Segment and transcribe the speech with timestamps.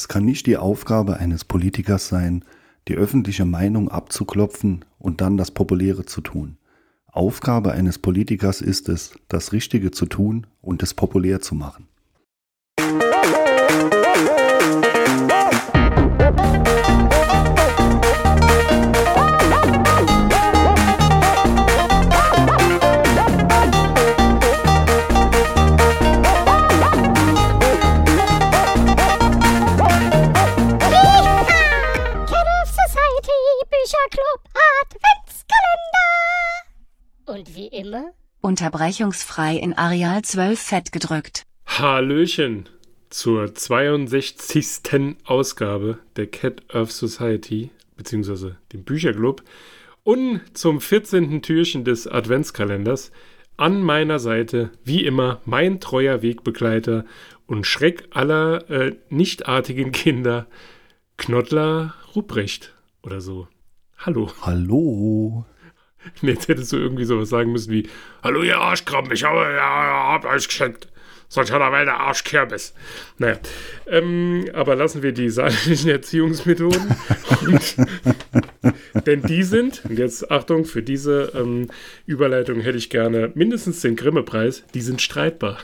[0.00, 2.42] Es kann nicht die Aufgabe eines Politikers sein,
[2.88, 6.56] die öffentliche Meinung abzuklopfen und dann das Populäre zu tun.
[7.04, 11.86] Aufgabe eines Politikers ist es, das Richtige zu tun und es populär zu machen.
[37.40, 38.12] Und wie immer?
[38.42, 41.44] Unterbrechungsfrei in Areal 12 fett gedrückt.
[41.64, 42.68] Hallöchen
[43.08, 45.16] zur 62.
[45.24, 49.42] Ausgabe der Cat Earth Society, beziehungsweise dem Bücherclub,
[50.02, 51.40] und zum 14.
[51.40, 53.10] Türchen des Adventskalenders.
[53.56, 57.06] An meiner Seite, wie immer, mein treuer Wegbegleiter
[57.46, 60.46] und Schreck aller äh, nichtartigen Kinder,
[61.16, 63.48] Knottler Ruprecht oder so.
[63.96, 64.30] Hallo.
[64.42, 65.46] Hallo.
[66.22, 67.88] Jetzt hättest du irgendwie sowas sagen müssen wie:
[68.22, 70.88] Hallo, ihr Arschkrabben, ich habe, ja, hab euch geschenkt.
[71.32, 72.74] Sonst hat er mal der.
[73.18, 73.38] Naja,
[73.86, 76.96] ähm, aber lassen wir die sachlichen Erziehungsmethoden.
[77.46, 77.76] und,
[79.06, 81.68] denn die sind, und jetzt Achtung, für diese ähm,
[82.04, 85.58] Überleitung hätte ich gerne mindestens den Grimme-Preis, die sind streitbar.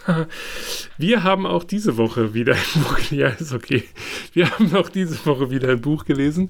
[0.98, 3.82] wir haben auch diese Woche wieder ein Buch, ja, ist okay.
[4.34, 6.48] Wir haben auch diese Woche wieder ein Buch gelesen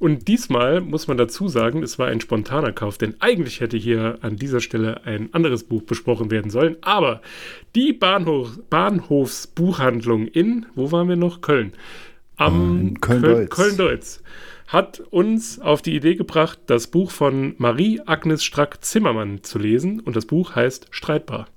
[0.00, 4.18] und diesmal muss man dazu sagen, es war ein spontaner Kauf, denn eigentlich hätte hier
[4.22, 6.78] an dieser Stelle ein anderes Buch besprochen werden sollen.
[6.80, 7.20] Aber
[7.74, 11.42] die Bahnhof, Bahnhofsbuchhandlung in, wo waren wir noch?
[11.42, 11.74] Köln.
[12.36, 13.50] Am Köln-Deutz.
[13.50, 13.98] Köln, Köln
[14.68, 20.00] hat uns auf die Idee gebracht, das Buch von Marie-Agnes Strack-Zimmermann zu lesen.
[20.00, 21.48] Und das Buch heißt Streitbar.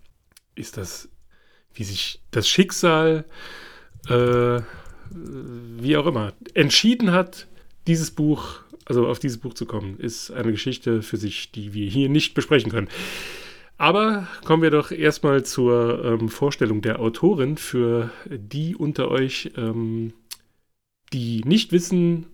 [0.56, 1.08] Ist das,
[1.74, 3.24] wie sich das Schicksal,
[4.10, 4.60] äh,
[5.12, 7.48] wie auch immer, entschieden hat,
[7.88, 11.90] dieses Buch, also auf dieses Buch zu kommen, ist eine Geschichte für sich, die wir
[11.90, 12.90] hier nicht besprechen können.
[13.78, 20.14] Aber kommen wir doch erstmal zur ähm, Vorstellung der Autorin für die unter euch, ähm,
[21.12, 22.28] die nicht wissen,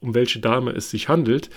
[0.00, 1.50] um welche Dame es sich handelt.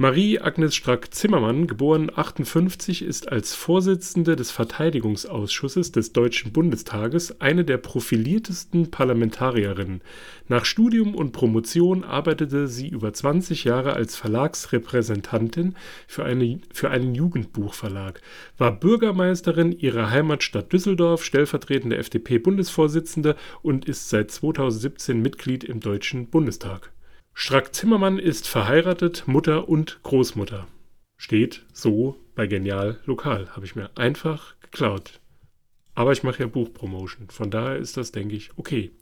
[0.00, 8.90] Marie-Agnes Strack-Zimmermann, geboren 58, ist als Vorsitzende des Verteidigungsausschusses des Deutschen Bundestages eine der profiliertesten
[8.90, 10.00] Parlamentarierinnen.
[10.48, 15.74] Nach Studium und Promotion arbeitete sie über 20 Jahre als Verlagsrepräsentantin
[16.06, 18.22] für, eine, für einen Jugendbuchverlag,
[18.56, 26.90] war Bürgermeisterin ihrer Heimatstadt Düsseldorf, stellvertretende FDP-Bundesvorsitzende und ist seit 2017 Mitglied im Deutschen Bundestag.
[27.34, 30.66] Strack-Zimmermann ist verheiratet, Mutter und Großmutter.
[31.16, 33.48] Steht so bei Genial Lokal.
[33.54, 35.20] Habe ich mir einfach geklaut.
[35.94, 37.28] Aber ich mache ja Buchpromotion.
[37.30, 38.92] Von daher ist das, denke ich, okay.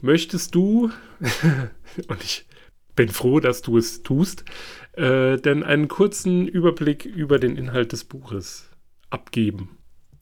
[0.00, 0.90] Möchtest du,
[2.08, 2.46] und ich
[2.94, 4.44] bin froh, dass du es tust,
[4.92, 8.68] äh, denn einen kurzen Überblick über den Inhalt des Buches
[9.10, 9.78] abgeben?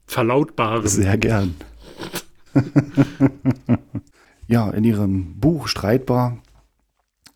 [0.07, 0.87] Verlautbaren.
[0.87, 1.55] Sehr gern.
[4.47, 6.41] ja, in ihrem Buch Streitbar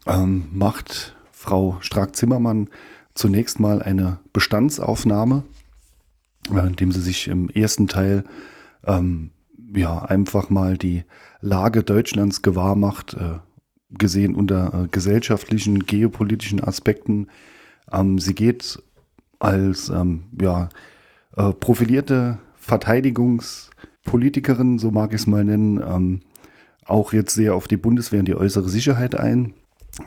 [0.05, 2.69] ähm, macht Frau Strack-Zimmermann
[3.13, 5.43] zunächst mal eine Bestandsaufnahme,
[6.53, 8.23] äh, indem sie sich im ersten Teil
[8.85, 9.31] ähm,
[9.75, 11.03] ja einfach mal die
[11.39, 13.37] Lage Deutschlands gewahr macht, äh,
[13.97, 17.27] gesehen unter äh, gesellschaftlichen, geopolitischen Aspekten.
[17.91, 18.81] Ähm, sie geht
[19.39, 20.69] als ähm, ja,
[21.35, 26.21] äh, profilierte Verteidigungspolitikerin, so mag ich es mal nennen, ähm,
[26.85, 29.55] auch jetzt sehr auf die Bundeswehr und die äußere Sicherheit ein.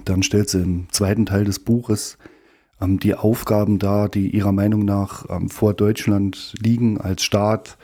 [0.04, 2.18] Dann stellt sie im zweiten Teil des Buches
[2.80, 7.76] ähm, die Aufgaben dar, die ihrer Meinung nach ähm, vor Deutschland liegen als Staat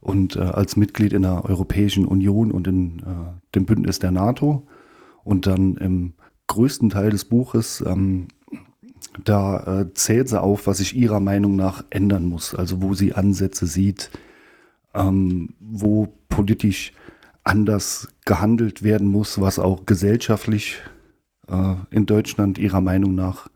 [0.00, 4.66] und äh, als Mitglied in der Europäischen Union und in äh, dem Bündnis der NATO.
[5.24, 6.14] Und dann im
[6.46, 8.28] größten Teil des Buches, ähm,
[9.24, 12.54] da äh, zählt sie auf, was sich ihrer Meinung nach ändern muss.
[12.54, 14.10] Also wo sie Ansätze sieht,
[14.94, 16.92] ähm, wo politisch
[17.42, 20.78] anders gehandelt werden muss, was auch gesellschaftlich
[21.48, 23.48] äh, in Deutschland ihrer Meinung nach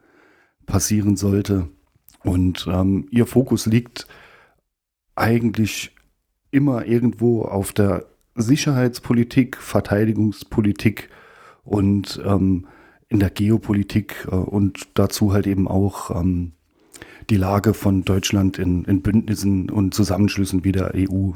[0.66, 1.68] passieren sollte.
[2.22, 4.06] Und ähm, ihr Fokus liegt
[5.14, 5.94] eigentlich
[6.50, 11.10] immer irgendwo auf der Sicherheitspolitik, Verteidigungspolitik
[11.64, 12.66] und ähm,
[13.08, 16.52] in der Geopolitik äh, und dazu halt eben auch ähm,
[17.28, 21.32] die Lage von Deutschland in, in Bündnissen und Zusammenschlüssen wie der EU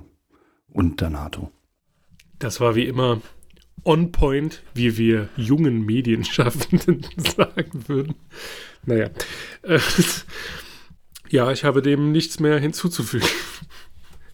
[0.72, 1.50] und der NATO.
[2.38, 3.20] Das war wie immer
[3.82, 8.14] on point, wie wir jungen Medienschaffenden sagen würden.
[8.84, 9.10] Naja.
[9.62, 9.80] Äh,
[11.28, 13.28] ja, ich habe dem nichts mehr hinzuzufügen.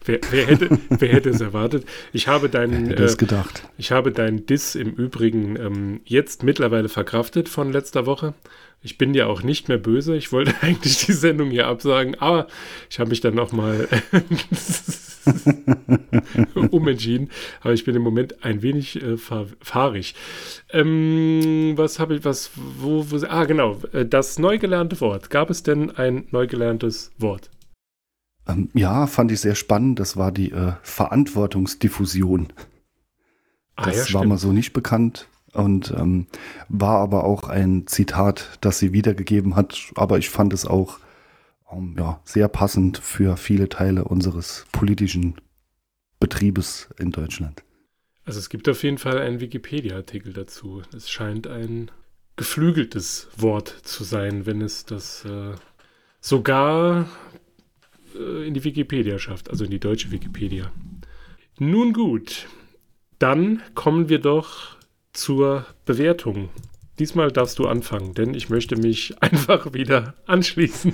[0.03, 1.85] Wer, wer, hätte, wer hätte es erwartet?
[2.11, 3.69] Ich habe deinen, äh, gedacht.
[3.77, 8.33] ich habe deinen Diss im Übrigen ähm, jetzt mittlerweile verkraftet von letzter Woche.
[8.81, 10.15] Ich bin ja auch nicht mehr böse.
[10.15, 12.47] Ich wollte eigentlich die Sendung hier absagen, aber
[12.89, 13.87] ich habe mich dann nochmal
[16.71, 17.29] umentschieden.
[17.61, 20.15] Aber ich bin im Moment ein wenig äh, fahr fahrig.
[20.71, 25.29] Ähm, was habe ich, was, wo, wo, ah, genau, äh, das neu gelernte Wort.
[25.29, 27.51] Gab es denn ein neu gelerntes Wort?
[28.51, 29.99] Ähm, ja, fand ich sehr spannend.
[29.99, 32.47] Das war die äh, Verantwortungsdiffusion.
[33.75, 36.27] Ah, Das ja, war mal so nicht bekannt und ähm,
[36.69, 39.91] war aber auch ein Zitat, das sie wiedergegeben hat.
[39.95, 40.99] Aber ich fand es auch
[41.71, 45.35] ähm, ja, sehr passend für viele Teile unseres politischen
[46.19, 47.63] Betriebes in Deutschland.
[48.23, 50.83] Also es gibt auf jeden Fall einen Wikipedia-Artikel dazu.
[50.95, 51.89] Es scheint ein
[52.35, 55.55] geflügeltes Wort zu sein, wenn es das äh,
[56.21, 57.07] sogar
[58.15, 60.71] äh, in die Wikipedia schafft, also in die deutsche Wikipedia.
[61.59, 62.47] Nun gut,
[63.19, 64.77] dann kommen wir doch
[65.13, 66.49] zur Bewertung.
[66.99, 70.93] Diesmal darfst du anfangen, denn ich möchte mich einfach wieder anschließen.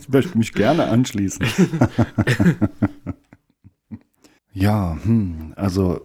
[0.00, 1.46] Ich möchte mich gerne anschließen.
[4.52, 6.00] ja, hm, also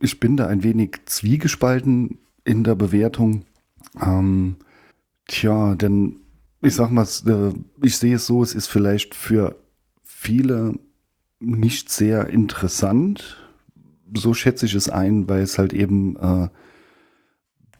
[0.00, 3.44] ich bin da ein wenig zwiegespalten in der Bewertung.
[4.00, 4.56] Ähm,
[5.26, 6.23] tja, denn
[6.64, 7.52] ich sag mal, äh,
[7.82, 9.56] ich sehe es so, es ist vielleicht für
[10.02, 10.74] viele
[11.38, 13.36] nicht sehr interessant.
[14.14, 16.48] So schätze ich es ein, weil es halt eben äh,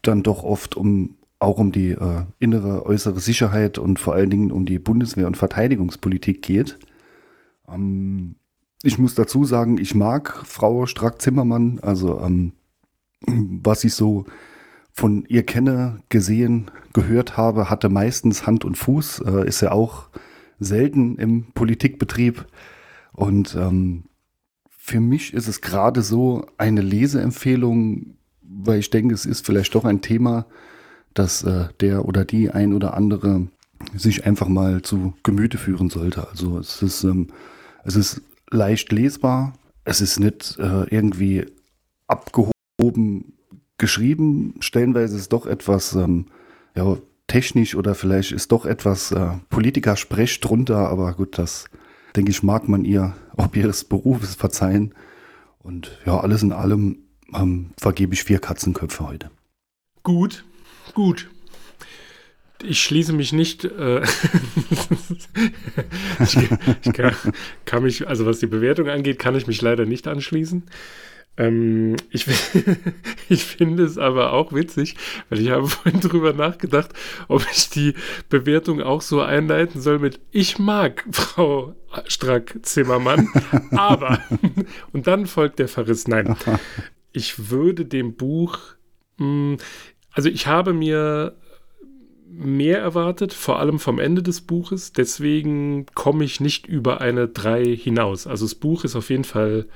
[0.01, 4.51] dann doch oft um auch um die äh, innere, äußere Sicherheit und vor allen Dingen
[4.51, 6.79] um die Bundeswehr- und Verteidigungspolitik geht.
[7.67, 8.35] Ähm,
[8.83, 12.53] ich muss dazu sagen, ich mag Frau Strack-Zimmermann, also ähm,
[13.27, 14.25] was ich so
[14.95, 20.07] von ihr kenne, gesehen, gehört habe, hatte meistens Hand und Fuß, äh, ist ja auch
[20.57, 22.45] selten im Politikbetrieb.
[23.11, 24.05] Und ähm,
[24.69, 29.83] für mich ist es gerade so eine Leseempfehlung, weil ich denke, es ist vielleicht doch
[29.83, 30.45] ein Thema,
[31.13, 33.47] dass äh, der oder die ein oder andere
[33.95, 36.25] sich einfach mal zu Gemüte führen sollte.
[36.29, 37.27] Also es ist, ähm,
[37.83, 39.53] es ist leicht lesbar,
[39.83, 41.47] es ist nicht äh, irgendwie
[42.07, 43.34] abgehoben
[43.77, 46.27] geschrieben, stellenweise ist doch etwas ähm,
[46.75, 51.65] ja, technisch oder vielleicht ist doch etwas äh, Politiker-Sprech drunter, aber gut, das
[52.15, 54.93] denke ich, mag man ihr ob ihres Berufes verzeihen.
[55.59, 56.99] Und ja, alles in allem
[57.33, 59.31] ähm, vergebe ich vier Katzenköpfe heute.
[60.03, 60.45] Gut,
[60.93, 61.27] gut.
[62.63, 63.65] Ich schließe mich nicht.
[63.65, 64.01] Äh,
[66.19, 66.37] ich
[66.83, 67.15] ich kann,
[67.65, 70.63] kann mich, also was die Bewertung angeht, kann ich mich leider nicht anschließen.
[71.37, 72.27] Ähm, ich,
[73.29, 74.95] ich finde es aber auch witzig,
[75.29, 76.91] weil ich habe vorhin drüber nachgedacht,
[77.27, 77.93] ob ich die
[78.29, 81.75] Bewertung auch so einleiten soll mit Ich mag Frau
[82.07, 83.29] Strack-Zimmermann,
[83.71, 84.19] aber
[84.91, 86.07] und dann folgt der Verriss.
[86.07, 86.35] Nein,
[87.13, 88.59] ich würde dem Buch,
[89.17, 89.57] mh,
[90.11, 91.37] also ich habe mir
[92.37, 94.91] mehr erwartet, vor allem vom Ende des Buches.
[94.91, 98.27] Deswegen komme ich nicht über eine 3 hinaus.
[98.27, 99.67] Also das Buch ist auf jeden Fall,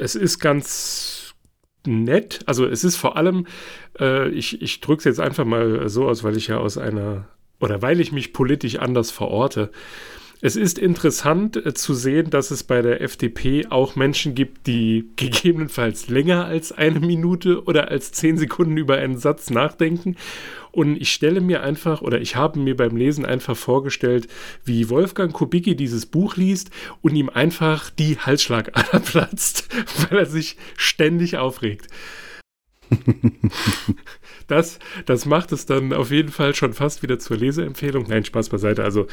[0.00, 1.34] es ist ganz
[1.86, 2.40] nett.
[2.46, 3.46] Also es ist vor allem,
[3.98, 7.28] äh, ich, ich drücke es jetzt einfach mal so aus, weil ich ja aus einer,
[7.60, 9.70] oder weil ich mich politisch anders verorte.
[10.42, 15.08] Es ist interessant äh, zu sehen, dass es bei der FDP auch Menschen gibt, die
[15.16, 20.16] gegebenenfalls länger als eine Minute oder als zehn Sekunden über einen Satz nachdenken.
[20.72, 24.28] Und ich stelle mir einfach, oder ich habe mir beim Lesen einfach vorgestellt,
[24.62, 29.68] wie Wolfgang Kubicki dieses Buch liest und ihm einfach die Halsschlagader platzt,
[30.10, 31.88] weil er sich ständig aufregt.
[34.48, 38.04] Das, das macht es dann auf jeden Fall schon fast wieder zur Leseempfehlung.
[38.06, 38.84] Nein, Spaß beiseite.
[38.84, 39.08] Also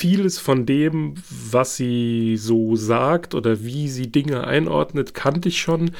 [0.00, 5.90] vieles von dem, was sie so sagt oder wie sie Dinge einordnet, kannte ich schon.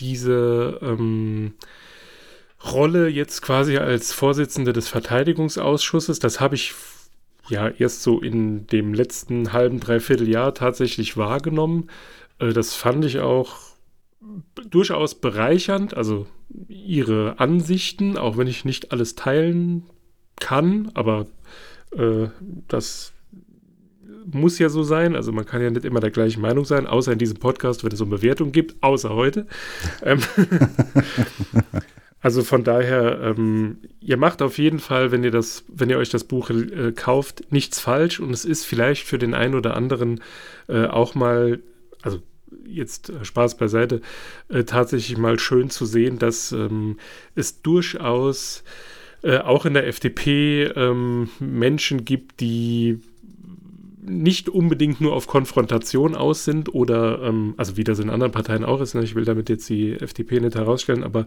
[0.00, 1.54] Diese ähm,
[2.64, 6.74] Rolle jetzt quasi als Vorsitzende des Verteidigungsausschusses, das habe ich
[7.48, 11.88] ja erst so in dem letzten halben, dreiviertel Jahr tatsächlich wahrgenommen.
[12.40, 13.58] Äh, das fand ich auch
[14.68, 16.26] durchaus bereichernd, also
[16.66, 19.84] ihre Ansichten, auch wenn ich nicht alles teilen
[20.40, 21.28] kann, aber
[21.96, 22.26] äh,
[22.66, 23.12] das
[24.32, 25.14] muss ja so sein.
[25.14, 27.92] Also man kann ja nicht immer der gleichen Meinung sein, außer in diesem Podcast, wenn
[27.92, 29.46] es um Bewertung gibt, außer heute.
[30.02, 30.20] Ähm,
[32.20, 36.10] also von daher, ähm, ihr macht auf jeden Fall, wenn ihr das, wenn ihr euch
[36.10, 40.20] das Buch äh, kauft, nichts falsch und es ist vielleicht für den einen oder anderen
[40.68, 41.60] äh, auch mal,
[42.02, 42.20] also
[42.66, 44.00] jetzt äh, Spaß beiseite,
[44.48, 46.98] äh, tatsächlich mal schön zu sehen, dass ähm,
[47.34, 48.64] es durchaus
[49.22, 53.00] äh, auch in der FDP ähm, Menschen gibt, die
[54.08, 58.64] nicht unbedingt nur auf Konfrontation aus sind oder, ähm, also wie das in anderen Parteien
[58.64, 59.02] auch ist, ne?
[59.02, 61.26] ich will damit jetzt die FDP nicht herausstellen, aber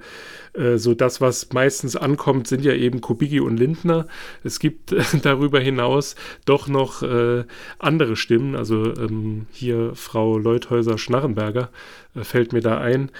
[0.53, 4.07] äh, so das, was meistens ankommt, sind ja eben Kubicki und Lindner.
[4.43, 7.43] Es gibt äh, darüber hinaus doch noch äh,
[7.77, 11.69] andere Stimmen, also ähm, hier Frau Leuthäuser-Schnarrenberger
[12.15, 13.11] äh, fällt mir da ein.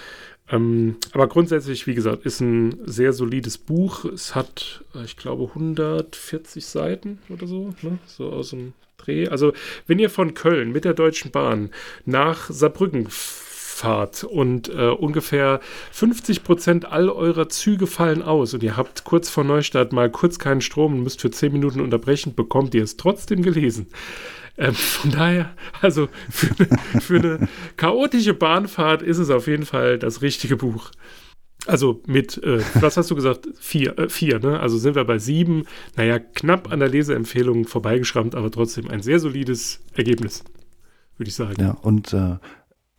[0.50, 4.04] Ähm, aber grundsätzlich, wie gesagt, ist ein sehr solides Buch.
[4.04, 7.98] Es hat, äh, ich glaube, 140 Seiten oder so, ne?
[8.06, 9.28] so aus dem Dreh.
[9.28, 9.52] Also,
[9.86, 11.70] wenn ihr von Köln mit der Deutschen Bahn
[12.04, 13.06] nach Saarbrücken
[13.80, 15.60] fahrt und äh, ungefähr
[15.92, 20.38] 50 Prozent all eurer Züge fallen aus und ihr habt kurz vor Neustadt mal kurz
[20.38, 23.86] keinen Strom und müsst für 10 Minuten unterbrechen, bekommt ihr es trotzdem gelesen.
[24.60, 26.54] Ähm, von daher, also für,
[27.00, 27.48] für eine
[27.78, 30.90] chaotische Bahnfahrt ist es auf jeden Fall das richtige Buch.
[31.66, 33.48] Also mit, äh, was hast du gesagt?
[33.58, 34.60] Vier, äh, vier, ne?
[34.60, 35.64] Also sind wir bei sieben.
[35.96, 40.44] Naja, knapp an der Leseempfehlung vorbeigeschrammt, aber trotzdem ein sehr solides Ergebnis,
[41.16, 41.60] würde ich sagen.
[41.60, 42.36] Ja, und äh,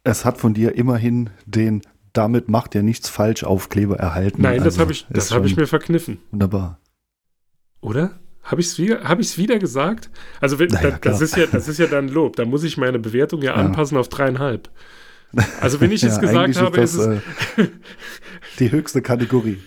[0.04, 4.42] es hat von dir immerhin den damit macht er nichts falsch Aufkleber erhalten.
[4.42, 6.18] Nein, das also, habe ich, das hab ich mir verkniffen.
[6.32, 6.80] Wunderbar.
[7.80, 8.20] Oder?
[8.44, 10.10] Habe ich es wieder, hab wieder gesagt?
[10.40, 12.36] Also wenn, naja, da, das, ist ja, das ist ja dann Lob.
[12.36, 13.56] Da muss ich meine Bewertung ja, ja.
[13.56, 14.70] anpassen auf dreieinhalb.
[15.62, 17.22] Also wenn ich es ja, gesagt habe, ist, das, ist
[17.56, 17.66] es...
[17.66, 17.70] Äh,
[18.60, 19.60] die höchste Kategorie.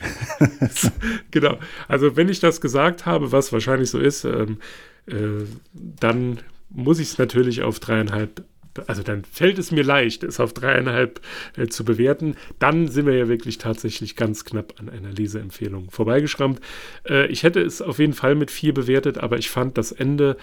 [1.31, 1.59] genau.
[1.89, 4.59] Also wenn ich das gesagt habe, was wahrscheinlich so ist, ähm,
[5.07, 8.45] äh, dann muss ich es natürlich auf dreieinhalb
[8.87, 11.21] also dann fällt es mir leicht, es auf dreieinhalb
[11.57, 12.37] äh, zu bewerten.
[12.59, 16.61] Dann sind wir ja wirklich tatsächlich ganz knapp an einer Leseempfehlung vorbeigeschrammt.
[17.09, 20.37] Äh, ich hätte es auf jeden Fall mit vier bewertet, aber ich fand das Ende,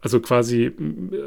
[0.00, 0.72] also quasi,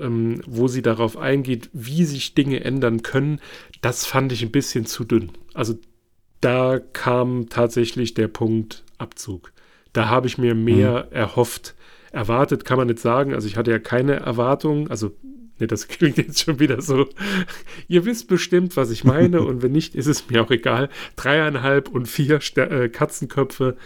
[0.02, 3.40] ähm, wo sie darauf eingeht, wie sich Dinge ändern können,
[3.82, 5.32] das fand ich ein bisschen zu dünn.
[5.54, 5.78] Also
[6.42, 9.52] da kam tatsächlich der Punkt Abzug.
[9.94, 11.16] Da habe ich mir mehr mhm.
[11.16, 11.76] erhofft.
[12.12, 13.34] Erwartet kann man nicht sagen.
[13.34, 14.90] Also ich hatte ja keine Erwartung.
[14.90, 15.12] Also
[15.60, 17.08] Ne, das klingt jetzt schon wieder so.
[17.88, 20.90] Ihr wisst bestimmt, was ich meine, und wenn nicht, ist es mir auch egal.
[21.16, 23.78] Dreieinhalb und vier Ster äh, Katzenköpfe.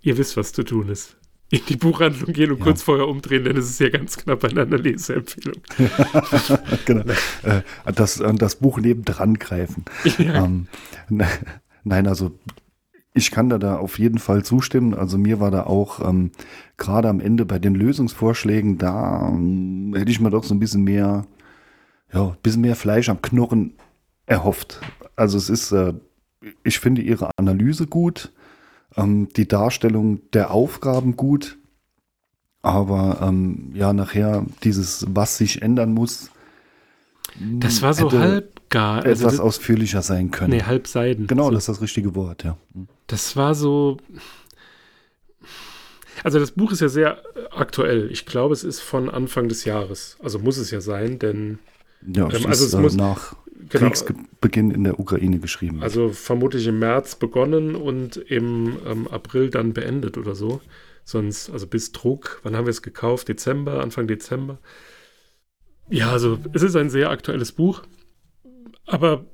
[0.00, 1.16] Ihr wisst, was zu tun ist.
[1.50, 2.64] In die Buchhandlung gehen und ja.
[2.64, 5.62] kurz vorher umdrehen, denn es ist ja ganz knapp an einer Leseempfehlung.
[6.84, 7.04] genau.
[7.42, 7.62] Äh,
[7.94, 9.84] das, das Buch nebendran greifen.
[10.18, 10.44] Ja.
[10.44, 10.66] Ähm,
[11.84, 12.36] nein, also
[13.18, 14.94] ich kann da, da auf jeden Fall zustimmen.
[14.94, 16.30] Also mir war da auch ähm,
[16.76, 20.84] gerade am Ende bei den Lösungsvorschlägen, da ähm, hätte ich mir doch so ein bisschen
[20.84, 21.26] mehr,
[22.12, 23.74] ja, bisschen mehr Fleisch am Knochen
[24.26, 24.80] erhofft.
[25.16, 25.94] Also es ist, äh,
[26.62, 28.32] ich finde ihre Analyse gut,
[28.96, 31.58] ähm, die Darstellung der Aufgaben gut,
[32.62, 36.30] aber ähm, ja, nachher dieses, was sich ändern muss.
[37.40, 39.04] Das war so halb gar.
[39.04, 40.50] Also etwas ausführlicher sein können.
[40.50, 41.26] Nee, halbseiden.
[41.26, 41.50] Genau, so.
[41.52, 42.56] das ist das richtige Wort, ja.
[43.06, 43.98] Das war so.
[46.24, 48.10] Also das Buch ist ja sehr aktuell.
[48.10, 50.16] Ich glaube, es ist von Anfang des Jahres.
[50.22, 51.58] Also muss es ja sein, denn
[52.06, 53.36] ja, ähm, also es muss nach
[53.68, 55.82] genau, Kriegsbeginn in der Ukraine geschrieben.
[55.82, 60.60] Also vermutlich im März begonnen und im ähm, April dann beendet oder so.
[61.04, 63.28] Sonst, also bis Druck, wann haben wir es gekauft?
[63.28, 64.58] Dezember, Anfang Dezember.
[65.88, 67.82] Ja, also es ist ein sehr aktuelles Buch.
[68.88, 69.26] Aber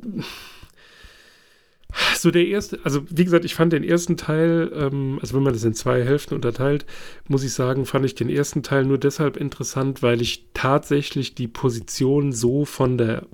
[2.17, 5.53] so der erste, also wie gesagt, ich fand den ersten Teil, ähm, also wenn man
[5.53, 6.87] das in zwei Hälften unterteilt,
[7.29, 11.49] muss ich sagen, fand ich den ersten Teil nur deshalb interessant, weil ich tatsächlich die
[11.49, 13.27] Position so von der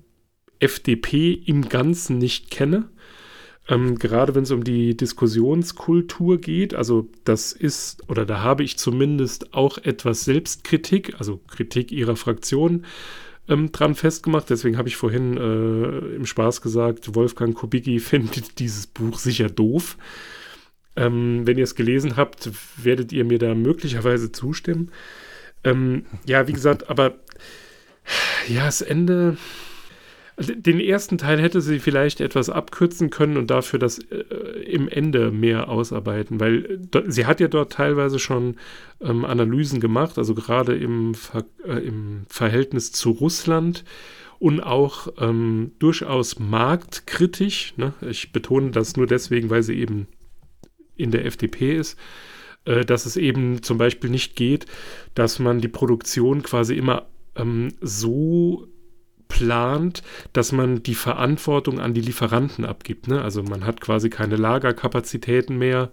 [0.59, 2.91] FDP im Ganzen nicht kenne.
[3.69, 8.77] Ähm, gerade wenn es um die Diskussionskultur geht, also das ist, oder da habe ich
[8.77, 12.85] zumindest auch etwas Selbstkritik, also Kritik ihrer Fraktion
[13.50, 14.49] ähm, dran festgemacht.
[14.49, 19.99] Deswegen habe ich vorhin äh, im Spaß gesagt, Wolfgang Kubicki findet dieses Buch sicher doof.
[20.97, 24.90] Ähm, wenn ihr es gelesen habt, werdet ihr mir da möglicherweise zustimmen.
[25.62, 27.16] Ähm, ja, wie gesagt, aber
[28.49, 29.37] ja, das Ende
[30.40, 34.16] den ersten Teil hätte sie vielleicht etwas abkürzen können und dafür das äh,
[34.64, 38.56] im Ende mehr ausarbeiten, weil äh, sie hat ja dort teilweise schon
[39.00, 43.85] ähm, Analysen gemacht, also gerade im, Ver äh, im Verhältnis zu Russland
[44.38, 47.75] und auch ähm, durchaus marktkritisch.
[47.76, 47.92] Ne?
[48.09, 50.06] Ich betone das nur deswegen, weil sie eben
[50.97, 51.99] in der FDP ist
[52.64, 54.66] äh, dass es eben zum Beispiel nicht geht,
[55.14, 57.06] dass man die Produktion quasi immer
[57.37, 58.68] ähm, so
[59.31, 60.03] plant,
[60.35, 63.09] dass man die Verantwortung an die Lieferanten abgibt.
[63.09, 63.23] Ne?
[63.23, 65.91] Also man hat quasi keine Lagerkapazitäten mehr.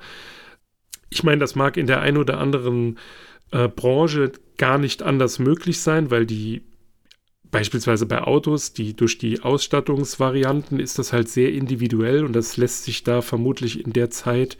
[1.09, 2.99] Ich meine, das mag in der einen oder anderen
[3.51, 6.63] äh, Branche gar nicht anders möglich sein, weil die
[7.51, 12.83] beispielsweise bei Autos, die durch die Ausstattungsvarianten ist das halt sehr individuell und das lässt
[12.83, 14.57] sich da vermutlich in der Zeit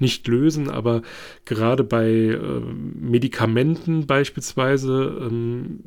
[0.00, 1.02] nicht lösen, aber
[1.44, 2.60] gerade bei äh,
[2.98, 5.80] Medikamenten beispielsweise, ähm,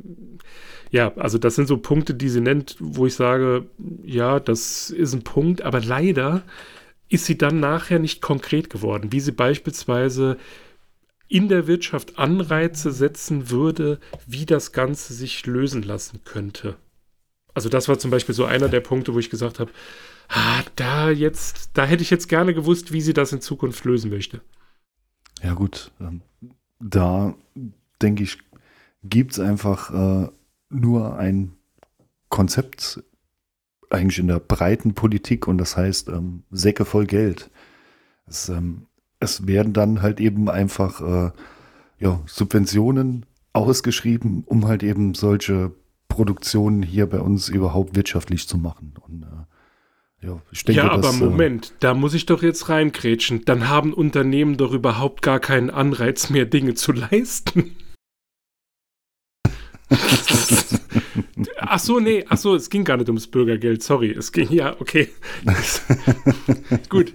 [0.91, 3.65] ja, also das sind so Punkte, die sie nennt, wo ich sage,
[4.03, 6.43] ja, das ist ein Punkt, aber leider
[7.09, 10.37] ist sie dann nachher nicht konkret geworden, wie sie beispielsweise
[11.27, 16.77] in der Wirtschaft Anreize setzen würde, wie das Ganze sich lösen lassen könnte.
[17.53, 19.71] Also das war zum Beispiel so einer der Punkte, wo ich gesagt habe,
[20.29, 24.09] ah, da jetzt, da hätte ich jetzt gerne gewusst, wie sie das in Zukunft lösen
[24.09, 24.41] möchte.
[25.43, 26.21] Ja gut, ähm,
[26.79, 27.35] da
[28.01, 28.37] denke ich,
[29.03, 30.29] gibt es einfach äh,
[30.69, 31.53] nur ein
[32.29, 33.03] Konzept
[33.89, 37.49] eigentlich in der breiten Politik und das heißt ähm, Säcke voll Geld.
[38.25, 38.86] Es, ähm,
[39.19, 41.31] es werden dann halt eben einfach äh,
[41.99, 45.71] ja, Subventionen ausgeschrieben, um halt eben solche
[46.07, 48.93] Produktionen hier bei uns überhaupt wirtschaftlich zu machen.
[49.07, 52.69] Und äh, ja, ich denke, ja, aber dass, äh, Moment, da muss ich doch jetzt
[52.69, 53.45] reinkrätschen.
[53.45, 57.75] Dann haben Unternehmen doch überhaupt gar keinen Anreiz mehr, Dinge zu leisten.
[61.69, 64.11] ach so, nee, ach so, es ging gar nicht ums Bürgergeld, sorry.
[64.11, 65.09] Es ging, ja, okay.
[66.89, 67.13] Gut.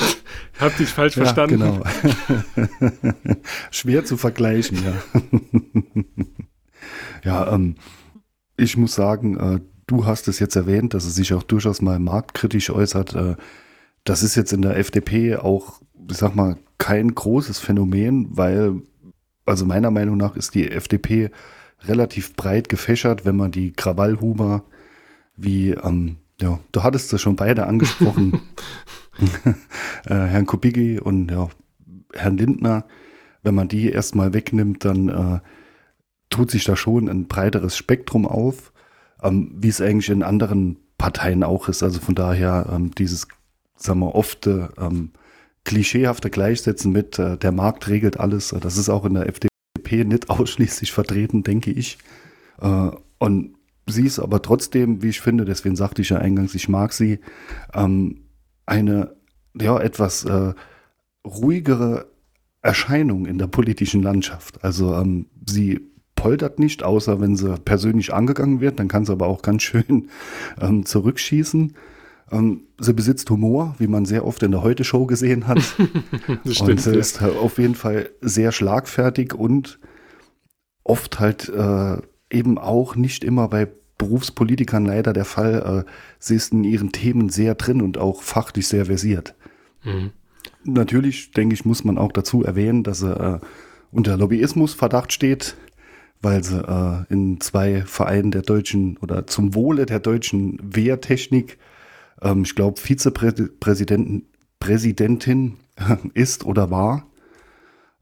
[0.60, 1.60] Hab dich falsch ja, verstanden.
[1.60, 1.82] Genau.
[3.70, 6.02] Schwer zu vergleichen, ja.
[7.24, 7.76] ja, ähm,
[8.56, 11.98] ich muss sagen, äh, du hast es jetzt erwähnt, dass es sich auch durchaus mal
[11.98, 13.14] marktkritisch äußert.
[13.14, 13.36] Äh,
[14.04, 18.82] das ist jetzt in der FDP auch, ich sag mal, kein großes Phänomen, weil,
[19.46, 21.30] also meiner Meinung nach ist die FDP
[21.86, 24.64] relativ breit gefächert, wenn man die Krawallhuber
[25.36, 28.40] wie, ähm, ja, du hattest es schon beide angesprochen,
[30.06, 31.48] äh, Herrn Kubicki und ja,
[32.12, 32.84] Herrn Lindner,
[33.42, 35.40] wenn man die erstmal wegnimmt, dann äh,
[36.30, 38.72] tut sich da schon ein breiteres Spektrum auf,
[39.22, 41.82] ähm, wie es eigentlich in anderen Parteien auch ist.
[41.82, 43.28] Also von daher ähm, dieses,
[43.76, 45.10] sagen wir, oft ähm,
[45.64, 48.54] klischeehafte Gleichsetzen mit äh, der Markt regelt alles.
[48.60, 49.53] Das ist auch in der FDP
[49.92, 51.98] nicht ausschließlich vertreten, denke ich.
[52.60, 53.54] Äh, und
[53.86, 57.20] sie ist aber trotzdem, wie ich finde, deswegen sagte ich ja eingangs, ich mag sie,
[57.74, 58.22] ähm,
[58.66, 59.14] eine
[59.60, 60.54] ja etwas äh,
[61.24, 62.06] ruhigere
[62.62, 64.64] Erscheinung in der politischen Landschaft.
[64.64, 65.80] Also ähm, sie
[66.16, 70.08] poltert nicht, außer wenn sie persönlich angegangen wird, dann kann sie aber auch ganz schön
[70.60, 71.74] ähm, zurückschießen.
[72.30, 75.58] Ähm, sie besitzt Humor, wie man sehr oft in der Heute-Show gesehen hat.
[76.44, 79.78] das stimmt, und sie ist auf jeden Fall sehr schlagfertig und
[80.82, 81.96] oft halt äh,
[82.30, 85.84] eben auch nicht immer bei Berufspolitikern leider der Fall.
[85.86, 89.34] Äh, sie ist in ihren Themen sehr drin und auch fachlich sehr versiert.
[89.84, 90.10] Mhm.
[90.64, 93.46] Natürlich, denke ich, muss man auch dazu erwähnen, dass er äh,
[93.90, 95.56] unter Lobbyismusverdacht steht
[96.24, 101.58] weil sie äh, in zwei Vereinen der deutschen oder zum Wohle der deutschen Wehrtechnik,
[102.22, 104.26] ähm, ich glaube, Vizepräsidentin
[104.64, 105.58] Präsidentin
[106.14, 107.06] ist oder war.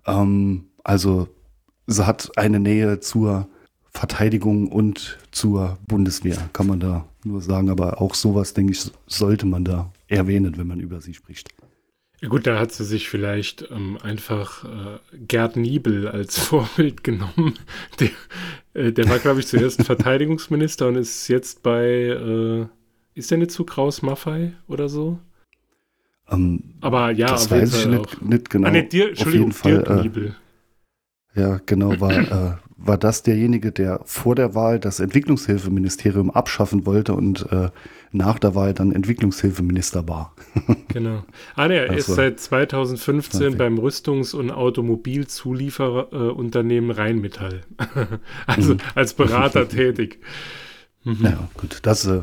[0.06, 1.28] Ähm, also
[1.86, 3.48] sie hat eine Nähe zur
[3.90, 7.68] Verteidigung und zur Bundeswehr, kann man da nur sagen.
[7.68, 11.50] Aber auch sowas, denke ich, sollte man da erwähnen, wenn man über sie spricht.
[12.20, 17.58] Ja gut, da hat sie sich vielleicht ähm, einfach äh, Gerd Niebel als Vorbild genommen.
[17.98, 18.10] Der,
[18.74, 22.66] äh, der war, glaube ich, zuerst Verteidigungsminister und ist jetzt bei, äh,
[23.14, 25.18] ist der nicht zu Kraus Maffei oder so?
[26.30, 28.68] Um, ähm, Aber ja, das weiß ich nicht, nicht, genau.
[28.68, 30.02] Ah, nee, dir, auf jeden Fall.
[30.02, 30.36] Niebel.
[31.34, 37.14] Ja, genau, war, äh, war das derjenige, der vor der Wahl das Entwicklungshilfeministerium abschaffen wollte
[37.14, 37.70] und äh,
[38.12, 40.34] nach der Wahl dann Entwicklungshilfeminister war.
[40.88, 41.24] genau.
[41.54, 47.60] Ah, ne, er ist seit 2015 beim Rüstungs- und Automobilzulieferunternehmen äh, Rheinmetall.
[48.46, 48.80] also mhm.
[48.94, 50.18] als Berater tätig.
[51.04, 51.18] Mhm.
[51.22, 52.22] Ja, gut, das äh,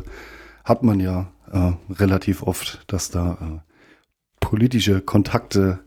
[0.69, 3.69] hat man ja äh, relativ oft, dass da äh,
[4.39, 5.79] politische Kontakte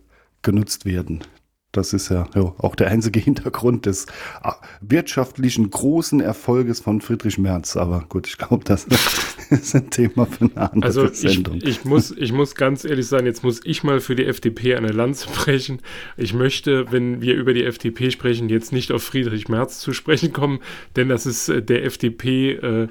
[0.42, 1.23] genutzt werden.
[1.71, 4.07] Das ist ja, ja, auch der einzige Hintergrund des
[4.42, 7.77] ah, wirtschaftlichen großen Erfolges von Friedrich Merz.
[7.77, 8.85] Aber gut, ich glaube, das
[9.51, 11.57] ist ein Thema für eine andere also Sendung.
[11.57, 14.75] Ich, ich, muss, ich muss ganz ehrlich sagen, jetzt muss ich mal für die FDP
[14.75, 15.81] eine Lanze brechen.
[16.16, 20.33] Ich möchte, wenn wir über die FDP sprechen, jetzt nicht auf Friedrich Merz zu sprechen
[20.33, 20.59] kommen,
[20.97, 22.88] denn das ist äh, der FDP, äh,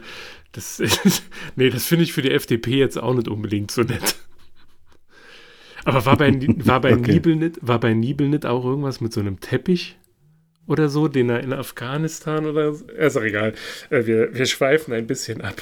[0.52, 1.24] das ist,
[1.56, 4.16] nee, das finde ich für die FDP jetzt auch nicht unbedingt so nett.
[5.84, 6.32] Aber war bei,
[6.66, 7.14] war bei okay.
[7.14, 9.98] Nibel nicht, war bei Nibel nicht auch irgendwas mit so einem Teppich
[10.68, 12.86] oder so, den er in Afghanistan oder so?
[12.86, 13.54] Ist auch egal.
[13.90, 15.62] Äh, wir, wir schweifen ein bisschen ab.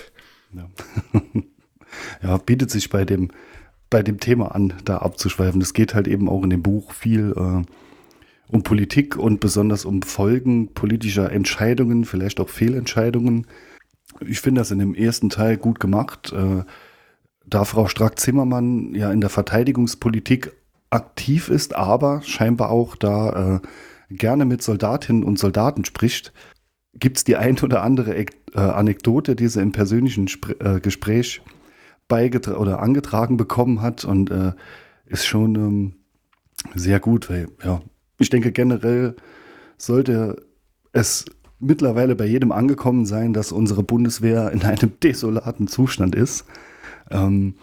[0.54, 0.70] Ja.
[2.24, 3.32] ja, bietet sich bei dem,
[3.90, 5.62] bei dem Thema an, da abzuschweifen.
[5.62, 7.64] Es geht halt eben auch in dem Buch viel äh,
[8.52, 13.48] um Politik und besonders um Folgen politischer Entscheidungen, vielleicht auch Fehlentscheidungen.
[14.26, 16.34] Ich finde das in dem ersten Teil gut gemacht.
[16.34, 16.64] Äh,
[17.46, 20.54] da Frau Strack-Zimmermann ja in der Verteidigungspolitik
[20.90, 23.60] aktiv ist, aber scheinbar auch da äh,
[24.16, 26.34] gerne mit Soldatinnen und Soldaten spricht,
[26.94, 31.42] gibt es die ein oder andere äh, Anekdote, die sie im persönlichen Spr äh, Gespräch
[32.12, 34.54] oder angetragen bekommen hat und äh,
[35.06, 35.94] ist schon ähm,
[36.74, 37.82] sehr gut, weil ja,
[38.18, 39.16] ich denke generell
[39.78, 40.44] sollte
[40.92, 41.26] es
[41.60, 46.46] mittlerweile bei jedem angekommen sein, dass unsere Bundeswehr in einem desolaten Zustand ist.
[47.12, 47.56] Ähm,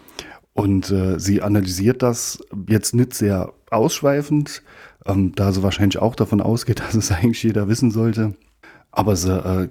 [0.53, 4.63] und äh, sie analysiert das jetzt nicht sehr ausschweifend,
[5.05, 8.35] ähm, da sie wahrscheinlich auch davon ausgeht, dass es eigentlich jeder wissen sollte.
[8.91, 9.69] Aber sie äh,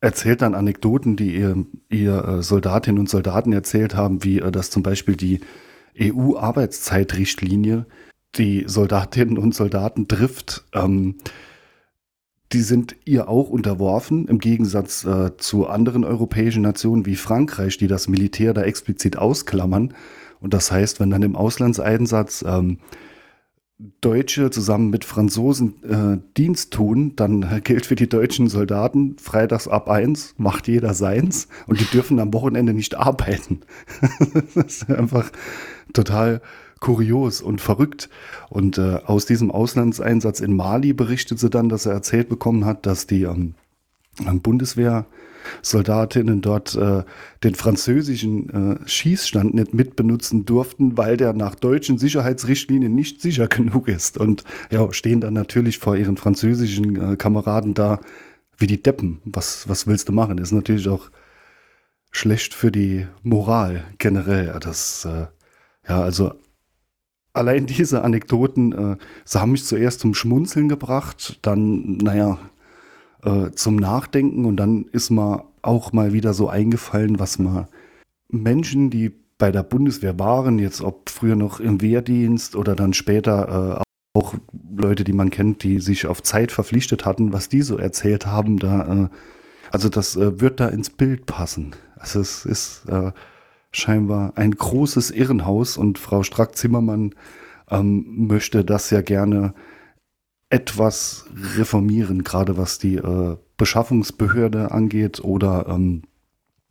[0.00, 4.70] erzählt dann Anekdoten, die ihr, ihr äh, Soldatinnen und Soldaten erzählt haben, wie äh, dass
[4.70, 5.40] zum Beispiel die
[6.00, 7.86] EU-Arbeitszeitrichtlinie
[8.36, 10.64] die Soldatinnen und Soldaten trifft.
[10.72, 11.16] Ähm,
[12.52, 17.86] die sind ihr auch unterworfen, im Gegensatz äh, zu anderen europäischen Nationen wie Frankreich, die
[17.86, 19.94] das Militär da explizit ausklammern.
[20.40, 22.78] Und das heißt, wenn dann im Auslandseinsatz ähm,
[24.00, 29.68] Deutsche zusammen mit Franzosen äh, Dienst tun, dann äh, gilt für die deutschen Soldaten freitags
[29.68, 33.60] ab eins, macht jeder seins und die dürfen am Wochenende nicht arbeiten.
[34.54, 35.30] das ist einfach
[35.94, 36.42] total
[36.80, 38.08] kurios und verrückt.
[38.48, 42.86] Und äh, aus diesem Auslandseinsatz in Mali berichtet sie dann, dass er erzählt bekommen hat,
[42.86, 43.54] dass die ähm,
[44.42, 47.04] Bundeswehrsoldatinnen dort äh,
[47.44, 53.86] den französischen äh, Schießstand nicht mitbenutzen durften, weil der nach deutschen Sicherheitsrichtlinien nicht sicher genug
[53.88, 54.18] ist.
[54.18, 58.00] Und ja, stehen dann natürlich vor ihren französischen äh, Kameraden da
[58.56, 59.20] wie die Deppen.
[59.24, 60.38] Was, was willst du machen?
[60.38, 61.10] ist natürlich auch
[62.10, 64.58] schlecht für die Moral generell.
[64.60, 65.26] Das, äh,
[65.88, 66.32] ja, also
[67.32, 72.38] allein diese Anekdoten, äh, sie haben mich zuerst zum Schmunzeln gebracht, dann, naja,
[73.22, 77.66] äh, zum Nachdenken und dann ist mir auch mal wieder so eingefallen, was man
[78.28, 83.80] Menschen, die bei der Bundeswehr waren, jetzt ob früher noch im Wehrdienst oder dann später
[83.80, 84.34] äh, auch
[84.76, 88.58] Leute, die man kennt, die sich auf Zeit verpflichtet hatten, was die so erzählt haben,
[88.58, 89.08] da, äh,
[89.70, 91.74] also das äh, wird da ins Bild passen.
[91.96, 93.12] Also es ist äh,
[93.72, 97.14] scheinbar ein großes Irrenhaus und Frau Strack-Zimmermann
[97.70, 99.54] ähm, möchte das ja gerne
[100.48, 106.02] etwas reformieren, gerade was die äh, Beschaffungsbehörde angeht oder ähm,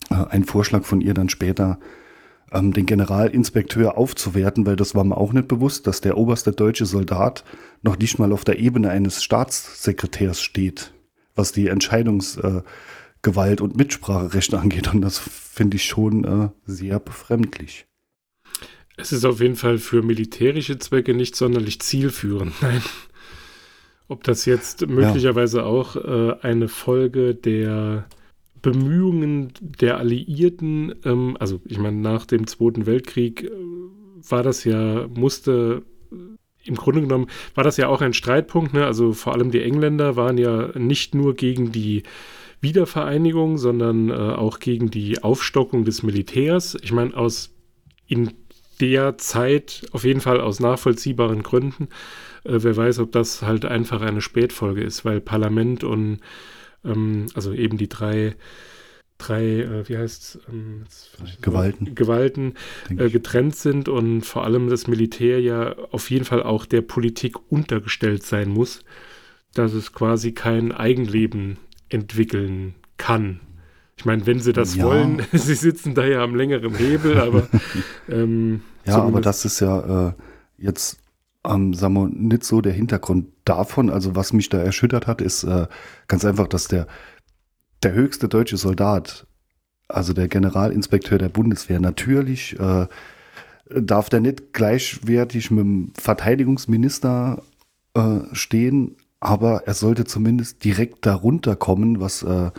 [0.10, 1.80] äh, ein Vorschlag von ihr dann später,
[2.52, 6.86] ähm, den Generalinspekteur aufzuwerten, weil das war mir auch nicht bewusst, dass der oberste deutsche
[6.86, 7.46] Soldat
[7.82, 10.94] noch nicht mal auf der Ebene eines Staatssekretärs steht,
[11.36, 12.64] was die Entscheidungs- äh,
[13.22, 14.94] Gewalt- und Mitspracherecht angeht.
[14.94, 17.86] Und das finde ich schon äh, sehr befremdlich.
[18.98, 22.54] Es ist auf jeden Fall für militärische Zwecke nicht sonderlich zielführend.
[22.62, 22.82] Nein.
[24.08, 25.64] Ob das jetzt möglicherweise ja.
[25.66, 28.08] auch äh, eine Folge der
[28.62, 33.52] Bemühungen der Alliierten, ähm, also ich meine, nach dem Zweiten Weltkrieg äh,
[34.28, 35.84] war das ja, musste
[36.66, 38.74] im Grunde genommen war das ja auch ein Streitpunkt.
[38.74, 38.86] Ne?
[38.86, 42.04] Also vor allem die Engländer waren ja nicht nur gegen die
[42.62, 46.78] Wiedervereinigung, sondern äh, auch gegen die Aufstockung des Militärs.
[46.82, 47.56] Ich meine, aus
[48.08, 48.32] in
[48.80, 51.90] der Zeit auf jeden Fall aus nachvollziehbaren Gründen.
[52.44, 56.20] Äh, wer weiß, ob das halt einfach eine Spätfolge ist, weil Parlament und
[56.86, 58.36] ähm, also eben die drei
[59.20, 60.86] drei, äh, wie heißt ähm,
[61.42, 62.56] Gewalten, Gewalten
[62.90, 67.52] äh, getrennt sind und vor allem das Militär ja auf jeden Fall auch der Politik
[67.52, 68.84] untergestellt sein muss,
[69.54, 71.58] dass es quasi kein Eigenleben
[71.90, 73.40] entwickeln kann.
[73.98, 74.86] Ich meine, wenn sie das ja.
[74.86, 77.48] wollen, sie sitzen da ja am längeren Hebel, aber
[78.10, 80.14] ähm, ja, aber das ist ja äh,
[80.58, 81.02] jetzt
[81.46, 83.90] ähm, sagen wir, nicht so der Hintergrund davon.
[83.90, 85.68] Also was mich da erschüttert hat, ist äh,
[86.08, 86.88] ganz einfach, dass der
[87.84, 89.26] der höchste deutsche Soldat,
[89.88, 92.88] also der Generalinspekteur der Bundeswehr, natürlich äh,
[93.70, 97.42] darf der nicht gleichwertig mit dem Verteidigungsminister
[97.94, 102.52] äh, stehen, aber er sollte zumindest direkt darunter kommen, was äh,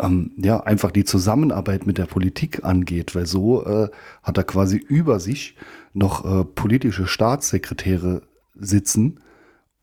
[0.00, 3.88] ähm, ja einfach die Zusammenarbeit mit der Politik angeht, weil so äh,
[4.22, 5.56] hat er quasi über sich
[5.92, 8.22] noch äh, politische Staatssekretäre
[8.54, 9.20] sitzen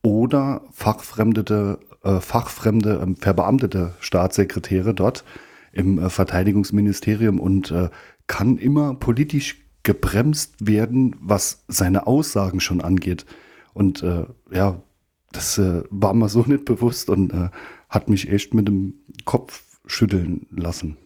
[0.01, 5.23] oder fachfremdete, äh, fachfremde, äh, verbeamtete Staatssekretäre dort
[5.71, 7.89] im äh, Verteidigungsministerium und äh,
[8.27, 13.25] kann immer politisch gebremst werden, was seine Aussagen schon angeht.
[13.73, 14.81] Und äh, ja,
[15.31, 17.49] das äh, war mir so nicht bewusst und äh,
[17.89, 20.97] hat mich echt mit dem Kopf schütteln lassen.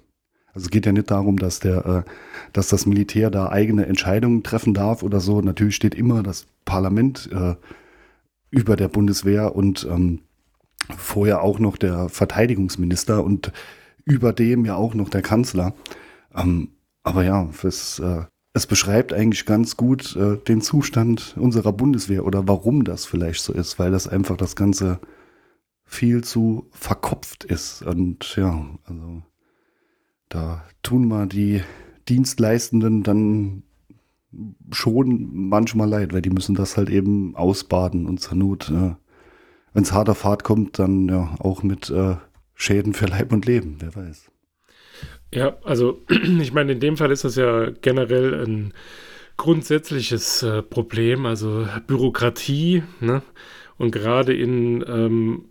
[0.53, 2.11] Also es geht ja nicht darum, dass der, äh,
[2.51, 5.41] dass das Militär da eigene Entscheidungen treffen darf oder so.
[5.41, 7.55] Natürlich steht immer das Parlament äh,
[8.49, 10.19] über der Bundeswehr und ähm,
[10.97, 13.53] vorher auch noch der Verteidigungsminister und
[14.03, 15.73] über dem ja auch noch der Kanzler.
[16.35, 16.69] Ähm,
[17.03, 18.23] aber ja, fürs, äh,
[18.53, 23.53] es beschreibt eigentlich ganz gut äh, den Zustand unserer Bundeswehr oder warum das vielleicht so
[23.53, 24.99] ist, weil das einfach das Ganze
[25.85, 27.81] viel zu verkopft ist.
[27.81, 29.21] Und ja, also
[30.29, 31.61] da tun mal die
[32.09, 33.63] Dienstleistenden dann
[34.71, 38.95] schon manchmal leid, weil die müssen das halt eben ausbaden und zur Not, äh,
[39.73, 42.15] wenn es harter Fahrt kommt, dann ja auch mit äh,
[42.55, 44.31] Schäden für Leib und Leben, wer weiß.
[45.33, 46.01] Ja, also
[46.41, 48.73] ich meine, in dem Fall ist das ja generell ein
[49.37, 53.23] grundsätzliches äh, Problem, also Bürokratie, ne?
[53.77, 55.45] Und gerade in ähm,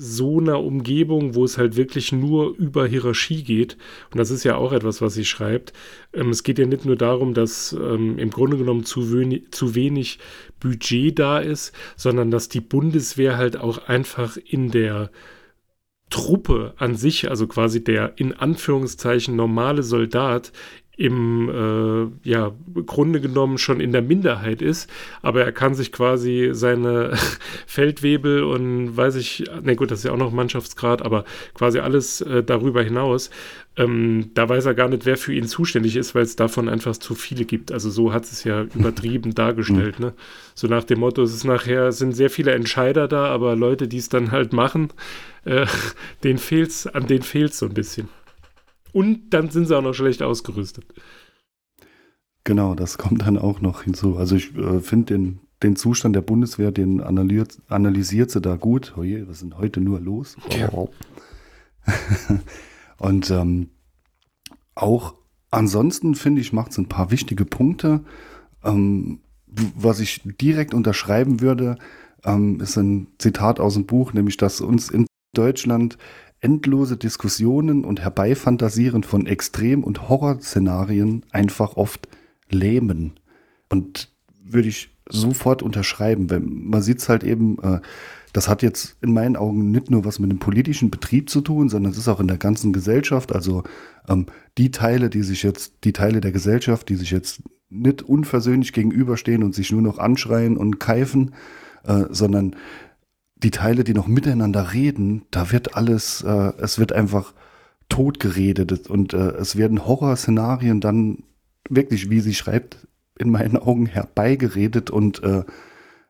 [0.00, 3.76] so einer Umgebung, wo es halt wirklich nur über Hierarchie geht,
[4.12, 5.72] und das ist ja auch etwas, was sie schreibt,
[6.12, 9.74] ähm, es geht ja nicht nur darum, dass ähm, im Grunde genommen zu wenig, zu
[9.74, 10.20] wenig
[10.60, 15.10] Budget da ist, sondern dass die Bundeswehr halt auch einfach in der
[16.10, 20.52] Truppe an sich, also quasi der in Anführungszeichen normale Soldat,
[20.98, 22.52] im äh, ja,
[22.84, 24.90] Grunde genommen schon in der Minderheit ist,
[25.22, 27.12] aber er kann sich quasi seine
[27.66, 32.20] Feldwebel und weiß ich, ne gut, das ist ja auch noch Mannschaftsgrad, aber quasi alles
[32.22, 33.30] äh, darüber hinaus,
[33.76, 36.96] ähm, da weiß er gar nicht, wer für ihn zuständig ist, weil es davon einfach
[36.96, 37.70] zu viele gibt.
[37.70, 40.14] Also so hat es ja übertrieben dargestellt, ne?
[40.56, 43.98] So nach dem Motto, es ist nachher, sind sehr viele Entscheider da, aber Leute, die
[43.98, 44.88] es dann halt machen,
[45.44, 45.66] äh,
[46.24, 48.08] denen fehlt's, an denen fehlt es so ein bisschen.
[48.98, 50.84] Und dann sind sie auch noch schlecht ausgerüstet.
[52.42, 54.16] Genau, das kommt dann auch noch hinzu.
[54.16, 58.94] Also ich äh, finde den, den Zustand der Bundeswehr, den analysiert, analysiert sie da gut.
[58.96, 60.36] Oh je, was ist denn heute nur los?
[60.50, 60.68] Ja.
[62.98, 63.68] Und ähm,
[64.74, 65.14] auch
[65.52, 68.00] ansonsten finde ich, macht es ein paar wichtige Punkte.
[68.64, 71.78] Ähm, was ich direkt unterschreiben würde,
[72.24, 75.98] ähm, ist ein Zitat aus dem Buch, nämlich dass uns in Deutschland
[76.40, 82.08] endlose Diskussionen und Herbeifantasieren von Extrem- und Horrorszenarien einfach oft
[82.50, 83.18] lähmen.
[83.68, 84.10] Und
[84.42, 87.80] würde ich sofort unterschreiben, weil man sieht es halt eben, äh,
[88.32, 91.68] das hat jetzt in meinen Augen nicht nur was mit dem politischen Betrieb zu tun,
[91.68, 93.32] sondern es ist auch in der ganzen Gesellschaft.
[93.32, 93.62] Also
[94.08, 94.26] ähm,
[94.58, 99.42] die Teile, die sich jetzt, die Teile der Gesellschaft, die sich jetzt nicht unversöhnlich gegenüberstehen
[99.42, 101.34] und sich nur noch anschreien und keifen,
[101.84, 102.54] äh, sondern
[103.42, 107.34] die Teile, die noch miteinander reden, da wird alles, äh, es wird einfach
[107.88, 111.24] tot geredet und äh, es werden Horrorszenarien dann
[111.68, 112.86] wirklich, wie sie schreibt,
[113.18, 115.44] in meinen Augen herbeigeredet und äh,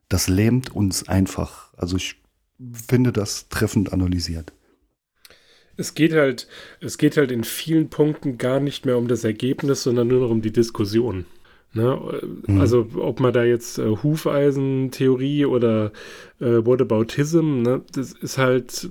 [0.09, 1.73] das lähmt uns einfach.
[1.77, 2.17] Also ich
[2.73, 4.53] finde das treffend analysiert.
[5.77, 6.49] Es geht halt,
[6.81, 10.31] es geht halt in vielen Punkten gar nicht mehr um das Ergebnis, sondern nur noch
[10.31, 11.25] um die Diskussion.
[11.75, 12.21] Ne?
[12.47, 12.61] Mhm.
[12.61, 15.93] Also ob man da jetzt äh, Hufeisentheorie oder
[16.41, 17.83] äh, Whataboutism, ne?
[17.93, 18.91] das ist halt,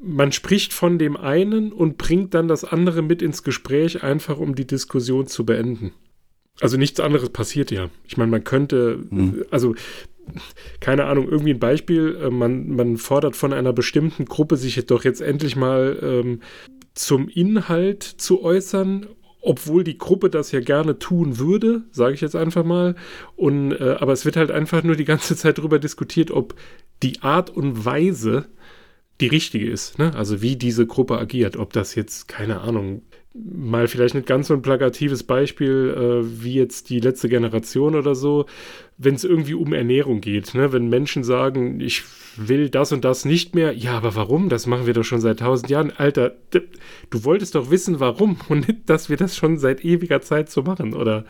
[0.00, 4.54] man spricht von dem einen und bringt dann das andere mit ins Gespräch, einfach um
[4.54, 5.92] die Diskussion zu beenden.
[6.60, 7.88] Also nichts anderes passiert ja.
[8.06, 9.44] Ich meine, man könnte, mhm.
[9.50, 9.74] also
[10.80, 15.04] keine Ahnung, irgendwie ein Beispiel, äh, man, man fordert von einer bestimmten Gruppe, sich doch
[15.04, 16.40] jetzt endlich mal ähm,
[16.94, 19.06] zum Inhalt zu äußern
[19.42, 22.94] obwohl die Gruppe das ja gerne tun würde, sage ich jetzt einfach mal.
[23.36, 26.54] Und, äh, aber es wird halt einfach nur die ganze Zeit darüber diskutiert, ob
[27.02, 28.46] die Art und Weise
[29.20, 29.98] die richtige ist.
[29.98, 30.14] Ne?
[30.14, 31.56] Also wie diese Gruppe agiert.
[31.56, 33.02] Ob das jetzt, keine Ahnung,
[33.34, 38.14] mal vielleicht nicht ganz so ein plakatives Beispiel äh, wie jetzt die letzte Generation oder
[38.14, 38.46] so,
[38.96, 40.54] wenn es irgendwie um Ernährung geht.
[40.54, 40.72] Ne?
[40.72, 42.04] Wenn Menschen sagen, ich
[42.36, 43.72] will das und das nicht mehr.
[43.72, 44.48] Ja, aber warum?
[44.48, 45.92] Das machen wir doch schon seit tausend Jahren.
[45.96, 50.50] Alter, du wolltest doch wissen, warum und nicht, dass wir das schon seit ewiger Zeit
[50.50, 50.94] so machen.
[50.94, 51.24] Oder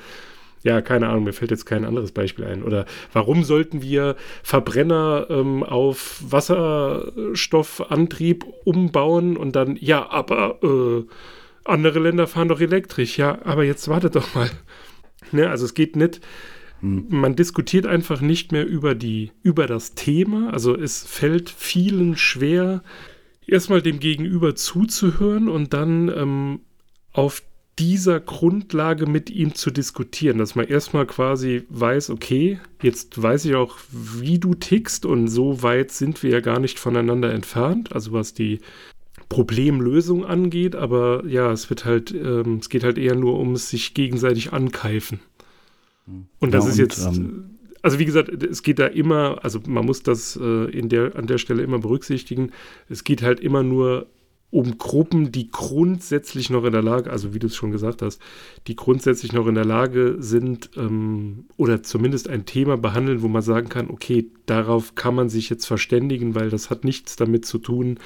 [0.63, 2.63] ja, keine Ahnung, mir fällt jetzt kein anderes Beispiel ein.
[2.63, 11.03] Oder warum sollten wir Verbrenner ähm, auf Wasserstoffantrieb umbauen und dann, ja, aber äh,
[11.65, 13.19] andere Länder fahren doch elektrisch.
[13.19, 14.51] Ja, aber jetzt wartet doch mal.
[15.33, 16.21] Ne, also es geht nicht
[16.83, 20.53] man diskutiert einfach nicht mehr über die, über das Thema.
[20.53, 22.83] Also es fällt vielen schwer,
[23.47, 26.61] erstmal dem Gegenüber zuzuhören und dann ähm,
[27.13, 27.43] auf
[27.79, 33.55] dieser Grundlage mit ihm zu diskutieren, dass man erstmal quasi weiß, okay, jetzt weiß ich
[33.55, 38.13] auch, wie du tickst und so weit sind wir ja gar nicht voneinander entfernt, also
[38.13, 38.61] was die
[39.29, 43.95] Problemlösung angeht, aber ja, es wird halt, ähm, es geht halt eher nur ums sich
[43.95, 45.21] gegenseitig ankeifen.
[46.39, 49.85] Und das ja, ist jetzt, ähm, also wie gesagt, es geht da immer, also man
[49.85, 52.51] muss das äh, in der, an der Stelle immer berücksichtigen,
[52.89, 54.07] es geht halt immer nur
[54.53, 58.21] um Gruppen, die grundsätzlich noch in der Lage, also wie du es schon gesagt hast,
[58.67, 63.41] die grundsätzlich noch in der Lage sind ähm, oder zumindest ein Thema behandeln, wo man
[63.41, 67.59] sagen kann, okay, darauf kann man sich jetzt verständigen, weil das hat nichts damit zu
[67.59, 67.99] tun,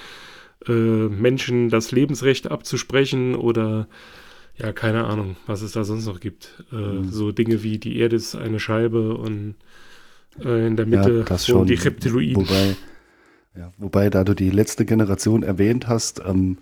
[0.69, 3.89] äh, Menschen das Lebensrecht abzusprechen oder
[4.59, 6.65] ja, keine Ahnung, was es da sonst noch gibt.
[6.73, 7.11] Äh, Mhm.
[7.11, 9.57] So Dinge wie die Erde ist eine Scheibe und
[10.43, 11.67] äh, in der Mitte ja, das schon.
[11.67, 12.37] die Reptiloiden.
[12.37, 12.77] Wobei,
[13.57, 16.59] ja, wobei, da du die letzte Generation erwähnt hast, ähm,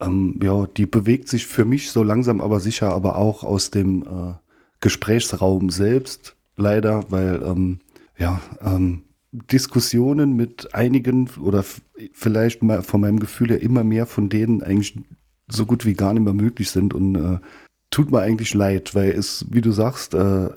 [0.00, 4.02] ähm, ja, die bewegt sich für mich so langsam aber sicher, aber auch aus dem
[4.02, 4.34] äh,
[4.80, 7.80] Gesprächsraum selbst, leider, weil ähm,
[8.18, 11.64] ja, ähm, Diskussionen mit einigen oder
[12.12, 14.96] vielleicht mal von meinem Gefühl her immer mehr von denen eigentlich
[15.48, 17.38] so gut wie gar nicht mehr möglich sind und äh,
[17.90, 20.48] tut mir eigentlich leid, weil es, wie du sagst, äh,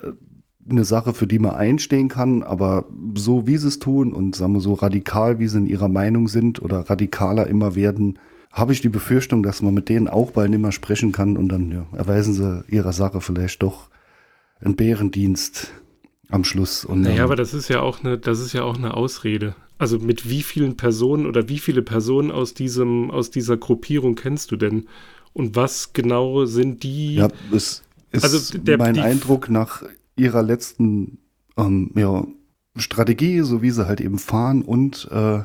[0.70, 4.52] eine Sache, für die man einstehen kann, aber so wie sie es tun und sagen
[4.52, 8.18] wir so radikal, wie sie in ihrer Meinung sind oder radikaler immer werden,
[8.52, 11.48] habe ich die Befürchtung, dass man mit denen auch bald nicht mehr sprechen kann und
[11.48, 13.88] dann ja, erweisen sie ihrer Sache vielleicht doch
[14.60, 15.72] einen Bärendienst
[16.30, 16.84] am Schluss.
[16.84, 19.54] Und, Naja, ähm, aber das ist ja auch eine, das ist ja auch eine Ausrede.
[19.78, 24.50] Also mit wie vielen Personen oder wie viele Personen aus diesem, aus dieser Gruppierung kennst
[24.50, 24.88] du denn?
[25.32, 27.14] Und was genau sind die?
[27.16, 29.84] Ja, es ist Also der- mein die- Eindruck nach
[30.16, 31.18] ihrer letzten
[31.56, 32.26] ähm, ja,
[32.76, 35.42] Strategie, so wie sie halt eben fahren und äh,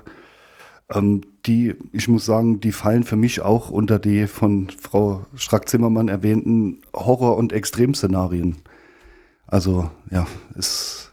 [0.89, 6.07] ähm, die, ich muss sagen, die fallen für mich auch unter die von Frau Strack-Zimmermann
[6.07, 8.57] erwähnten Horror- und Extremszenarien.
[9.47, 11.11] Also ja, es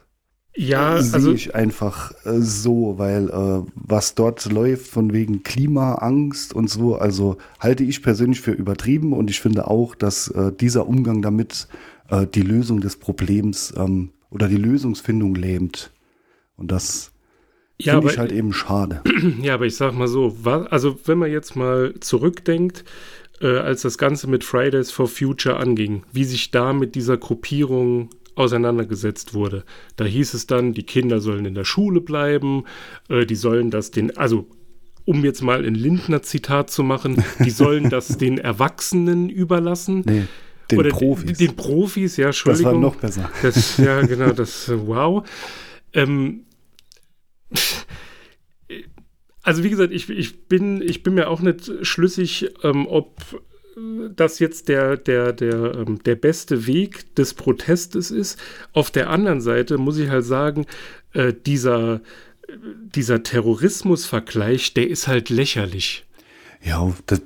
[0.55, 6.53] ja, sehe also ich einfach äh, so, weil äh, was dort läuft von wegen Klimaangst
[6.53, 10.87] und so, also halte ich persönlich für übertrieben und ich finde auch, dass äh, dieser
[10.87, 11.67] Umgang damit
[12.09, 15.91] äh, die Lösung des Problems ähm, oder die Lösungsfindung lähmt.
[16.57, 17.11] Und das
[17.77, 19.01] ja, finde ich halt eben schade.
[19.41, 22.83] ja, aber ich sag mal so, wa- also wenn man jetzt mal zurückdenkt,
[23.41, 28.09] äh, als das Ganze mit Fridays for Future anging, wie sich da mit dieser Gruppierung
[28.35, 29.63] auseinandergesetzt wurde.
[29.95, 32.65] Da hieß es dann, die Kinder sollen in der Schule bleiben,
[33.09, 34.47] äh, die sollen das den, also
[35.05, 40.03] um jetzt mal ein Lindner-Zitat zu machen, die sollen das den Erwachsenen überlassen.
[40.05, 40.27] Nee,
[40.69, 41.37] den Oder Profis.
[41.37, 42.81] Den Profis, ja, das war Entschuldigung.
[42.81, 43.29] noch besser.
[43.41, 45.27] Das, ja, genau, das, äh, wow.
[45.93, 46.45] Ähm,
[49.43, 53.41] also wie gesagt, ich, ich, bin, ich bin mir auch nicht schlüssig, ähm, ob
[54.15, 58.37] das jetzt der, der, der, ähm, der beste Weg des Protestes ist.
[58.73, 60.65] Auf der anderen Seite muss ich halt sagen,
[61.13, 61.99] äh, dieser, äh,
[62.95, 66.05] dieser Terrorismus-Vergleich, der ist halt lächerlich.
[66.63, 67.21] Ja, das,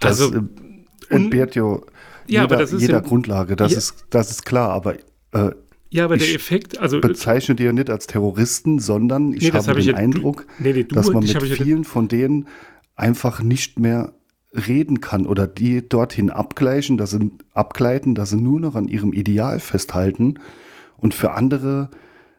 [0.00, 0.42] das Also, äh,
[1.08, 1.78] entbehrt ja, Ja,
[2.26, 3.78] jeder, aber das ist jeder im- Grundlage, das, Ja.
[3.78, 4.96] ist, das ist klar, aber
[5.32, 5.52] äh,
[5.90, 9.52] Ja, aber der Ich Effekt, also bezeichne die ja nicht als Terroristen, sondern ich Nee,
[9.52, 11.64] habe hab ich den ja- Eindruck, nee, nee, du dass man ich mit ich ja-
[11.64, 12.48] vielen von denen
[12.96, 14.12] einfach nicht mehr
[14.56, 19.12] reden kann oder die dorthin abgleichen, dass sie abgleiten, dass sie nur noch an ihrem
[19.12, 20.34] Ideal festhalten
[20.96, 21.90] und für andere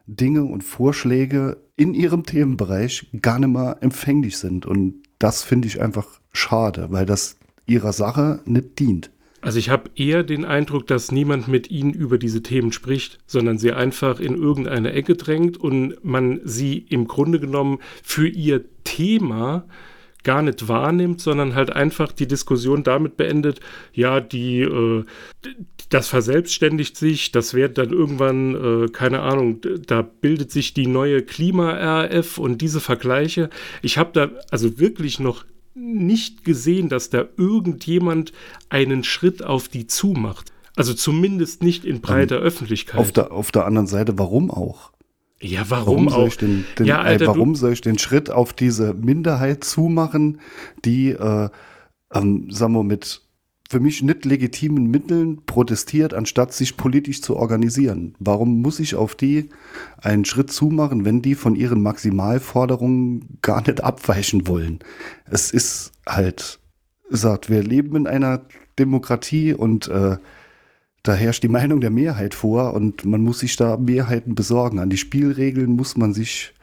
[0.07, 4.65] Dinge und Vorschläge in ihrem Themenbereich gar nicht mehr empfänglich sind.
[4.65, 9.11] Und das finde ich einfach schade, weil das ihrer Sache nicht dient.
[9.41, 13.59] Also ich habe eher den Eindruck, dass niemand mit ihnen über diese Themen spricht, sondern
[13.59, 19.65] sie einfach in irgendeine Ecke drängt und man sie im Grunde genommen für ihr Thema
[20.23, 23.59] gar nicht wahrnimmt, sondern halt einfach die Diskussion damit beendet,
[23.93, 25.03] ja, die, äh,
[25.89, 31.21] das verselbstständigt sich, das wird dann irgendwann, äh, keine Ahnung, da bildet sich die neue
[31.21, 33.49] Klima-RF und diese Vergleiche.
[33.81, 38.33] Ich habe da also wirklich noch nicht gesehen, dass da irgendjemand
[38.69, 40.51] einen Schritt auf die zumacht.
[40.75, 42.99] Also zumindest nicht in breiter Öffentlichkeit.
[42.99, 44.91] Auf der, auf der anderen Seite, warum auch?
[45.39, 48.29] Ja, warum, Warum, soll ich den, den, ja, Alter, äh, warum soll ich den Schritt
[48.29, 50.39] auf diese Minderheit zumachen,
[50.83, 51.49] die, äh,
[52.13, 53.21] ähm, sagen wir, mit
[53.69, 58.15] für mich nicht legitimen Mitteln protestiert, anstatt sich politisch zu organisieren?
[58.19, 59.49] Warum muss ich auf die
[60.01, 64.79] einen Schritt zumachen, wenn die von ihren Maximalforderungen gar nicht abweichen wollen?
[65.25, 66.59] Es ist halt,
[67.09, 68.41] sagt, wir leben in einer
[68.79, 70.17] Demokratie und äh,
[71.07, 74.79] da herrscht die Meinung der Mehrheit vor und man muss sich da Mehrheiten besorgen.
[74.79, 76.53] An die Spielregeln muss man sich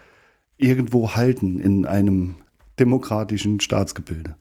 [0.59, 2.35] irgendwo halten in einem
[2.78, 4.37] demokratischen Staatsgebilde.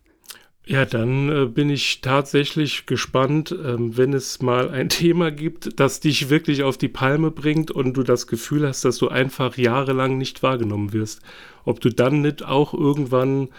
[0.65, 5.99] ja, dann äh, bin ich tatsächlich gespannt, ähm, wenn es mal ein Thema gibt, das
[6.01, 10.17] dich wirklich auf die Palme bringt und du das Gefühl hast, dass du einfach jahrelang
[10.17, 11.21] nicht wahrgenommen wirst.
[11.63, 13.49] Ob du dann nicht auch irgendwann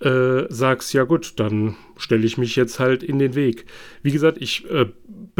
[0.00, 3.66] äh, sagst, ja gut, dann stelle ich mich jetzt halt in den Weg.
[4.02, 4.86] Wie gesagt, ich äh,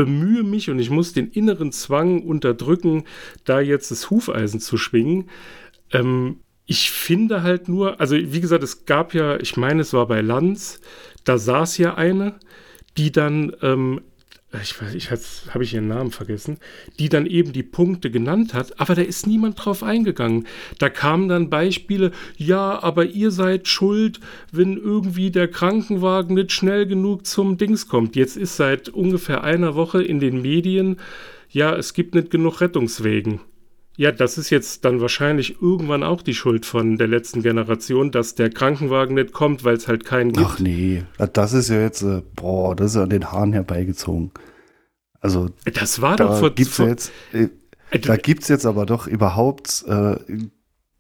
[0.01, 3.05] bemühe mich und ich muss den inneren Zwang unterdrücken,
[3.45, 5.29] da jetzt das Hufeisen zu schwingen.
[5.93, 10.07] Ähm, ich finde halt nur, also wie gesagt, es gab ja, ich meine, es war
[10.07, 10.81] bei Lanz,
[11.25, 12.37] da saß ja eine,
[12.97, 14.10] die dann ähm, äh,
[14.63, 16.59] ich weiß, ich habe ich ihren Namen vergessen,
[16.99, 20.47] die dann eben die Punkte genannt hat, aber da ist niemand drauf eingegangen.
[20.79, 24.19] Da kamen dann Beispiele, ja, aber ihr seid schuld,
[24.51, 28.17] wenn irgendwie der Krankenwagen nicht schnell genug zum Dings kommt.
[28.17, 30.97] Jetzt ist seit ungefähr einer Woche in den Medien,
[31.49, 33.41] ja, es gibt nicht genug Rettungswegen.
[33.97, 38.35] Ja, das ist jetzt dann wahrscheinlich irgendwann auch die Schuld von der letzten Generation, dass
[38.35, 40.47] der Krankenwagen nicht kommt, weil es halt keinen gibt.
[40.47, 44.31] Ach nee, das ist ja jetzt, äh, boah, das ist an den Haaren herbeigezogen.
[45.21, 47.49] Also, das war da doch vor, gibt's vor jetzt, äh,
[47.99, 50.17] da gibt es jetzt aber doch überhaupt äh,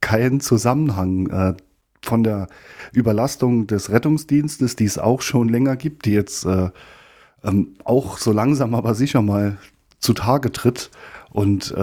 [0.03, 1.55] keinen Zusammenhang äh,
[2.03, 2.49] von der
[2.93, 6.71] Überlastung des Rettungsdienstes, die es auch schon länger gibt, die jetzt äh,
[7.45, 9.59] ähm, auch so langsam aber sicher mal
[10.01, 10.91] zutage tritt
[11.31, 11.75] und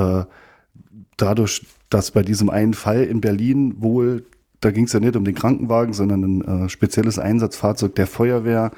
[1.18, 4.26] dadurch, dass bei diesem einen Fall in Berlin wohl,
[4.62, 8.72] da ging es ja nicht um den Krankenwagen, sondern ein äh, spezielles Einsatzfahrzeug der Feuerwehr,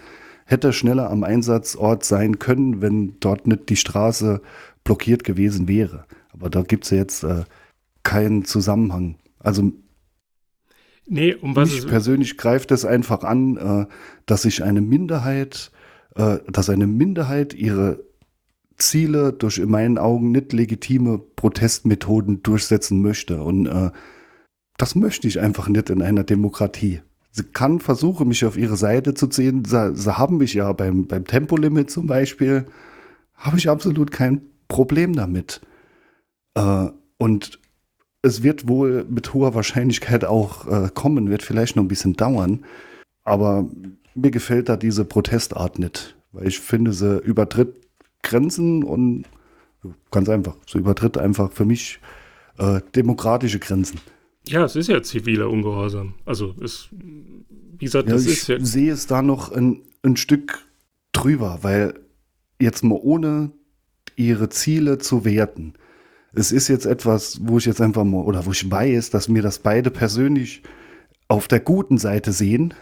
[0.45, 4.41] hätte schneller am Einsatzort sein können, wenn dort nicht die Straße
[4.83, 6.05] blockiert gewesen wäre.
[6.31, 7.43] Aber da gibt es ja jetzt äh,
[8.03, 9.15] keinen Zusammenhang.
[9.39, 9.71] Also
[11.05, 13.85] nee, um was mich persönlich greift es einfach an, äh,
[14.25, 15.71] dass sich eine Minderheit,
[16.15, 17.99] äh, dass eine Minderheit ihre
[18.79, 23.43] Ziele durch in meinen Augen nicht legitime Protestmethoden durchsetzen möchte.
[23.43, 23.91] Und äh,
[24.77, 27.01] das möchte ich einfach nicht in einer Demokratie.
[27.31, 29.63] Sie kann versuchen, mich auf ihre Seite zu ziehen.
[29.65, 32.65] Sie, sie haben mich ja beim, beim Tempolimit zum Beispiel,
[33.35, 35.61] habe ich absolut kein Problem damit.
[36.55, 37.59] Äh, und
[38.21, 42.65] es wird wohl mit hoher Wahrscheinlichkeit auch äh, kommen, wird vielleicht noch ein bisschen dauern.
[43.23, 43.69] Aber
[44.15, 47.78] mir gefällt da diese Protestart nicht, weil ich finde, sie übertritt
[48.23, 49.25] Grenzen und
[50.11, 51.99] ganz einfach, so übertritt einfach für mich
[52.57, 53.99] äh, demokratische Grenzen.
[54.47, 56.15] Ja, es ist ja ziviler Ungehorsam.
[56.25, 58.59] Also es, wie gesagt, ja, das ich ist ja.
[58.59, 60.65] sehe es da noch ein, ein Stück
[61.11, 61.93] drüber, weil
[62.59, 63.51] jetzt mal ohne
[64.15, 65.73] ihre Ziele zu werten.
[66.33, 69.41] Es ist jetzt etwas, wo ich jetzt einfach mal, oder wo ich weiß, dass mir
[69.41, 70.61] das beide persönlich
[71.27, 72.73] auf der guten Seite sehen,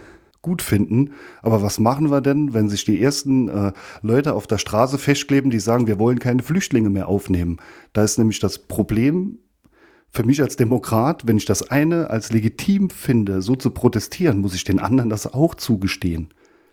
[0.47, 1.11] gut finden.
[1.41, 5.51] Aber was machen wir denn, wenn sich die ersten äh, Leute auf der Straße festkleben,
[5.51, 7.57] die sagen, wir wollen keine Flüchtlinge mehr aufnehmen?
[7.93, 9.39] Da ist nämlich das Problem
[10.09, 14.55] für mich als Demokrat, wenn ich das eine als legitim finde, so zu protestieren, muss
[14.55, 16.29] ich den anderen das auch zugestehen.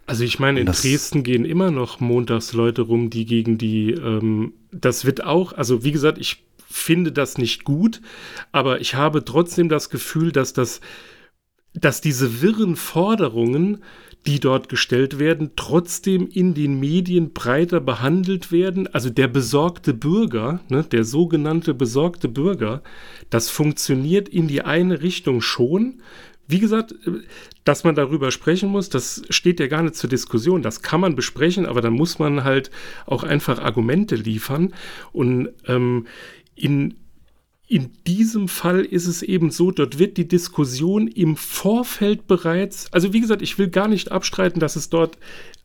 [0.06, 3.90] Also ich meine, in Das- Dresden gehen immer noch montags Leute rum, die gegen die,
[3.90, 8.00] ähm, das wird auch, also wie gesagt, ich finde das nicht gut,
[8.52, 10.80] aber ich habe trotzdem das Gefühl, dass das,
[11.74, 13.82] dass diese wirren Forderungen,
[14.26, 18.86] die dort gestellt werden, trotzdem in den Medien breiter behandelt werden.
[18.92, 22.82] Also der besorgte Bürger, ne, der sogenannte besorgte Bürger,
[23.28, 26.00] das funktioniert in die eine Richtung schon.
[26.46, 27.20] Wie gesagt, äh,
[27.64, 30.62] dass man darüber sprechen muss, das steht ja gar nicht zur Diskussion.
[30.62, 32.70] Das kann man besprechen, aber dann muss man halt
[33.06, 34.72] auch einfach Argumente liefern.
[35.12, 36.06] Und ähm,
[36.54, 36.94] in,
[37.66, 43.12] in diesem Fall ist es eben so, dort wird die Diskussion im Vorfeld bereits, also
[43.12, 45.18] wie gesagt, ich will gar nicht abstreiten, dass es dort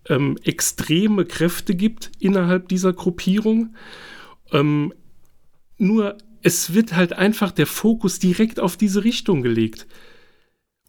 [0.08, 3.76] ähm, extreme Kräfte gibt innerhalb dieser Gruppierung.
[4.52, 4.93] Ähm,
[5.78, 9.86] nur es wird halt einfach der Fokus direkt auf diese Richtung gelegt.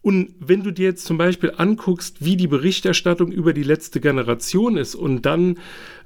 [0.03, 4.79] Und wenn du dir jetzt zum Beispiel anguckst, wie die Berichterstattung über die letzte Generation
[4.79, 5.59] ist und dann,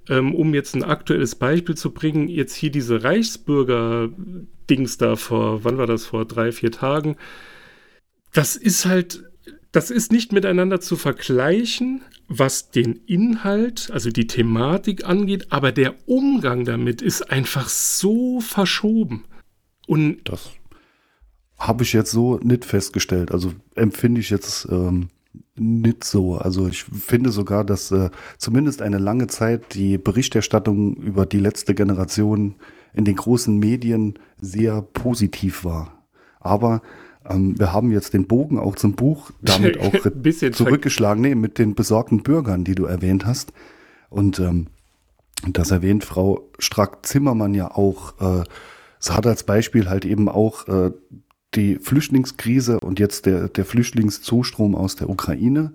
[0.08, 5.78] ähm, um jetzt ein aktuelles Beispiel zu bringen, jetzt hier diese Reichsbürger-Dings da vor, wann
[5.78, 7.16] war das, vor drei, vier Tagen,
[8.32, 9.22] das ist halt,
[9.70, 15.94] das ist nicht miteinander zu vergleichen, was den Inhalt, also die Thematik angeht, aber der
[16.06, 19.24] Umgang damit ist einfach so verschoben.
[19.86, 20.50] Und Das
[21.58, 23.32] habe ich jetzt so nicht festgestellt.
[23.32, 25.08] Also empfinde ich jetzt ähm,
[25.56, 26.36] nicht so.
[26.36, 31.74] Also ich finde sogar, dass äh, zumindest eine lange Zeit die Berichterstattung über die letzte
[31.74, 32.56] Generation
[32.92, 36.04] in den großen Medien sehr positiv war.
[36.40, 36.82] Aber
[37.28, 39.92] ähm, wir haben jetzt den Bogen auch zum Buch damit auch
[40.52, 43.52] zurückgeschlagen, nee, mit den besorgten Bürgern, die du erwähnt hast.
[44.10, 44.68] Und ähm,
[45.46, 48.20] das erwähnt Frau Strack-Zimmermann ja auch.
[48.20, 48.44] Äh,
[49.00, 50.92] es hat als Beispiel halt eben auch äh,
[51.54, 55.72] die Flüchtlingskrise und jetzt der, der Flüchtlingszustrom aus der Ukraine,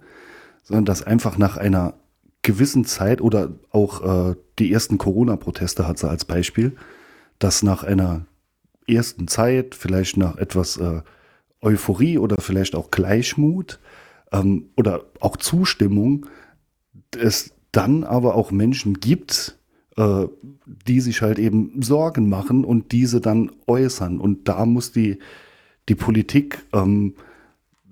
[0.63, 1.95] sondern dass einfach nach einer
[2.41, 6.75] gewissen Zeit oder auch äh, die ersten Corona-Proteste hat sie als Beispiel,
[7.37, 8.25] dass nach einer
[8.87, 11.01] ersten Zeit, vielleicht nach etwas äh,
[11.61, 13.79] Euphorie oder vielleicht auch Gleichmut
[14.31, 16.25] ähm, oder auch Zustimmung,
[17.17, 19.57] es dann aber auch Menschen gibt,
[19.97, 20.25] äh,
[20.65, 24.19] die sich halt eben Sorgen machen und diese dann äußern.
[24.19, 25.19] Und da muss die,
[25.89, 27.15] die Politik ähm,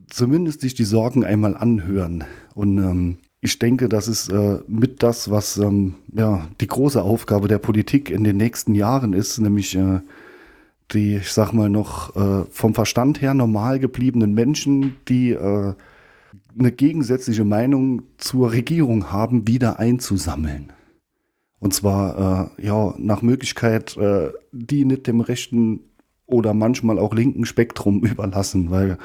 [0.09, 2.23] zumindest sich die Sorgen einmal anhören.
[2.53, 7.47] Und ähm, ich denke, das ist äh, mit das, was ähm, ja, die große Aufgabe
[7.47, 9.99] der Politik in den nächsten Jahren ist, nämlich äh,
[10.91, 15.73] die, ich sag mal, noch äh, vom Verstand her normal gebliebenen Menschen, die äh,
[16.57, 20.71] eine gegensätzliche Meinung zur Regierung haben, wieder einzusammeln.
[21.59, 25.81] Und zwar, äh, ja, nach Möglichkeit, äh, die nicht dem rechten
[26.27, 28.99] oder manchmal auch linken Spektrum überlassen, weil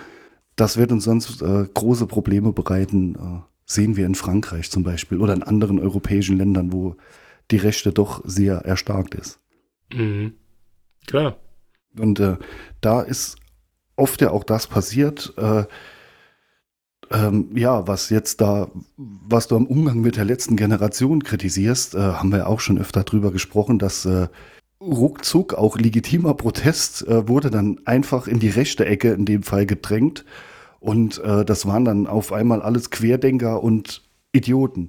[0.57, 3.15] das wird uns sonst äh, große Probleme bereiten.
[3.15, 6.97] Äh, sehen wir in Frankreich zum Beispiel oder in anderen europäischen Ländern, wo
[7.51, 9.41] die Rechte doch sehr erstarkt ist.
[9.93, 10.35] Mhm.
[11.07, 11.37] Klar.
[11.99, 12.37] Und äh,
[12.81, 13.37] da ist
[13.97, 15.65] oft ja auch das passiert, äh,
[17.11, 21.99] ähm, ja, was jetzt da, was du am Umgang mit der letzten Generation kritisierst, äh,
[21.99, 24.29] haben wir ja auch schon öfter drüber gesprochen, dass äh,
[24.83, 29.67] ruckzuck auch legitimer Protest äh, wurde dann einfach in die rechte Ecke in dem Fall
[29.67, 30.25] gedrängt.
[30.81, 34.03] Und äh, das waren dann auf einmal alles Querdenker und
[34.33, 34.89] Idioten.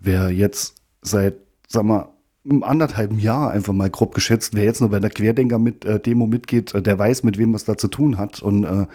[0.00, 1.36] Wer jetzt seit,
[1.68, 2.08] sag mal,
[2.48, 6.14] einem anderthalben Jahr einfach mal grob geschätzt, wer jetzt noch bei der Querdenker mit äh,
[6.14, 8.86] mitgeht, äh, der weiß, mit wem was da zu tun hat und äh,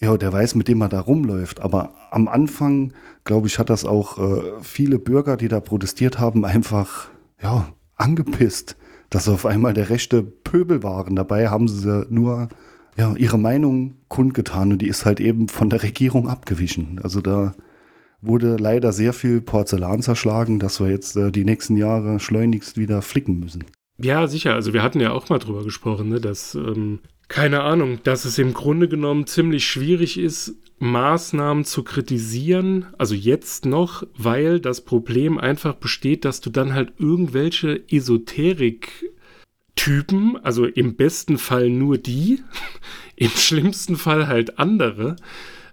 [0.00, 1.60] ja, der weiß, mit dem er da rumläuft.
[1.60, 2.92] Aber am Anfang,
[3.24, 7.08] glaube ich, hat das auch äh, viele Bürger, die da protestiert haben, einfach
[7.40, 8.76] ja angepisst,
[9.14, 11.14] dass sie auf einmal der rechte Pöbel waren.
[11.14, 12.48] Dabei haben sie nur
[12.96, 16.98] ja ihre Meinung kundgetan und die ist halt eben von der Regierung abgewichen.
[17.00, 17.54] Also da
[18.20, 23.02] wurde leider sehr viel Porzellan zerschlagen, dass wir jetzt äh, die nächsten Jahre schleunigst wieder
[23.02, 23.64] flicken müssen.
[23.98, 24.54] Ja, sicher.
[24.54, 26.98] Also wir hatten ja auch mal drüber gesprochen, ne, dass, ähm,
[27.28, 33.64] keine Ahnung, dass es im Grunde genommen ziemlich schwierig ist, Maßnahmen zu kritisieren, also jetzt
[33.64, 41.38] noch, weil das Problem einfach besteht, dass du dann halt irgendwelche Esoterik-Typen, also im besten
[41.38, 42.42] Fall nur die,
[43.16, 45.14] im schlimmsten Fall halt andere,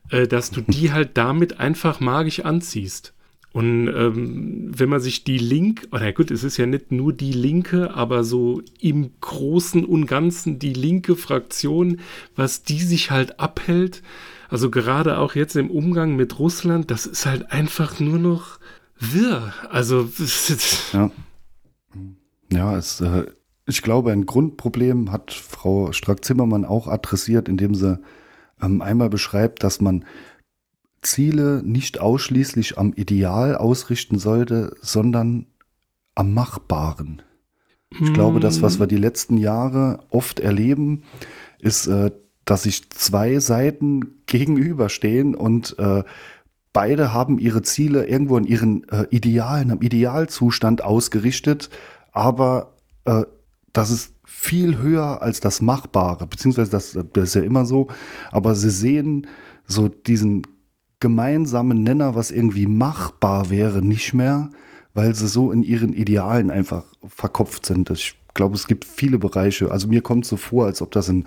[0.10, 3.16] äh, dass du die halt damit einfach magisch anziehst.
[3.54, 7.34] Und ähm, wenn man sich die Link, oder gut, es ist ja nicht nur die
[7.34, 11.99] Linke, aber so im Großen und Ganzen die linke Fraktion,
[12.36, 14.04] was die sich halt abhält,
[14.49, 18.60] also gerade auch jetzt im Umgang mit Russland, das ist halt einfach nur noch
[18.99, 19.54] wirr.
[19.70, 20.10] Also
[20.93, 21.12] ja,
[22.52, 23.26] ja es, äh,
[23.66, 27.99] ich glaube, ein Grundproblem hat Frau Strack-Zimmermann auch adressiert, indem sie
[28.62, 30.06] ähm, einmal beschreibt, dass man
[31.02, 35.47] Ziele nicht ausschließlich am Ideal ausrichten sollte, sondern
[36.16, 37.22] am Machbaren.
[37.99, 41.04] Ich glaube, das, was wir die letzten Jahre oft erleben,
[41.60, 42.12] ist, äh,
[42.45, 46.04] dass sich zwei Seiten gegenüberstehen und äh,
[46.72, 51.70] beide haben ihre Ziele irgendwo in ihren äh, Idealen, am Idealzustand ausgerichtet,
[52.12, 52.76] aber
[53.74, 57.88] das ist viel höher als das Machbare, beziehungsweise das, das ist ja immer so,
[58.32, 59.26] aber sie sehen
[59.66, 60.43] so diesen
[61.02, 64.49] gemeinsamen Nenner, was irgendwie machbar wäre, nicht mehr,
[64.93, 67.89] weil sie so in ihren Idealen einfach verkopft sind.
[67.89, 69.72] Ich glaube, es gibt viele Bereiche.
[69.72, 71.26] Also mir kommt so vor, als ob das in,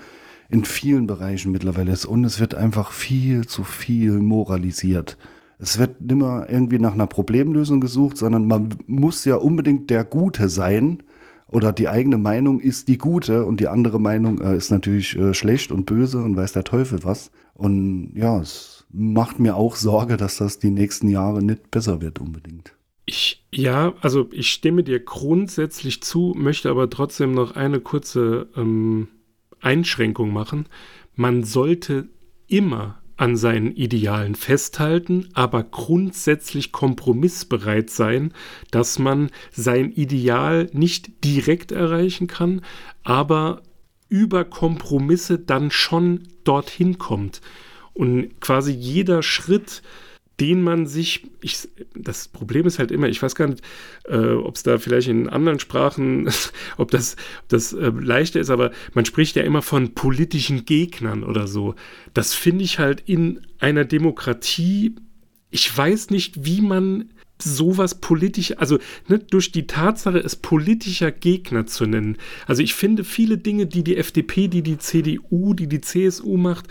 [0.48, 2.06] in vielen Bereichen mittlerweile ist.
[2.06, 5.18] Und es wird einfach viel zu viel moralisiert.
[5.58, 10.48] Es wird nimmer irgendwie nach einer Problemlösung gesucht, sondern man muss ja unbedingt der Gute
[10.48, 11.02] sein.
[11.48, 15.34] Oder die eigene Meinung ist die gute und die andere Meinung äh, ist natürlich äh,
[15.34, 17.30] schlecht und böse und weiß der Teufel was.
[17.54, 22.20] Und ja, es macht mir auch Sorge, dass das die nächsten Jahre nicht besser wird
[22.20, 22.72] unbedingt.
[23.06, 29.08] Ich, ja, also ich stimme dir grundsätzlich zu, möchte aber trotzdem noch eine kurze ähm,
[29.60, 30.66] Einschränkung machen.
[31.14, 32.08] Man sollte
[32.46, 38.32] immer an seinen Idealen festhalten, aber grundsätzlich kompromissbereit sein,
[38.70, 42.62] dass man sein Ideal nicht direkt erreichen kann,
[43.02, 43.62] aber
[44.08, 47.40] über Kompromisse dann schon dorthin kommt.
[47.94, 49.82] Und quasi jeder Schritt,
[50.40, 53.62] den man sich, ich, das Problem ist halt immer, ich weiß gar nicht,
[54.08, 56.28] äh, ob es da vielleicht in anderen Sprachen,
[56.76, 61.22] ob das, ob das äh, leichter ist, aber man spricht ja immer von politischen Gegnern
[61.22, 61.76] oder so.
[62.14, 64.96] Das finde ich halt in einer Demokratie,
[65.50, 67.10] ich weiß nicht, wie man
[67.44, 68.78] sowas politisch, also
[69.08, 72.16] ne, durch die Tatsache, es politischer Gegner zu nennen.
[72.46, 76.66] Also ich finde viele Dinge, die die FDP, die die CDU, die die CSU macht,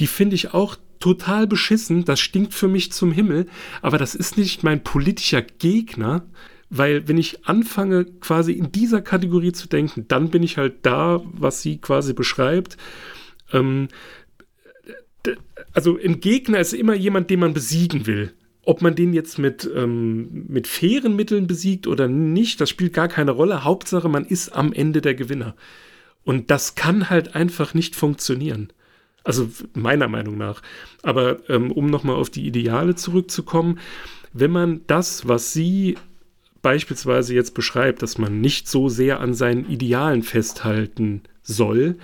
[0.00, 2.04] die finde ich auch total beschissen.
[2.04, 3.46] Das stinkt für mich zum Himmel.
[3.82, 6.26] Aber das ist nicht mein politischer Gegner,
[6.68, 11.20] weil wenn ich anfange, quasi in dieser Kategorie zu denken, dann bin ich halt da,
[11.24, 12.76] was sie quasi beschreibt.
[13.52, 13.88] Ähm,
[15.72, 18.32] also ein Gegner ist immer jemand, den man besiegen will.
[18.66, 23.06] Ob man den jetzt mit, ähm, mit fairen Mitteln besiegt oder nicht, das spielt gar
[23.06, 23.62] keine Rolle.
[23.62, 25.54] Hauptsache, man ist am Ende der Gewinner.
[26.24, 28.72] Und das kann halt einfach nicht funktionieren.
[29.22, 30.62] Also meiner Meinung nach.
[31.02, 33.78] Aber ähm, um nochmal auf die Ideale zurückzukommen,
[34.32, 35.96] wenn man das, was sie
[36.60, 41.98] beispielsweise jetzt beschreibt, dass man nicht so sehr an seinen Idealen festhalten soll,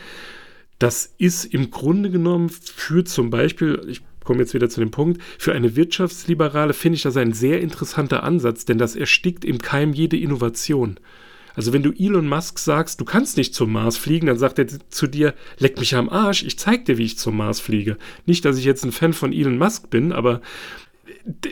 [0.78, 5.20] das ist im Grunde genommen für zum Beispiel, ich komme jetzt wieder zu dem Punkt,
[5.38, 9.92] für eine Wirtschaftsliberale finde ich das ein sehr interessanter Ansatz, denn das erstickt im Keim
[9.92, 10.98] jede Innovation.
[11.54, 14.66] Also wenn du Elon Musk sagst, du kannst nicht zum Mars fliegen, dann sagt er
[14.66, 17.98] zu dir, leck mich am Arsch, ich zeig dir, wie ich zum Mars fliege.
[18.26, 20.40] Nicht, dass ich jetzt ein Fan von Elon Musk bin, aber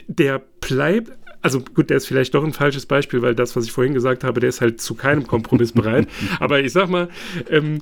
[0.09, 1.13] der bleibt,
[1.43, 4.25] also gut, der ist vielleicht doch ein falsches Beispiel, weil das, was ich vorhin gesagt
[4.25, 6.09] habe, der ist halt zu keinem Kompromiss bereit.
[6.41, 7.09] aber ich sag mal,
[7.49, 7.81] ähm,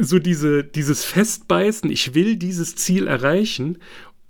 [0.00, 3.78] so diese, dieses Festbeißen, ich will dieses Ziel erreichen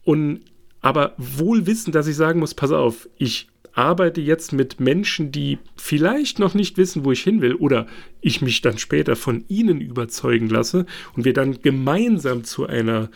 [0.05, 0.41] und
[0.81, 5.59] aber wohl wissen, dass ich sagen muss, pass auf, ich arbeite jetzt mit Menschen, die
[5.77, 7.87] vielleicht noch nicht wissen, wo ich hin will, oder
[8.21, 13.11] ich mich dann später von ihnen überzeugen lasse und wir dann gemeinsam zu einer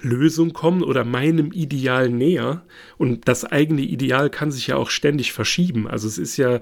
[0.00, 2.64] Lösung kommen oder meinem Ideal näher.
[2.98, 5.88] Und das eigene Ideal kann sich ja auch ständig verschieben.
[5.88, 6.60] Also es ist ja,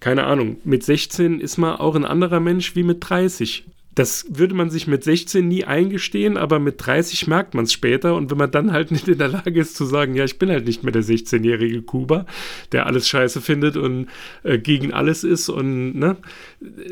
[0.00, 4.54] keine Ahnung, mit 16 ist man auch ein anderer Mensch wie mit 30 das würde
[4.54, 8.14] man sich mit 16 nie eingestehen, aber mit 30 merkt man es später.
[8.14, 10.50] Und wenn man dann halt nicht in der Lage ist zu sagen, ja, ich bin
[10.50, 12.26] halt nicht mehr der 16-jährige Kuba,
[12.72, 14.08] der alles scheiße findet und
[14.42, 16.16] äh, gegen alles ist und, ne?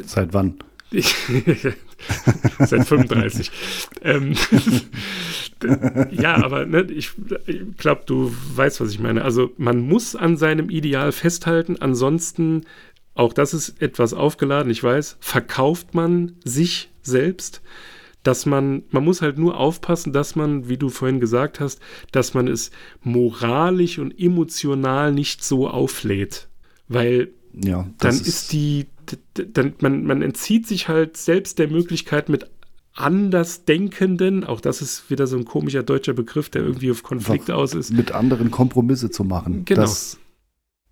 [0.05, 0.55] Seit wann?
[2.59, 3.50] Seit 35.
[4.03, 4.34] ähm,
[6.11, 7.12] ja, aber ne, ich,
[7.46, 9.24] ich glaube, du weißt, was ich meine.
[9.24, 12.66] Also man muss an seinem Ideal festhalten, ansonsten
[13.14, 17.62] auch das ist etwas aufgeladen, ich weiß, verkauft man sich selbst,
[18.22, 21.80] dass man, man muss halt nur aufpassen, dass man, wie du vorhin gesagt hast,
[22.12, 22.70] dass man es
[23.03, 26.48] moralisch und emotional nicht so auflädt.
[26.88, 28.86] Weil ja, dann ist, ist die,
[29.34, 32.48] dann, man, man entzieht sich halt selbst der Möglichkeit mit
[32.94, 37.74] Andersdenkenden, auch das ist wieder so ein komischer deutscher Begriff, der irgendwie auf Konflikte aus
[37.74, 37.90] ist.
[37.90, 39.64] Mit anderen Kompromisse zu machen.
[39.64, 39.80] Genau.
[39.80, 40.18] Das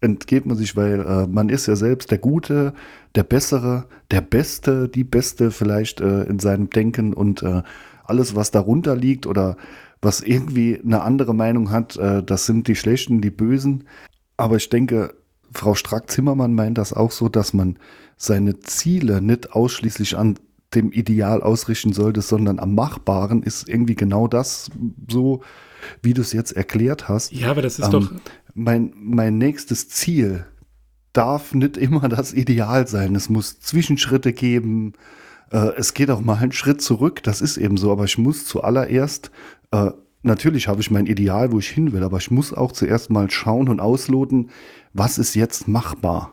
[0.01, 2.73] entgeht man sich, weil äh, man ist ja selbst der Gute,
[3.15, 7.63] der Bessere, der Beste, die Beste vielleicht äh, in seinem Denken und äh,
[8.05, 9.57] alles, was darunter liegt oder
[10.03, 13.85] was irgendwie eine andere Meinung hat, äh, das sind die Schlechten, die Bösen.
[14.37, 15.15] Aber ich denke,
[15.53, 17.79] Frau Strack-Zimmermann meint das auch so, dass man
[18.17, 20.39] seine Ziele nicht ausschließlich an
[20.75, 24.71] dem Ideal ausrichten sollte, sondern am Machbaren ist irgendwie genau das
[25.09, 25.43] so,
[26.03, 27.33] wie du es jetzt erklärt hast.
[27.33, 28.13] Ja, aber das ist ähm, doch.
[28.55, 30.47] Mein, mein nächstes Ziel
[31.13, 33.15] darf nicht immer das Ideal sein.
[33.15, 34.95] Es muss Zwischenschritte geben.
[35.51, 37.23] Äh, es geht auch mal einen Schritt zurück.
[37.23, 37.93] Das ist eben so.
[37.93, 39.31] Aber ich muss zuallererst,
[39.73, 39.91] äh,
[40.23, 43.31] natürlich habe ich mein Ideal, wo ich hin will, aber ich muss auch zuerst mal
[43.31, 44.51] schauen und ausloten,
[44.93, 46.33] was ist jetzt machbar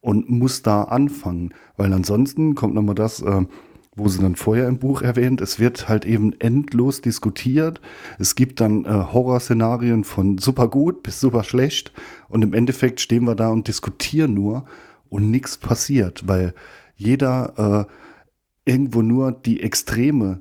[0.00, 1.52] und muss da anfangen.
[1.76, 3.44] Weil ansonsten kommt nochmal das, äh,
[3.96, 7.80] wo sie dann vorher im Buch erwähnt, es wird halt eben endlos diskutiert.
[8.18, 11.92] Es gibt dann äh, Horrorszenarien von super gut bis super schlecht
[12.28, 14.66] und im Endeffekt stehen wir da und diskutieren nur
[15.08, 16.54] und nichts passiert, weil
[16.96, 17.88] jeder
[18.66, 20.40] äh, irgendwo nur die Extreme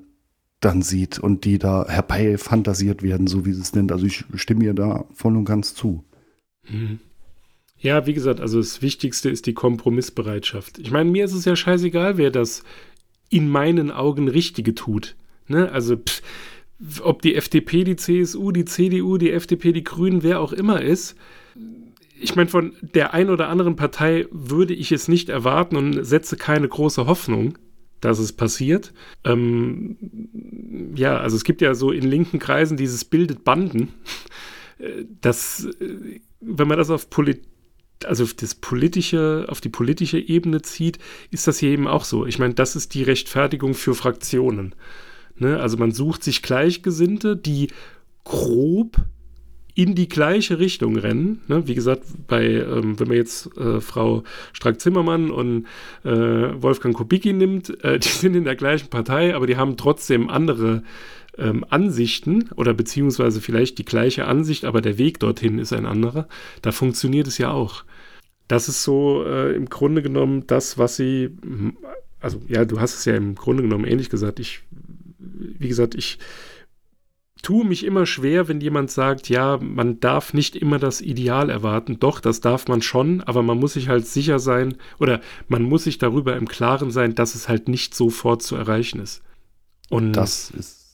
[0.59, 3.91] dann sieht und die da herbei fantasiert werden, so wie sie es nennt.
[3.91, 6.03] Also ich stimme ihr da voll und ganz zu.
[6.67, 6.99] Mhm.
[7.77, 10.79] Ja, wie gesagt, also das Wichtigste ist die Kompromissbereitschaft.
[10.79, 12.63] Ich meine, mir ist es ja scheißegal, wer das
[13.29, 15.15] in meinen Augen Richtige tut.
[15.47, 15.71] Ne?
[15.71, 16.21] Also, pff,
[17.01, 21.15] ob die FDP, die CSU, die CDU, die FDP, die Grünen, wer auch immer ist.
[22.19, 26.37] Ich meine, von der einen oder anderen Partei würde ich es nicht erwarten und setze
[26.37, 27.57] keine große Hoffnung,
[28.01, 28.93] dass es passiert.
[29.23, 29.97] Ähm,
[30.95, 33.89] ja, also es gibt ja so in linken Kreisen dieses bildet Banden.
[34.77, 37.45] Äh, das, äh, wenn man das auf Politik
[38.03, 40.99] also das politische, auf die politische Ebene zieht,
[41.31, 42.25] ist das hier eben auch so.
[42.25, 44.75] Ich meine, das ist die Rechtfertigung für Fraktionen.
[45.37, 45.59] Ne?
[45.59, 47.69] Also man sucht sich Gleichgesinnte, die
[48.23, 48.97] grob
[49.75, 51.41] in die gleiche Richtung rennen.
[51.47, 51.67] Ne?
[51.67, 54.23] Wie gesagt, bei, ähm, wenn man jetzt äh, Frau
[54.53, 55.65] Strack-Zimmermann und
[56.03, 60.29] äh, Wolfgang Kubicki nimmt, äh, die sind in der gleichen Partei, aber die haben trotzdem
[60.29, 60.83] andere
[61.37, 66.27] ähm, Ansichten oder beziehungsweise vielleicht die gleiche Ansicht, aber der Weg dorthin ist ein anderer,
[66.61, 67.83] da funktioniert es ja auch.
[68.47, 71.31] Das ist so äh, im Grunde genommen das, was sie,
[72.19, 74.39] also ja, du hast es ja im Grunde genommen ähnlich gesagt.
[74.39, 74.61] Ich,
[75.17, 76.19] wie gesagt, ich
[77.41, 81.99] tue mich immer schwer, wenn jemand sagt, ja, man darf nicht immer das Ideal erwarten.
[81.99, 85.83] Doch, das darf man schon, aber man muss sich halt sicher sein oder man muss
[85.83, 89.21] sich darüber im Klaren sein, dass es halt nicht sofort zu erreichen ist.
[89.89, 90.84] Und das ist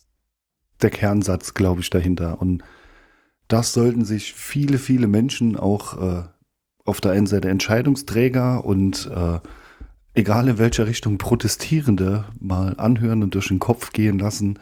[0.83, 2.41] der Kernsatz, glaube ich, dahinter.
[2.41, 2.63] Und
[3.47, 6.23] das sollten sich viele, viele Menschen auch äh,
[6.85, 9.39] auf der einen Seite Entscheidungsträger und äh,
[10.13, 14.59] egal in welcher Richtung Protestierende mal anhören und durch den Kopf gehen lassen.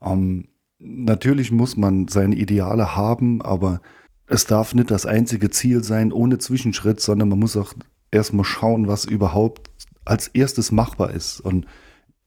[0.00, 0.48] Ähm,
[0.78, 3.80] natürlich muss man seine Ideale haben, aber
[4.26, 7.74] es darf nicht das einzige Ziel sein ohne Zwischenschritt, sondern man muss auch
[8.10, 9.70] erstmal schauen, was überhaupt
[10.04, 11.40] als erstes machbar ist.
[11.40, 11.66] Und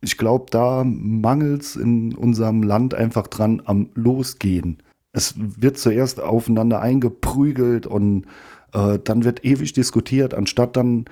[0.06, 4.78] ich glaube, da mangelt es in unserem Land einfach dran am Losgehen.
[5.12, 8.26] Es wird zuerst aufeinander eingeprügelt und
[8.74, 11.06] äh, dann wird ewig diskutiert, anstatt dann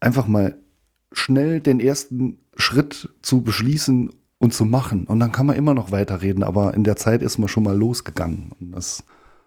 [0.00, 0.56] einfach mal
[1.12, 5.04] schnell den ersten Schritt zu beschließen und zu machen.
[5.04, 7.76] Und dann kann man immer noch weiterreden, aber in der Zeit ist man schon mal
[7.76, 8.52] losgegangen.
[8.60, 9.04] Und das,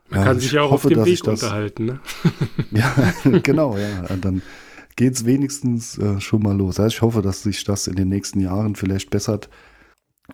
[0.09, 1.85] man ja, kann sich ja auch hoffe, auf dem Weg unterhalten.
[1.85, 1.99] Ne?
[2.71, 2.93] ja,
[3.39, 4.05] genau, ja.
[4.09, 4.41] Und dann
[4.95, 6.79] geht es wenigstens äh, schon mal los.
[6.79, 9.49] Also ich hoffe, dass sich das in den nächsten Jahren vielleicht bessert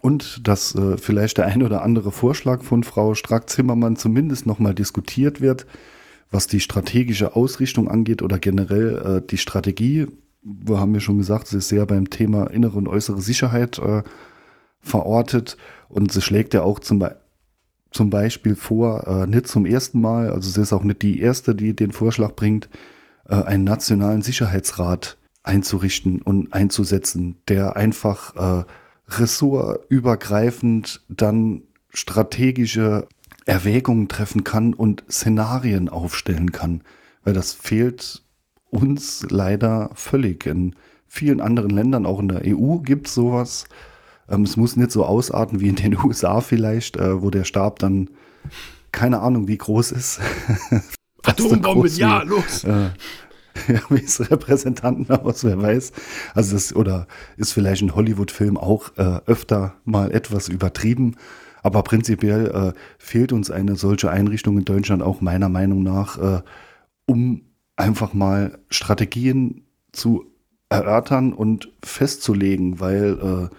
[0.01, 5.41] und dass äh, vielleicht der ein oder andere Vorschlag von Frau Strack-Zimmermann zumindest nochmal diskutiert
[5.41, 5.65] wird,
[6.29, 10.07] was die strategische Ausrichtung angeht oder generell äh, die Strategie.
[10.43, 14.03] Wir haben ja schon gesagt, sie ist sehr beim Thema innere und äußere Sicherheit äh,
[14.81, 15.57] verortet
[15.89, 17.17] und sie schlägt ja auch zum, Be
[17.91, 21.55] zum Beispiel vor, äh, nicht zum ersten Mal, also sie ist auch nicht die erste,
[21.55, 22.69] die den Vorschlag bringt,
[23.33, 28.65] einen nationalen Sicherheitsrat einzurichten und einzusetzen, der einfach äh,
[29.09, 33.07] ressortübergreifend dann strategische
[33.45, 36.81] Erwägungen treffen kann und Szenarien aufstellen kann.
[37.23, 38.23] Weil das fehlt
[38.69, 40.45] uns leider völlig.
[40.45, 40.75] In
[41.07, 43.65] vielen anderen Ländern, auch in der EU, gibt es sowas.
[44.29, 47.79] Ähm, es muss nicht so ausarten wie in den USA vielleicht, äh, wo der Stab
[47.79, 48.09] dann
[48.91, 50.19] keine Ahnung wie groß ist.
[51.27, 52.63] Atombomben, ja, los!
[52.63, 52.89] Äh,
[53.67, 55.91] ja, wie es Repräsentanten aus, wer weiß.
[56.33, 57.07] Also das, oder
[57.37, 61.15] ist vielleicht ein Hollywood-Film auch äh, öfter mal etwas übertrieben.
[61.63, 66.41] Aber prinzipiell äh, fehlt uns eine solche Einrichtung in Deutschland auch meiner Meinung nach, äh,
[67.05, 67.41] um
[67.75, 70.25] einfach mal Strategien zu
[70.69, 73.55] erörtern und festzulegen, weil äh,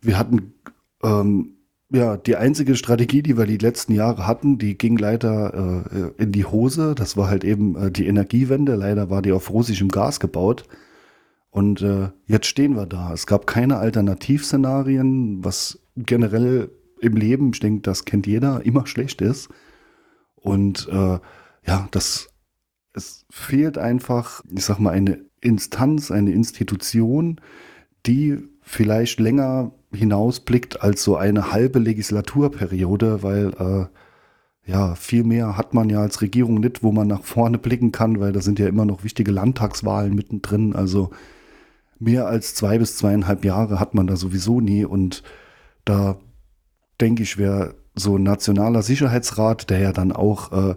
[0.00, 0.54] wir hatten
[1.02, 1.55] ähm,
[1.90, 6.32] ja, die einzige Strategie, die wir die letzten Jahre hatten, die ging leider äh, in
[6.32, 6.94] die Hose.
[6.94, 8.74] Das war halt eben äh, die Energiewende.
[8.74, 10.64] Leider war die auf russischem Gas gebaut.
[11.50, 13.12] Und äh, jetzt stehen wir da.
[13.12, 16.70] Es gab keine Alternativszenarien, was generell
[17.00, 19.48] im Leben, ich denke, das kennt jeder, immer schlecht ist.
[20.34, 21.18] Und äh,
[21.66, 22.30] ja, das
[22.96, 27.40] es fehlt einfach, ich sag mal, eine Instanz, eine Institution,
[28.06, 35.72] die vielleicht länger hinausblickt als so eine halbe Legislaturperiode, weil äh, ja, viel mehr hat
[35.72, 38.66] man ja als Regierung nicht, wo man nach vorne blicken kann, weil da sind ja
[38.66, 40.74] immer noch wichtige Landtagswahlen mittendrin.
[40.74, 41.10] Also
[42.00, 44.84] mehr als zwei bis zweieinhalb Jahre hat man da sowieso nie.
[44.84, 45.22] Und
[45.84, 46.18] da
[47.00, 50.74] denke ich, wäre so ein nationaler Sicherheitsrat, der ja dann auch äh,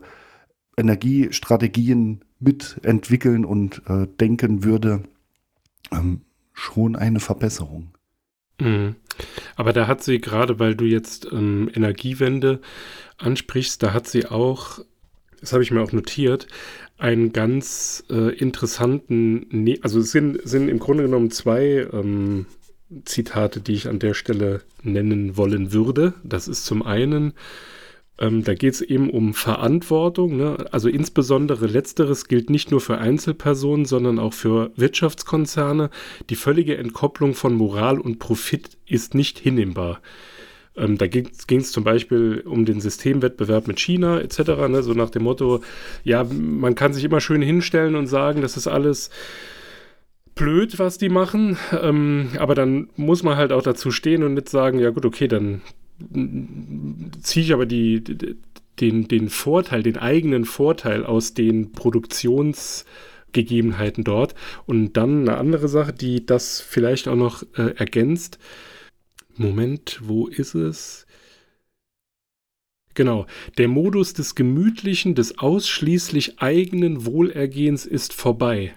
[0.77, 5.03] Energiestrategien mitentwickeln und äh, denken würde,
[5.91, 6.21] ähm,
[6.59, 7.91] schon eine Verbesserung.
[8.59, 8.95] Mhm.
[9.55, 12.61] Aber da hat sie gerade, weil du jetzt ähm, Energiewende
[13.17, 14.79] ansprichst, da hat sie auch,
[15.39, 16.47] das habe ich mir auch notiert,
[16.97, 22.45] einen ganz äh, interessanten, ne also es sind, sind im Grunde genommen zwei ähm,
[23.05, 26.13] Zitate, die ich an der Stelle nennen wollen würde.
[26.23, 27.33] Das ist zum einen
[28.19, 30.37] ähm, da geht es eben um Verantwortung.
[30.37, 30.65] Ne?
[30.71, 35.89] Also insbesondere letzteres gilt nicht nur für Einzelpersonen, sondern auch für Wirtschaftskonzerne.
[36.29, 40.01] Die völlige Entkopplung von Moral und Profit ist nicht hinnehmbar.
[40.75, 44.67] Ähm, da ging es zum Beispiel um den Systemwettbewerb mit China etc.
[44.67, 44.83] Ne?
[44.83, 45.61] So nach dem Motto,
[46.03, 49.09] ja, man kann sich immer schön hinstellen und sagen, das ist alles
[50.35, 51.57] blöd, was die machen.
[51.81, 55.29] Ähm, aber dann muss man halt auch dazu stehen und nicht sagen, ja gut, okay,
[55.29, 55.61] dann
[57.21, 58.03] ziehe ich aber die,
[58.79, 64.35] den, den Vorteil, den eigenen Vorteil aus den Produktionsgegebenheiten dort.
[64.65, 68.39] Und dann eine andere Sache, die das vielleicht auch noch äh, ergänzt.
[69.35, 71.05] Moment, wo ist es?
[72.93, 73.25] Genau,
[73.57, 78.75] der Modus des gemütlichen, des ausschließlich eigenen Wohlergehens ist vorbei.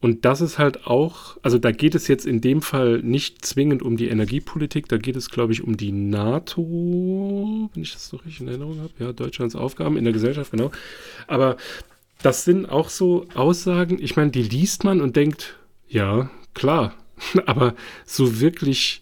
[0.00, 3.82] Und das ist halt auch, also da geht es jetzt in dem Fall nicht zwingend
[3.82, 8.18] um die Energiepolitik, da geht es, glaube ich, um die NATO, wenn ich das so
[8.18, 10.70] richtig in Erinnerung habe, ja, Deutschlands Aufgaben in der Gesellschaft, genau.
[11.26, 11.56] Aber
[12.22, 15.56] das sind auch so Aussagen, ich meine, die liest man und denkt,
[15.88, 16.94] ja, klar,
[17.46, 17.74] aber
[18.04, 19.00] so wirklich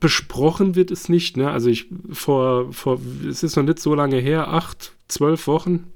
[0.00, 1.50] besprochen wird es nicht, ne?
[1.50, 5.90] Also ich vor, vor, es ist noch nicht so lange her, acht, zwölf Wochen,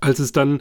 [0.00, 0.60] als es dann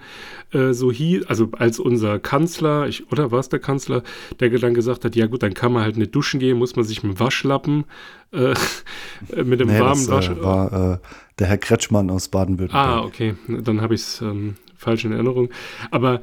[0.51, 4.03] äh, so hieß, also als unser Kanzler, ich, oder war es der Kanzler,
[4.39, 6.85] der dann gesagt hat, ja gut, dann kann man halt nicht duschen gehen, muss man
[6.85, 7.85] sich mit dem Waschlappen,
[8.31, 8.53] äh,
[9.43, 10.29] mit dem nee, warmen das, Wasch...
[10.29, 10.97] Äh, war äh,
[11.39, 12.87] der Herr Kretschmann aus Baden-Württemberg.
[12.87, 15.49] Ah, okay, dann habe ich es ähm, falsch in Erinnerung.
[15.89, 16.21] Aber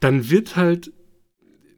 [0.00, 0.92] dann wird halt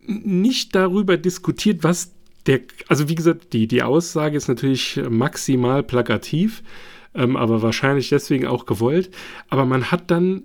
[0.06, 2.12] nicht darüber diskutiert, was
[2.46, 6.62] der, also wie gesagt, die, die Aussage ist natürlich maximal plakativ,
[7.14, 9.10] ähm, aber wahrscheinlich deswegen auch gewollt.
[9.48, 10.42] Aber man hat dann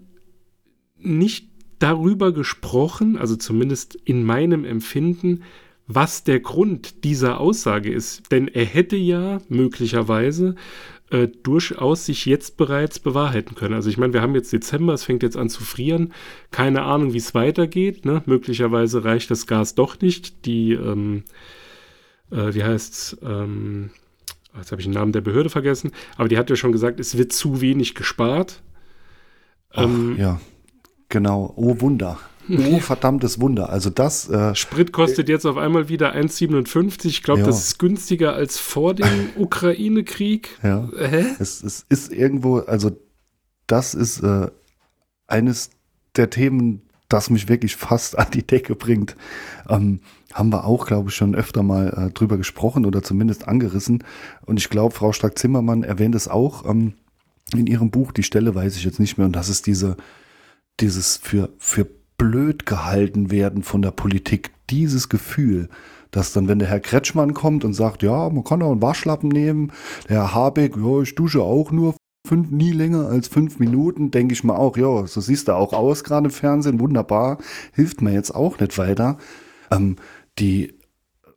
[1.02, 5.44] nicht darüber gesprochen, also zumindest in meinem Empfinden,
[5.88, 8.32] was der Grund dieser Aussage ist.
[8.32, 10.56] Denn er hätte ja möglicherweise
[11.10, 13.74] äh, durchaus sich jetzt bereits bewahrheiten können.
[13.74, 16.14] Also ich meine, wir haben jetzt Dezember, es fängt jetzt an zu frieren.
[16.52, 18.06] Keine Ahnung, wie es weitergeht.
[18.06, 18.22] Ne?
[18.28, 20.46] Möglicherweise reicht das Gas doch nicht.
[20.46, 21.24] Die, ähm,
[22.30, 23.90] äh, wie heißt's, ähm,
[24.56, 27.18] jetzt habe ich den Namen der Behörde vergessen, aber die hat ja schon gesagt, es
[27.18, 28.62] wird zu wenig gespart.
[29.72, 30.40] Ach, ähm, ja,
[31.10, 31.54] genau.
[31.56, 32.20] Oh Wunder.
[32.58, 33.70] Oh, verdammtes Wunder.
[33.70, 34.28] Also das.
[34.30, 37.06] Äh, Sprit kostet äh, jetzt auf einmal wieder 1,57.
[37.06, 37.46] Ich glaube, ja.
[37.46, 39.08] das ist günstiger als vor dem
[39.38, 40.58] Ukraine-Krieg.
[40.64, 40.90] Ja.
[40.98, 41.26] Hä?
[41.40, 42.92] Es, es, ist irgendwo, also
[43.68, 44.48] das ist äh,
[45.28, 45.70] eines
[46.16, 49.16] der Themen, das mich wirklich fast an die Decke bringt.
[49.68, 50.00] Ähm,
[50.34, 54.04] haben wir auch, glaube ich, schon öfter mal äh, drüber gesprochen oder zumindest angerissen.
[54.46, 56.94] Und ich glaube, Frau Stark-Zimmermann erwähnt es auch ähm,
[57.56, 58.12] in ihrem Buch.
[58.12, 59.26] Die Stelle weiß ich jetzt nicht mehr.
[59.26, 59.98] Und das ist diese,
[60.82, 64.52] dieses für, für blöd gehalten werden von der Politik.
[64.70, 65.70] Dieses Gefühl,
[66.12, 69.30] dass dann, wenn der Herr Kretschmann kommt und sagt, ja, man kann auch einen Waschlappen
[69.30, 69.72] nehmen,
[70.08, 71.96] der Herr Habeck, ja, ich dusche auch nur
[72.28, 75.74] fünf, nie länger als fünf Minuten, denke ich mal auch, ja, so siehst du auch
[75.74, 77.38] aus, gerade im Fernsehen, wunderbar,
[77.74, 79.18] hilft mir jetzt auch nicht weiter.
[79.72, 79.96] Ähm,
[80.38, 80.74] die,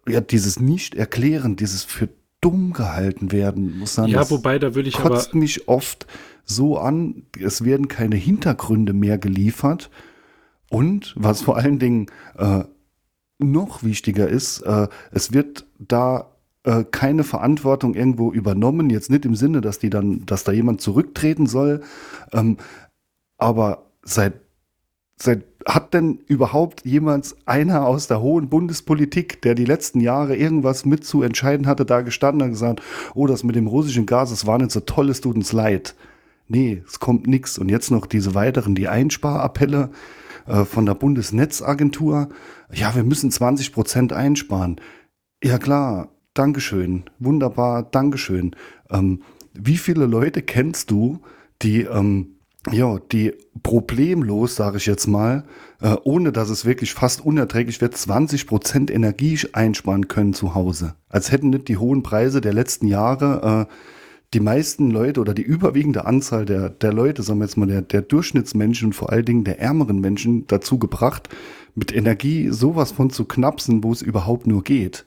[0.08, 2.08] ja, dieses Nicht-Erklären, dieses für
[2.40, 6.06] dumm gehalten werden, muss sagen, ja, wobei, da würde ich kotzt aber mich oft
[6.44, 9.90] so an, es werden keine Hintergründe mehr geliefert
[10.70, 12.06] und was vor allen Dingen
[12.38, 12.64] äh,
[13.38, 16.32] noch wichtiger ist, äh, es wird da
[16.64, 18.88] äh, keine Verantwortung irgendwo übernommen.
[18.88, 21.82] Jetzt nicht im Sinne, dass die dann, dass da jemand zurücktreten soll.
[22.32, 22.56] Ähm,
[23.36, 24.34] aber seit,
[25.16, 30.84] seit hat denn überhaupt jemals einer aus der hohen Bundespolitik, der die letzten Jahre irgendwas
[30.84, 32.80] mit zu entscheiden hatte, da gestanden und gesagt,
[33.14, 35.94] oh, das mit dem russischen Gas, das war nicht so toll, es tut uns leid.
[36.52, 37.56] Nee, es kommt nichts.
[37.56, 39.90] Und jetzt noch diese weiteren, die Einsparappelle
[40.46, 42.28] äh, von der Bundesnetzagentur,
[42.70, 44.78] ja, wir müssen 20 Prozent einsparen.
[45.42, 48.54] Ja klar, Dankeschön, wunderbar, Dankeschön.
[48.90, 49.22] Ähm,
[49.54, 51.20] wie viele Leute kennst du,
[51.62, 52.36] die, ähm,
[52.70, 53.32] ja, die
[53.62, 55.44] problemlos, sage ich jetzt mal,
[55.80, 60.96] äh, ohne dass es wirklich fast unerträglich wird, 20 Prozent Energie einsparen können zu Hause?
[61.08, 63.74] Als hätten nicht die hohen Preise der letzten Jahre äh,
[64.34, 67.82] die meisten Leute oder die überwiegende Anzahl der, der Leute, sagen wir jetzt mal, der,
[67.82, 71.28] der Durchschnittsmenschen und vor allen Dingen der ärmeren Menschen dazu gebracht,
[71.74, 75.04] mit Energie sowas von zu knapsen, wo es überhaupt nur geht.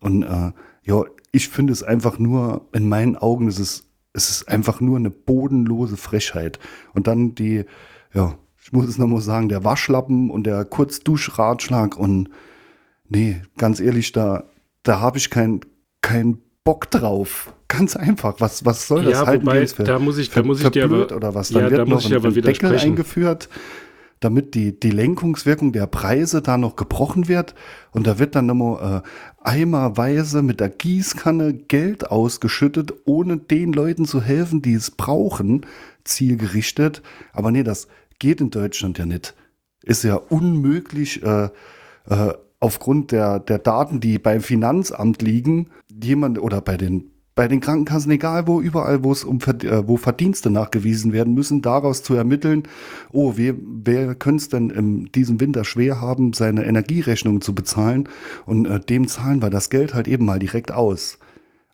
[0.00, 0.52] Und äh,
[0.82, 4.96] ja, ich finde es einfach nur, in meinen Augen ist es, es ist einfach nur
[4.96, 6.58] eine bodenlose Frechheit.
[6.94, 7.64] Und dann die,
[8.14, 12.30] ja, ich muss es nochmal sagen, der Waschlappen und der Kurzduschratschlag und
[13.08, 14.44] nee, ganz ehrlich, da,
[14.82, 15.60] da habe ich kein,
[16.00, 17.54] kein Bock drauf.
[17.76, 18.36] Ganz einfach.
[18.38, 19.12] Was, was soll das?
[19.12, 21.50] Ja, Halten wobei, für, da muss ich, da muss ich dir aber, oder was?
[21.50, 23.48] Dann ja, wird da noch ein, ein Deckel eingeführt,
[24.20, 27.54] damit die, die Lenkungswirkung der Preise da noch gebrochen wird.
[27.90, 34.06] Und da wird dann nochmal äh, eimerweise mit der Gießkanne Geld ausgeschüttet, ohne den Leuten
[34.06, 35.66] zu helfen, die es brauchen,
[36.04, 37.02] zielgerichtet.
[37.32, 39.34] Aber nee, das geht in Deutschland ja nicht.
[39.82, 41.50] Ist ja unmöglich, äh,
[42.08, 47.60] äh, aufgrund der, der Daten, die beim Finanzamt liegen, jemand oder bei den bei den
[47.60, 52.14] Krankenkassen, egal wo, überall, wo es um äh, wo Verdienste nachgewiesen werden müssen, daraus zu
[52.14, 52.62] ermitteln,
[53.12, 58.08] oh, wer, wer könnte es denn in diesem Winter schwer haben, seine Energierechnung zu bezahlen?
[58.46, 61.18] Und äh, dem zahlen wir das Geld halt eben mal direkt aus.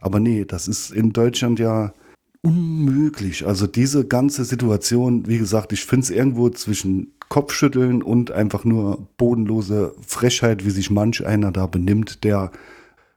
[0.01, 1.95] Aber nee, das ist in Deutschland ja
[2.43, 3.47] unmöglich.
[3.47, 9.07] Also diese ganze Situation, wie gesagt, ich finde es irgendwo zwischen Kopfschütteln und einfach nur
[9.17, 12.51] bodenlose Frechheit, wie sich manch einer da benimmt, der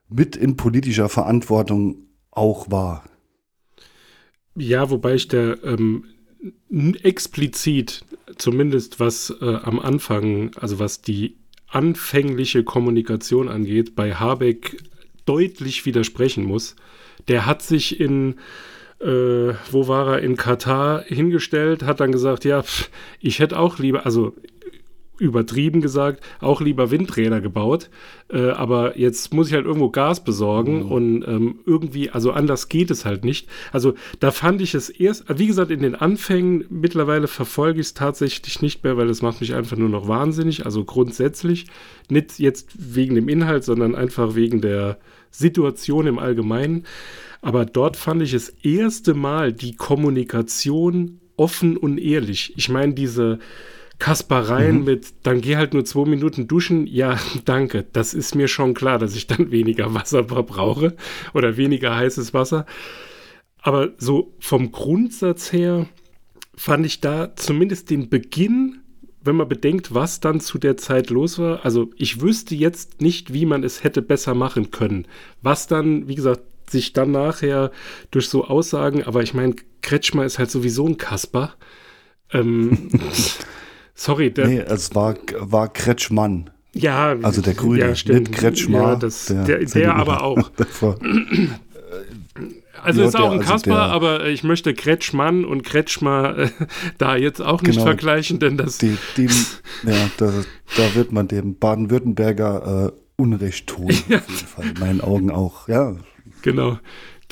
[0.10, 2.06] mit in politischer Verantwortung
[2.36, 3.04] auch war.
[4.56, 6.06] Ja, wobei ich da ähm,
[7.02, 8.06] explizit,
[8.38, 14.78] zumindest was äh, am Anfang, also was die anfängliche Kommunikation angeht, bei Habeck
[15.26, 16.76] deutlich widersprechen muss.
[17.28, 18.36] Der hat sich in
[19.00, 23.78] äh, wo war er, in Katar hingestellt, hat dann gesagt, ja, pff, ich hätte auch
[23.78, 24.34] lieber, also
[25.20, 27.90] übertrieben gesagt, auch lieber Windräder gebaut.
[28.30, 30.92] Äh, aber jetzt muss ich halt irgendwo Gas besorgen mhm.
[30.92, 33.48] und ähm, irgendwie, also anders geht es halt nicht.
[33.72, 37.94] Also da fand ich es erst, wie gesagt, in den Anfängen, mittlerweile verfolge ich es
[37.94, 40.66] tatsächlich nicht mehr, weil es macht mich einfach nur noch wahnsinnig.
[40.66, 41.68] Also grundsätzlich,
[42.10, 44.98] nicht jetzt wegen dem Inhalt, sondern einfach wegen der
[45.32, 46.86] Situation im Allgemeinen.
[47.42, 52.54] Aber dort fand ich das erste Mal die Kommunikation offen und ehrlich.
[52.56, 53.40] Ich meine, diese
[54.00, 54.84] Kaspereien mhm.
[54.84, 56.88] mit, dann geh halt nur zwei Minuten duschen.
[56.88, 57.86] Ja, danke.
[57.94, 60.96] Das ist mir schon klar, dass ich dann weniger Wasser verbrauche
[61.34, 62.66] oder weniger heißes Wasser.
[63.62, 65.88] Aber so vom Grundsatz her
[66.56, 68.82] fand ich da zumindest den Beginn,
[69.22, 71.66] wenn man bedenkt, was dann zu der Zeit los war.
[71.66, 75.08] Also ich wüsste jetzt nicht, wie man es hätte besser machen können.
[75.42, 77.72] Was dann, wie gesagt, sich dann nachher
[78.12, 81.56] durch so Aussagen, aber ich meine, Kretschmer ist halt sowieso ein Kasper.
[82.32, 82.90] Ähm,
[83.96, 84.48] sorry, der.
[84.48, 86.52] Nee, es war, war Kretschmann.
[86.74, 88.30] Ja, also der Grüne, ja, stimmt.
[88.30, 88.80] nicht Kretschmer.
[88.80, 90.52] Ja, das, der, der, der aber auch.
[92.84, 96.50] Also ja, ist auch ein also Kasper, aber ich möchte Kretschmann und Kretschmer äh,
[97.00, 98.78] da jetzt auch nicht genau, vergleichen, denn das.
[98.78, 99.26] Die, die,
[99.84, 100.32] ja, da,
[100.78, 104.18] da, wird man dem Baden-Württemberger äh, Unrecht tun, ja.
[104.18, 104.66] auf jeden Fall.
[104.68, 105.96] In meinen Augen auch, ja.
[106.44, 106.78] Genau.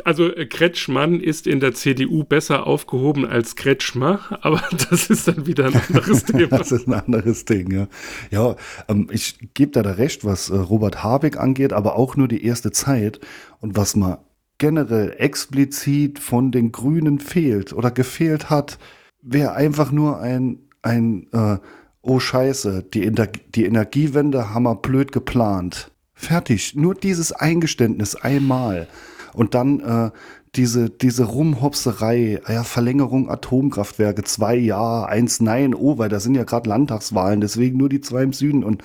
[0.04, 5.45] Also äh, Kretschmann ist in der CDU besser aufgehoben als Kretschmer, aber das ist dann
[5.45, 6.58] wieder ein anderes Thema.
[6.58, 7.88] das ist ein anderes Ding, ja.
[8.32, 8.56] Ja,
[8.88, 12.45] ähm, ich gebe da, da recht, was äh, Robert Habeck angeht, aber auch nur die
[12.45, 13.20] erste Zeit.
[13.60, 14.18] Und was man
[14.58, 18.78] generell explizit von den Grünen fehlt oder gefehlt hat,
[19.22, 21.58] wäre einfach nur ein, ein äh,
[22.01, 25.91] oh Scheiße, die, Ener die Energiewende haben wir blöd geplant.
[26.14, 26.76] Fertig.
[26.76, 28.88] Nur dieses Eingeständnis einmal.
[29.34, 30.11] Und dann äh,
[30.55, 36.43] diese, diese Rumhopserei, ja, Verlängerung Atomkraftwerke, zwei Ja, eins Nein, oh, weil da sind ja
[36.43, 38.63] gerade Landtagswahlen, deswegen nur die zwei im Süden.
[38.63, 38.84] Und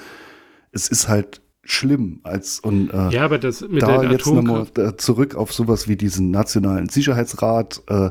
[0.73, 2.21] es ist halt schlimm.
[2.23, 5.97] Als, und, äh, ja, aber das mit da jetzt nochmal äh, zurück auf sowas wie
[5.97, 8.11] diesen Nationalen Sicherheitsrat, äh,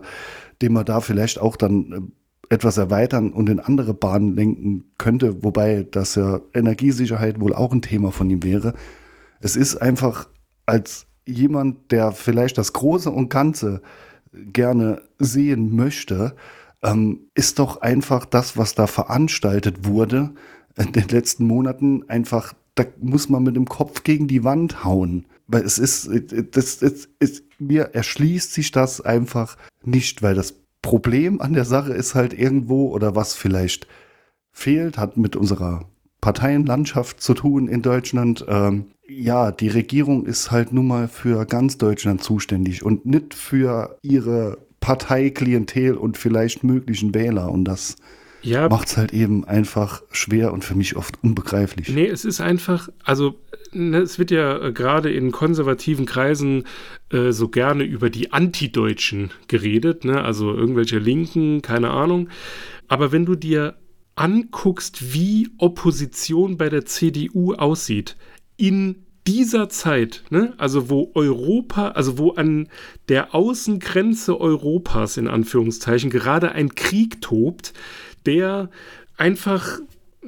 [0.62, 5.44] den man da vielleicht auch dann äh, etwas erweitern und in andere Bahnen lenken könnte,
[5.44, 8.74] wobei das ja Energiesicherheit wohl auch ein Thema von ihm wäre.
[9.40, 10.30] Es ist einfach
[10.66, 13.82] als jemand, der vielleicht das Große und Ganze
[14.32, 16.36] gerne sehen möchte,
[16.84, 20.32] ähm, ist doch einfach das, was da veranstaltet wurde
[20.78, 25.26] in den letzten Monaten, einfach da muss man mit dem Kopf gegen die Wand hauen.
[25.48, 26.10] Weil es ist,
[26.52, 31.94] das, das, das, mir erschließt sich das einfach nicht, weil das Problem an der Sache
[31.94, 33.88] ist halt irgendwo oder was vielleicht
[34.52, 35.86] fehlt, hat mit unserer
[36.22, 38.46] Parteienlandschaft zu tun in Deutschland.
[38.48, 43.98] Ähm, ja, die Regierung ist halt nun mal für ganz Deutschland zuständig und nicht für
[44.02, 47.52] ihre Parteiklientel und vielleicht möglichen Wähler.
[47.52, 47.96] Und das
[48.42, 51.90] ja, macht es halt eben einfach schwer und für mich oft unbegreiflich.
[51.90, 53.36] Nee, es ist einfach, also
[53.72, 56.64] ne, es wird ja äh, gerade in konservativen Kreisen
[57.12, 60.24] äh, so gerne über die Antideutschen geredet, ne?
[60.24, 62.30] also irgendwelche Linken, keine Ahnung.
[62.88, 63.76] Aber wenn du dir
[64.16, 68.16] anguckst, wie Opposition bei der CDU aussieht,
[68.58, 72.70] in dieser Zeit, ne, also wo Europa, also wo an
[73.10, 77.74] der Außengrenze Europas in Anführungszeichen gerade ein Krieg tobt,
[78.26, 78.70] der
[79.18, 79.80] einfach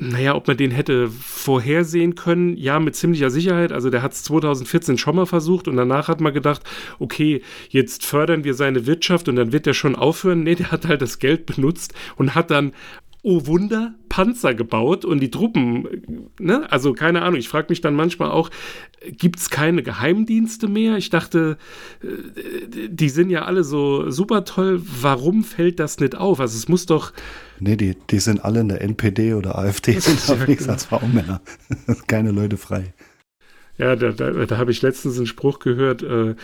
[0.02, 3.74] naja, ob man den hätte vorhersehen können, ja, mit ziemlicher Sicherheit.
[3.74, 6.62] Also der hat es 2014 schon mal versucht und danach hat man gedacht,
[7.00, 10.44] okay, jetzt fördern wir seine Wirtschaft und dann wird er schon aufhören.
[10.44, 12.72] Nee, der hat halt das Geld benutzt und hat dann
[13.22, 16.72] oh Wunder, Panzer gebaut und die Truppen, ne?
[16.72, 18.50] Also keine Ahnung, ich frage mich dann manchmal auch,
[19.12, 20.98] gibt es keine Geheimdienste mehr?
[20.98, 21.58] Ich dachte,
[22.02, 26.40] äh, die sind ja alle so super toll, warum fällt das nicht auf?
[26.40, 27.14] Also es muss doch.
[27.60, 30.74] Nee, die, die sind alle in der NPD oder AfD, sind ja, nichts genau.
[30.74, 31.42] als Frauenmänner.
[32.08, 32.94] keine Leute frei.
[33.78, 36.36] Ja, da, da, da habe ich letztens einen Spruch gehört, äh,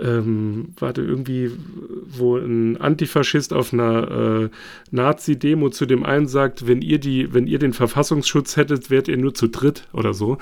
[0.00, 1.50] ähm, warte, irgendwie,
[2.06, 4.48] wo ein Antifaschist auf einer äh,
[4.90, 9.16] Nazi-Demo zu dem einen sagt, wenn ihr die, wenn ihr den Verfassungsschutz hättet, wärt ihr
[9.16, 10.38] nur zu dritt oder so.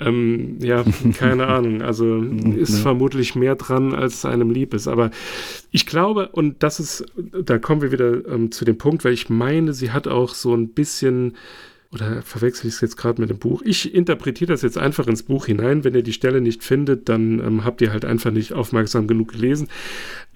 [0.00, 0.84] Ähm, ja,
[1.18, 1.82] keine Ahnung.
[1.82, 2.82] Also ist ja.
[2.82, 4.88] vermutlich mehr dran, als einem lieb ist.
[4.88, 5.10] Aber
[5.70, 9.28] ich glaube, und das ist, da kommen wir wieder ähm, zu dem Punkt, weil ich
[9.28, 11.34] meine, sie hat auch so ein bisschen
[11.94, 13.62] oder verwechsel ich es jetzt gerade mit dem Buch?
[13.64, 15.84] Ich interpretiere das jetzt einfach ins Buch hinein.
[15.84, 19.32] Wenn ihr die Stelle nicht findet, dann ähm, habt ihr halt einfach nicht aufmerksam genug
[19.32, 19.68] gelesen.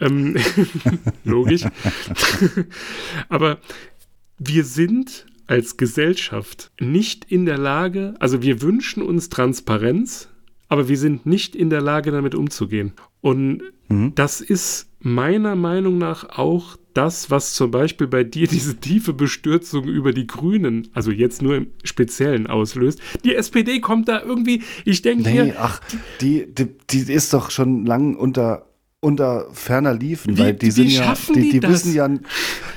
[0.01, 0.37] Ähm,
[1.25, 1.65] logisch.
[3.29, 3.59] Aber
[4.39, 10.29] wir sind als Gesellschaft nicht in der Lage, also wir wünschen uns Transparenz,
[10.69, 12.93] aber wir sind nicht in der Lage, damit umzugehen.
[13.23, 14.15] Und mhm.
[14.15, 19.85] das ist meiner Meinung nach auch das, was zum Beispiel bei dir diese tiefe Bestürzung
[19.85, 23.01] über die Grünen, also jetzt nur im Speziellen auslöst.
[23.25, 25.81] Die SPD kommt da irgendwie, ich denke nee, ach,
[26.21, 28.68] die, die, die ist doch schon lang unter
[29.01, 32.09] unter ferner liefen, wie, weil die sind ja, die, die, die wissen ja,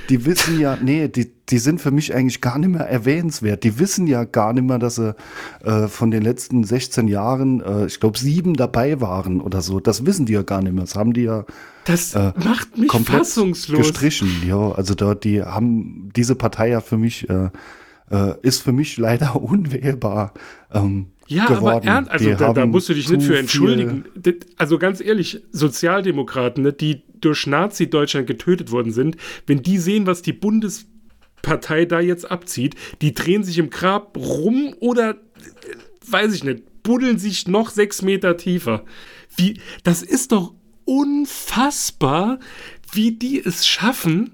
[0.10, 3.64] die wissen ja, nee, die, die sind für mich eigentlich gar nicht mehr erwähnenswert.
[3.64, 5.16] Die wissen ja gar nicht mehr, dass sie
[5.64, 9.80] äh, von den letzten 16 Jahren, äh, ich glaube, sieben dabei waren oder so.
[9.80, 10.84] Das wissen die ja gar nicht mehr.
[10.84, 11.46] Das haben die ja
[11.86, 13.80] das äh, macht mich komplett fassungslos.
[13.80, 14.44] gestrichen.
[14.48, 17.50] Ja, also dort, die haben diese Partei ja für mich, äh,
[18.12, 20.34] äh, ist für mich leider unwählbar.
[20.72, 21.66] Ähm, Ja, geworden.
[21.66, 24.04] aber ernst, also da, da musst du dich nicht für entschuldigen.
[24.58, 29.16] Also ganz ehrlich, Sozialdemokraten, ne, die durch Nazi-Deutschland getötet worden sind,
[29.48, 34.76] wenn die sehen, was die Bundespartei da jetzt abzieht, die drehen sich im Grab rum
[34.80, 35.16] oder, äh,
[36.08, 38.84] weiß ich nicht, buddeln sich noch sechs Meter tiefer.
[39.38, 40.54] Wie, das ist doch
[40.84, 42.40] unfassbar,
[42.92, 44.32] wie die es schaffen,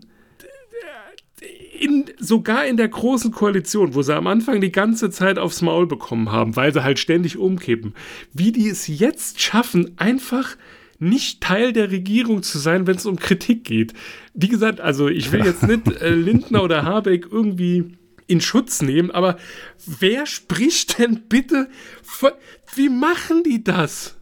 [1.82, 5.88] in, sogar in der großen Koalition, wo sie am Anfang die ganze Zeit aufs Maul
[5.88, 7.94] bekommen haben, weil sie halt ständig umkippen,
[8.34, 10.56] wie die es jetzt schaffen, einfach
[11.00, 13.94] nicht Teil der Regierung zu sein, wenn es um Kritik geht.
[14.34, 19.12] Wie gesagt, also ich will jetzt nicht äh, Lindner oder Habeck irgendwie in Schutz nehmen,
[19.12, 19.38] aber
[19.86, 21.70] wer spricht denn bitte?
[22.02, 22.32] von-
[22.76, 24.18] Wie machen die das?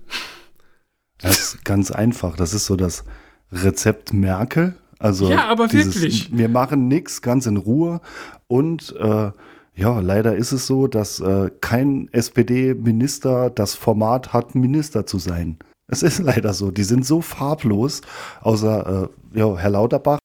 [1.20, 2.36] Das ist ganz einfach.
[2.36, 3.06] Das ist so das
[3.52, 4.76] Rezept Merkel.
[5.00, 6.36] Also Ja, aber wirklich.
[6.36, 8.02] Wir machen nichts ganz in Ruhe.
[8.48, 9.32] Und äh,
[9.76, 15.58] ja, leider ist es so, dass äh, kein SPD-Minister das Format hat, Minister zu sein.
[15.88, 16.72] Es ist leider so.
[16.72, 18.02] Die sind so farblos,
[18.42, 20.20] außer äh, ja, Herr Lauterbach,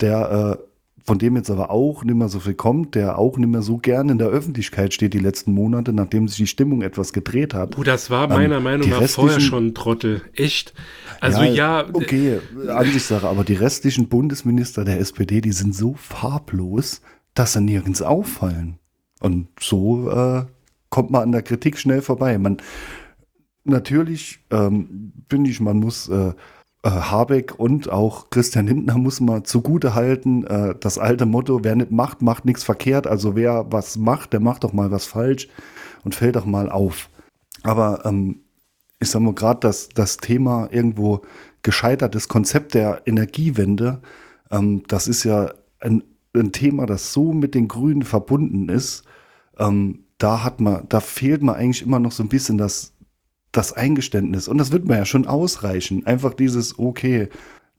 [0.00, 0.67] der äh,
[1.08, 3.78] von dem jetzt aber auch nicht mehr so viel kommt, der auch nicht mehr so
[3.78, 7.78] gern in der Öffentlichkeit steht die letzten Monate, nachdem sich die Stimmung etwas gedreht hat.
[7.78, 10.20] Oh, das war meiner Ähm, Meinung nach vorher schon ein Trottel.
[10.34, 10.74] Echt.
[11.18, 17.00] Also ja, äh, okay, Ansichtssache, aber die restlichen Bundesminister der SPD, die sind so farblos,
[17.32, 18.78] dass sie nirgends auffallen.
[19.20, 20.44] Und so äh,
[20.90, 22.36] kommt man an der Kritik schnell vorbei.
[22.36, 22.58] Man,
[23.64, 26.34] natürlich ähm, finde ich, man muss äh,
[26.82, 31.76] äh, Habeck und auch Christian Lindner muss man zugute halten, äh, das alte Motto, wer
[31.76, 33.06] nicht macht, macht nichts verkehrt.
[33.06, 35.48] Also wer was macht, der macht doch mal was falsch
[36.04, 37.10] und fällt doch mal auf.
[37.62, 38.40] Aber ähm,
[39.00, 41.22] ich sag mal gerade, dass das Thema irgendwo
[41.62, 44.00] gescheitertes Konzept der Energiewende,
[44.50, 46.02] ähm, das ist ja ein,
[46.34, 49.04] ein Thema, das so mit den Grünen verbunden ist.
[49.58, 52.94] Ähm, da hat man, da fehlt mir eigentlich immer noch so ein bisschen das,
[53.52, 54.48] das Eingeständnis.
[54.48, 56.06] Und das wird mir ja schon ausreichen.
[56.06, 57.28] Einfach dieses, okay,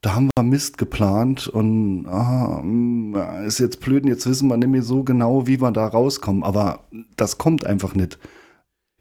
[0.02, 4.58] da haben wir Mist geplant und ah, mh, ist jetzt blöd, und jetzt wissen wir
[4.58, 6.44] nicht mehr so genau, wie wir da rauskommen.
[6.44, 6.86] Aber
[7.18, 8.18] das kommt einfach nicht.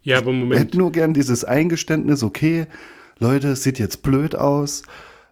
[0.02, 0.60] ja, aber Ich Moment.
[0.60, 2.66] hätte nur gern dieses Eingeständnis, okay,
[3.20, 4.82] Leute, es sieht jetzt blöd aus.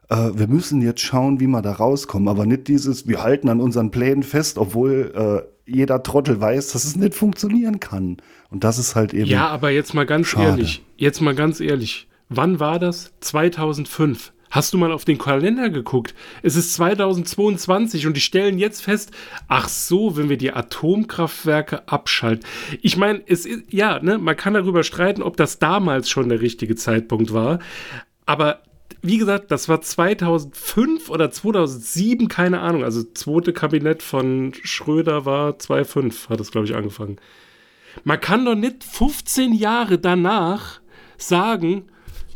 [0.09, 2.29] Äh, wir müssen jetzt schauen, wie wir da rauskommen.
[2.29, 6.85] Aber nicht dieses, wir halten an unseren Plänen fest, obwohl äh, jeder Trottel weiß, dass
[6.85, 8.19] es nicht funktionieren kann.
[8.57, 9.27] Und das ist halt eben.
[9.27, 10.49] Ja, aber jetzt mal ganz Schade.
[10.49, 13.13] ehrlich, jetzt mal ganz ehrlich, wann war das?
[13.21, 14.33] 2005.
[14.51, 16.15] Hast du mal auf den Kalender geguckt?
[16.43, 19.11] Es ist 2022 und die stellen jetzt fest,
[19.47, 22.47] ach so, wenn wir die Atomkraftwerke abschalten.
[22.81, 26.41] Ich meine, es ist, ja, ne, man kann darüber streiten, ob das damals schon der
[26.41, 27.59] richtige Zeitpunkt war.
[28.25, 28.63] Aber
[29.03, 32.85] wie gesagt, das war 2005 oder 2007, keine Ahnung.
[32.85, 37.19] Also zweite Kabinett von Schröder war 2005, hat es, glaube ich, angefangen.
[38.05, 40.81] Man kann doch nicht 15 Jahre danach
[41.19, 41.85] sagen,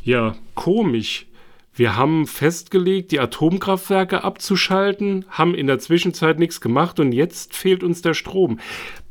[0.03, 1.27] ja, komisch.
[1.73, 7.85] Wir haben festgelegt, die Atomkraftwerke abzuschalten, haben in der Zwischenzeit nichts gemacht und jetzt fehlt
[7.85, 8.59] uns der Strom.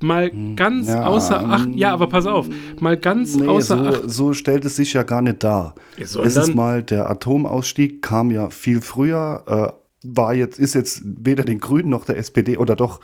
[0.01, 2.47] Mal ganz ja, außer Acht, ja, aber pass auf,
[2.79, 4.01] mal ganz Nee, außer Acht.
[4.03, 5.73] so, so stellt es sich ja gar nicht dar.
[5.97, 11.59] Ist mal, der Atomausstieg kam ja viel früher, äh, war jetzt, ist jetzt weder den
[11.59, 12.99] Grünen noch der SPD oder doch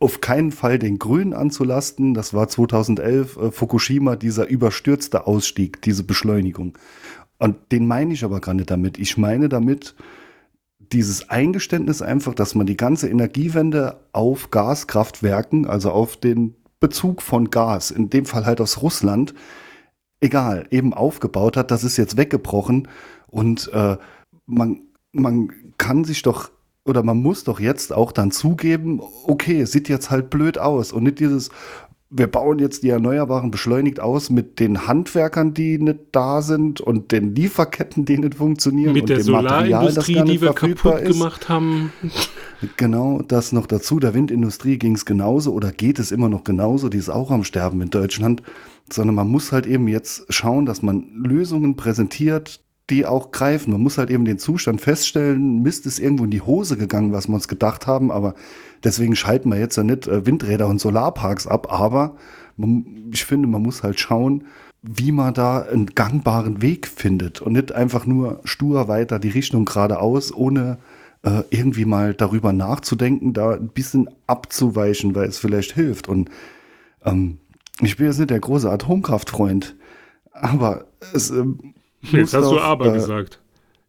[0.00, 2.14] auf keinen Fall den Grünen anzulasten.
[2.14, 6.76] Das war 2011 äh, Fukushima, dieser überstürzte Ausstieg, diese Beschleunigung.
[7.38, 8.98] Und den meine ich aber gar nicht damit.
[8.98, 9.94] Ich meine damit
[10.92, 17.50] dieses Eingeständnis einfach, dass man die ganze Energiewende auf Gaskraftwerken, also auf den Bezug von
[17.50, 19.34] Gas, in dem Fall halt aus Russland,
[20.20, 22.88] egal, eben aufgebaut hat, das ist jetzt weggebrochen
[23.26, 23.96] und äh,
[24.46, 24.82] man,
[25.12, 26.50] man kann sich doch
[26.84, 30.92] oder man muss doch jetzt auch dann zugeben, okay, es sieht jetzt halt blöd aus
[30.92, 31.50] und nicht dieses,
[32.10, 37.10] wir bauen jetzt die Erneuerbaren beschleunigt aus mit den Handwerkern, die nicht da sind und
[37.10, 40.52] den Lieferketten, die nicht funktionieren Mit und der dem Material, das gar die nicht wir
[40.52, 41.18] verfügbar kaputt ist.
[41.18, 41.92] gemacht haben.
[42.76, 43.98] Genau, das noch dazu.
[43.98, 46.88] Der Windindustrie ging es genauso oder geht es immer noch genauso.
[46.88, 48.42] Die ist auch am Sterben in Deutschland.
[48.90, 53.72] Sondern man muss halt eben jetzt schauen, dass man Lösungen präsentiert, die auch greifen.
[53.72, 57.28] Man muss halt eben den Zustand feststellen, Mist ist irgendwo in die Hose gegangen, was
[57.28, 58.10] wir uns gedacht haben.
[58.10, 58.34] Aber
[58.82, 61.72] deswegen schalten wir jetzt ja nicht äh, Windräder und Solarparks ab.
[61.72, 62.16] Aber
[62.56, 64.44] man, ich finde, man muss halt schauen,
[64.82, 69.64] wie man da einen gangbaren Weg findet und nicht einfach nur stur weiter die Richtung
[69.64, 70.76] geradeaus, ohne
[71.22, 76.06] äh, irgendwie mal darüber nachzudenken, da ein bisschen abzuweichen, weil es vielleicht hilft.
[76.06, 76.28] Und
[77.02, 77.38] ähm,
[77.80, 79.74] ich bin jetzt nicht der große Atomkraftfreund,
[80.32, 80.84] aber
[81.14, 81.54] es muss
[82.12, 83.40] Jetzt hast du aber äh, gesagt.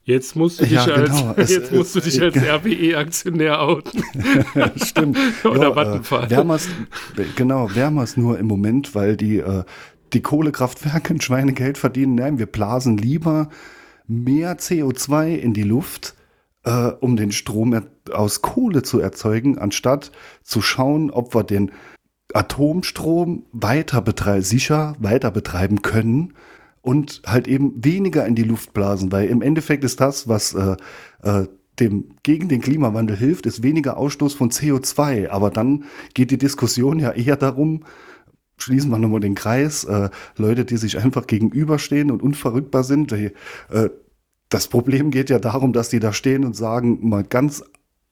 [0.06, 1.34] Jetzt musst du dich, ja, als, genau.
[1.38, 4.04] Es- jetzt musst du dich als RWE-Aktionär outen.
[4.84, 5.18] Stimmt.
[5.44, 6.26] Oder ja, Vattenfall.
[6.26, 6.68] Äh, wärmer's,
[7.36, 9.64] genau, wärmer's nur im Moment, weil die, äh,
[10.14, 12.14] die Kohlekraftwerke ein Schweinegeld verdienen.
[12.16, 13.50] Nein, wir blasen lieber
[14.08, 16.14] mehr CO2 in die Luft,
[16.66, 17.82] äh, um den Strom
[18.14, 20.12] aus Kohle zu erzeugen, anstatt
[20.44, 21.72] zu schauen, ob wir den
[22.32, 24.04] Atomstrom weiter
[24.42, 26.34] sicher weiter betreiben können
[26.86, 30.78] und halt eben weniger in die Luft blasen, weil im Endeffekt ist das, was äh,
[31.24, 31.48] äh,
[31.80, 35.30] dem gegen den Klimawandel hilft, ist weniger Ausstoß von CO2.
[35.30, 37.84] Aber dann geht die Diskussion ja eher darum,
[38.58, 43.10] schließen wir nochmal den Kreis, äh, Leute, die sich einfach gegenüberstehen und unverrückbar sind.
[43.10, 43.32] Die,
[43.72, 43.90] äh,
[44.50, 47.64] das Problem geht ja darum, dass die da stehen und sagen, mal ganz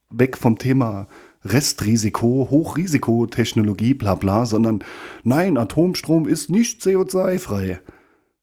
[0.10, 1.08] weg vom Thema
[1.46, 4.84] Restrisiko, Hochrisikotechnologie, bla bla, sondern
[5.24, 7.80] nein, Atomstrom ist nicht CO2-frei.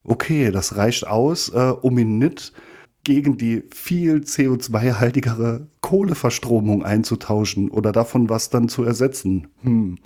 [0.03, 2.53] Okay, das reicht aus, äh, um ihn nicht
[3.03, 9.47] gegen die viel CO2-haltigere Kohleverstromung einzutauschen oder davon was dann zu ersetzen.
[9.63, 9.97] Hm.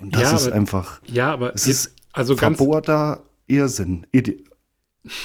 [0.00, 4.06] Und das Ja, ist aber- einfach, Ja, aber es jetzt, ist also ganz, verbohrter Irrsinn.
[4.12, 4.36] Ide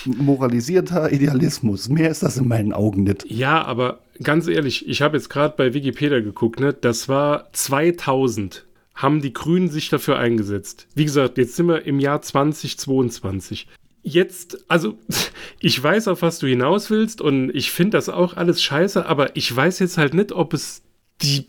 [0.05, 1.89] moralisierter Idealismus.
[1.89, 3.25] Mehr ist das in meinen Augen nicht.
[3.29, 6.73] ja, aber ganz ehrlich, ich habe jetzt gerade bei Wikipedia geguckt, ne?
[6.73, 8.65] Das war 2000
[8.95, 10.87] haben die Grünen sich dafür eingesetzt.
[10.93, 13.67] Wie gesagt, jetzt sind wir im Jahr 2022.
[14.03, 14.97] Jetzt, also
[15.59, 19.35] ich weiß, auf was du hinaus willst und ich finde das auch alles scheiße, aber
[19.35, 20.81] ich weiß jetzt halt nicht, ob es
[21.21, 21.47] die,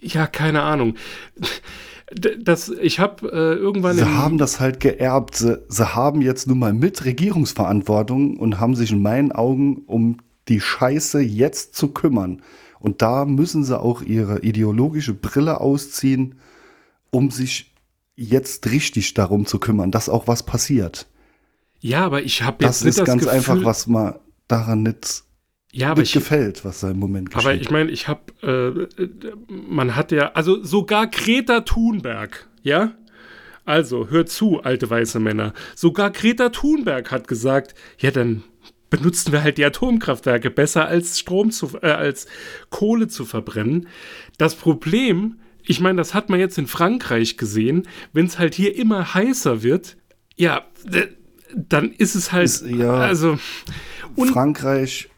[0.00, 0.96] ja, keine Ahnung.
[2.12, 5.36] Das, ich habe äh, irgendwann Sie haben das halt geerbt.
[5.36, 10.16] Sie, sie haben jetzt nun mal mit Regierungsverantwortung und haben sich in meinen Augen um
[10.48, 12.42] die Scheiße jetzt zu kümmern.
[12.80, 16.36] Und da müssen sie auch ihre ideologische Brille ausziehen,
[17.10, 17.74] um sich
[18.16, 21.06] jetzt richtig darum zu kümmern, dass auch was passiert.
[21.80, 24.14] Ja, aber ich habe Das jetzt nicht ist das ganz Gefühl, einfach, was man
[24.48, 25.24] daran nicht,
[25.72, 27.46] ja, aber ich, gefällt, was da im Moment geschieht.
[27.46, 29.10] Aber ich meine, ich habe, äh, äh,
[29.48, 32.92] man hat ja, also sogar Greta Thunberg, ja?
[33.64, 35.52] Also, hört zu, alte weiße Männer.
[35.76, 38.42] Sogar Greta Thunberg hat gesagt, ja, dann
[38.88, 42.26] benutzen wir halt die Atomkraftwerke besser als Strom zu, äh, als
[42.70, 43.86] Kohle zu verbrennen.
[44.38, 48.74] Das Problem, ich meine, das hat man jetzt in Frankreich gesehen, wenn es halt hier
[48.76, 49.96] immer heißer wird,
[50.34, 50.64] ja,
[51.56, 52.94] dann ist es halt, Ist- ja.
[52.94, 53.38] also,
[54.32, 55.08] Frankreich,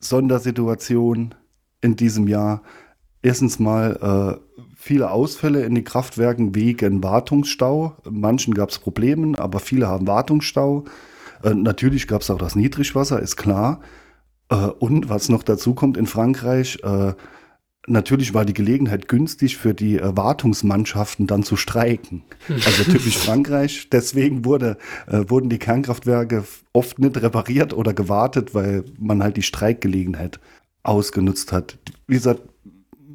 [0.00, 1.34] Sondersituation
[1.80, 2.62] in diesem Jahr.
[3.22, 7.96] Erstens mal äh, viele Ausfälle in den Kraftwerken wegen Wartungsstau.
[8.08, 10.84] Manchen gab es Probleme, aber viele haben Wartungsstau.
[11.42, 13.80] Äh, natürlich gab es auch das Niedrigwasser, ist klar.
[14.50, 17.12] Äh, und was noch dazu kommt in Frankreich, äh,
[17.88, 22.22] natürlich war die Gelegenheit günstig für die äh, Wartungsmannschaften dann zu streiken.
[22.48, 23.88] Also typisch Frankreich.
[23.90, 29.42] Deswegen wurde, äh, wurden die Kernkraftwerke oft nicht repariert oder gewartet, weil man halt die
[29.42, 30.40] Streikgelegenheit
[30.82, 31.78] ausgenutzt hat.
[32.06, 32.42] Wie gesagt,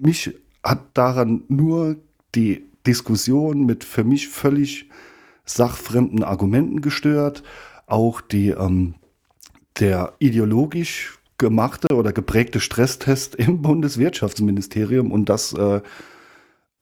[0.02, 1.98] mich hat daran nur
[2.36, 4.90] die Diskussion mit für mich völlig
[5.46, 7.44] sachfremden Argumenten gestört.
[7.88, 8.96] Auch die, ähm,
[9.80, 15.82] der ideologisch gemachte oder geprägte Stresstest im Bundeswirtschaftsministerium und das, äh,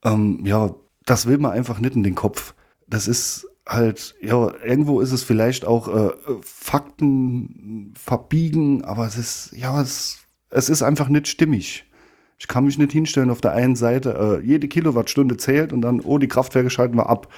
[0.03, 0.75] ähm, ja,
[1.05, 2.53] das will man einfach nicht in den Kopf.
[2.87, 6.11] Das ist halt, ja, irgendwo ist es vielleicht auch äh,
[6.41, 10.19] Fakten verbiegen, aber es ist, ja, es,
[10.49, 11.85] es ist einfach nicht stimmig.
[12.37, 16.01] Ich kann mich nicht hinstellen auf der einen Seite, äh, jede Kilowattstunde zählt und dann,
[16.01, 17.31] oh, die Kraftwerke schalten wir ab.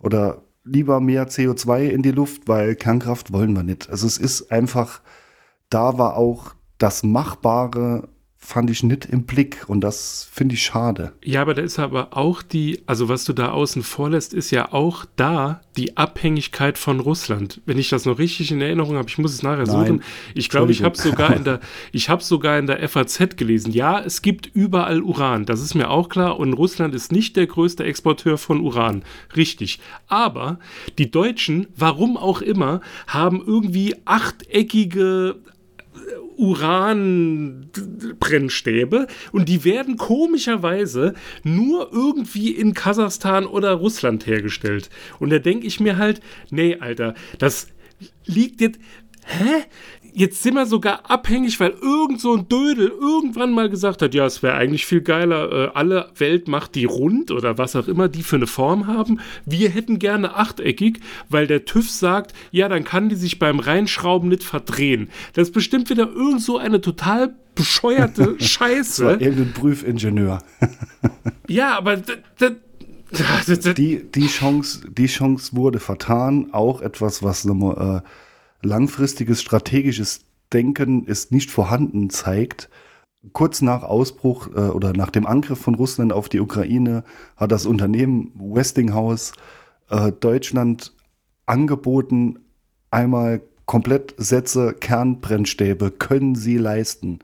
[0.00, 3.88] Oder lieber mehr CO2 in die Luft, weil Kernkraft wollen wir nicht.
[3.88, 5.00] Also es ist einfach,
[5.70, 8.08] da war auch das Machbare,
[8.46, 11.12] fand ich nicht im Blick und das finde ich schade.
[11.24, 14.52] Ja, aber da ist aber auch die, also was du da außen vor lässt, ist
[14.52, 17.60] ja auch da die Abhängigkeit von Russland.
[17.66, 19.86] Wenn ich das noch richtig in Erinnerung habe, ich muss es nachher Nein.
[19.86, 20.02] suchen.
[20.34, 21.58] Ich glaube, ich habe sogar in der,
[21.90, 23.72] ich habe sogar in der FAZ gelesen.
[23.72, 25.44] Ja, es gibt überall Uran.
[25.44, 26.38] Das ist mir auch klar.
[26.38, 29.02] Und Russland ist nicht der größte Exporteur von Uran.
[29.34, 29.80] Richtig.
[30.06, 30.60] Aber
[30.98, 35.36] die Deutschen, warum auch immer, haben irgendwie achteckige
[36.36, 44.90] Uranbrennstäbe und die werden komischerweise nur irgendwie in Kasachstan oder Russland hergestellt.
[45.18, 46.20] Und da denke ich mir halt,
[46.50, 47.68] nee, Alter, das
[48.24, 48.78] liegt jetzt.
[49.28, 49.64] Hä?
[50.18, 54.24] Jetzt sind wir sogar abhängig, weil irgend so ein Dödel irgendwann mal gesagt hat, ja,
[54.24, 58.08] es wäre eigentlich viel geiler, äh, alle Welt macht die rund oder was auch immer
[58.08, 59.20] die für eine Form haben.
[59.44, 64.30] Wir hätten gerne achteckig, weil der TÜV sagt, ja, dann kann die sich beim Reinschrauben
[64.30, 65.10] nicht verdrehen.
[65.34, 69.04] Das ist bestimmt wieder irgend so eine total bescheuerte Das war Scheiße.
[69.20, 70.38] irgendein Prüfingenieur.
[71.48, 71.98] Ja, aber
[73.76, 76.48] Die, die, Chance, die Chance wurde vertan.
[76.52, 78.08] Auch etwas, was nochmal, äh,
[78.62, 82.68] langfristiges strategisches Denken ist nicht vorhanden zeigt.
[83.32, 87.04] Kurz nach Ausbruch äh, oder nach dem Angriff von Russland auf die Ukraine
[87.36, 89.32] hat das Unternehmen Westinghouse
[89.90, 90.94] äh, Deutschland
[91.46, 92.38] angeboten,
[92.90, 97.18] einmal komplett Sätze, Kernbrennstäbe können sie leisten.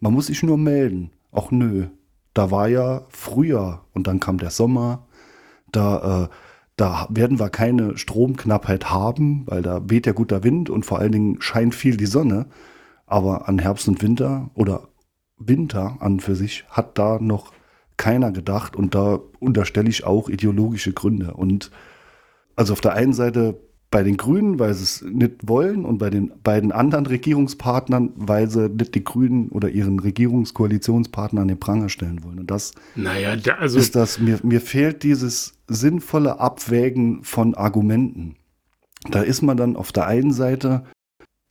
[0.00, 1.10] Man muss sich nur melden.
[1.30, 1.86] Auch nö.
[2.32, 5.06] Da war ja Frühjahr und dann kam der Sommer.
[5.70, 6.28] Da, äh,
[6.76, 11.12] da werden wir keine Stromknappheit haben, weil da weht ja guter Wind und vor allen
[11.12, 12.46] Dingen scheint viel die Sonne.
[13.06, 14.88] Aber an Herbst und Winter oder
[15.36, 17.52] Winter an für sich hat da noch
[17.96, 21.34] keiner gedacht und da unterstelle ich auch ideologische Gründe.
[21.34, 21.70] Und
[22.56, 23.60] also auf der einen Seite
[23.94, 28.50] bei den Grünen, weil sie es nicht wollen und bei den beiden anderen Regierungspartnern, weil
[28.50, 32.40] sie nicht die Grünen oder ihren Regierungskoalitionspartner an den Pranger stellen wollen.
[32.40, 38.34] Und das naja, da, also ist das, mir, mir fehlt dieses sinnvolle Abwägen von Argumenten.
[39.12, 40.82] Da ist man dann auf der einen Seite,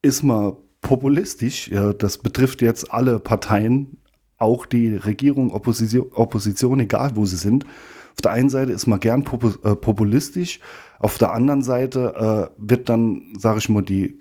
[0.02, 4.00] ist man populistisch, ja, das betrifft jetzt alle Parteien,
[4.38, 7.64] auch die Regierung, Opposition, Opposition, egal wo sie sind.
[8.16, 10.60] Auf der einen Seite ist man gern äh, populistisch,
[11.04, 14.20] auf der anderen Seite äh, wird dann, sage ich mal, die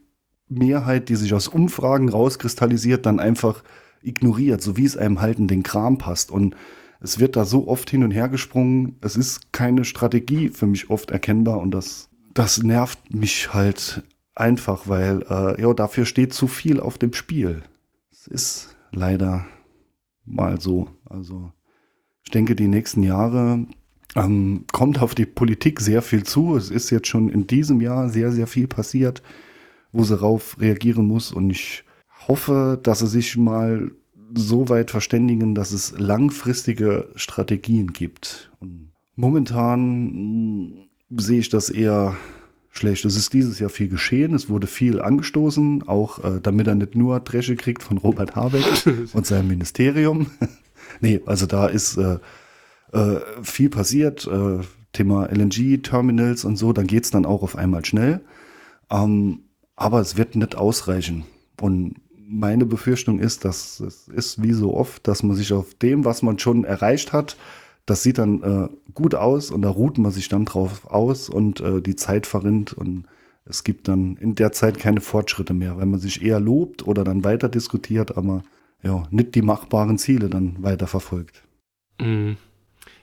[0.48, 3.62] Mehrheit, die sich aus Umfragen rauskristallisiert, dann einfach
[4.02, 6.32] ignoriert, so wie es einem halt in den Kram passt.
[6.32, 6.56] Und
[7.00, 8.96] es wird da so oft hin und her gesprungen.
[9.00, 14.02] Es ist keine Strategie für mich oft erkennbar und das, das nervt mich halt
[14.34, 17.62] einfach, weil äh, ja, dafür steht zu viel auf dem Spiel.
[18.10, 19.46] Es ist leider
[20.24, 20.88] mal so.
[21.04, 21.52] Also
[22.24, 23.66] ich denke, die nächsten Jahre
[24.14, 26.56] ähm, kommt auf die Politik sehr viel zu.
[26.56, 29.22] Es ist jetzt schon in diesem Jahr sehr, sehr viel passiert,
[29.92, 31.32] wo sie darauf reagieren muss.
[31.32, 31.84] Und ich
[32.28, 33.90] hoffe, dass sie sich mal
[34.34, 38.50] so weit verständigen, dass es langfristige Strategien gibt.
[38.60, 42.16] Und momentan mh, mm, sehe ich das eher
[42.70, 43.04] schlecht.
[43.04, 46.94] Es ist dieses Jahr viel geschehen, es wurde viel angestoßen, auch äh, damit er nicht
[46.94, 48.64] nur Dresche kriegt von Robert Habeck
[49.12, 50.28] und seinem Ministerium.
[51.00, 52.18] nee, also da ist äh,
[52.92, 54.60] äh, viel passiert, äh,
[54.92, 58.20] Thema LNG-Terminals und so, dann geht's dann auch auf einmal schnell.
[58.90, 59.40] Ähm,
[59.74, 61.24] aber es wird nicht ausreichen.
[61.60, 66.04] Und meine Befürchtung ist, dass es ist wie so oft, dass man sich auf dem,
[66.04, 67.36] was man schon erreicht hat,
[67.86, 71.60] das sieht dann äh, gut aus und da ruht man sich dann drauf aus und
[71.60, 73.06] äh, die Zeit verrinnt und
[73.44, 77.02] es gibt dann in der Zeit keine Fortschritte mehr, weil man sich eher lobt oder
[77.02, 78.44] dann weiter diskutiert, aber
[78.82, 81.42] ja, nicht die machbaren Ziele dann weiter verfolgt.
[82.00, 82.36] Mhm.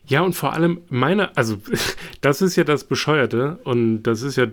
[0.10, 1.57] Ja, und vor allem meine, also
[2.22, 4.48] das ist ja das Bescheuerte und das ist ja,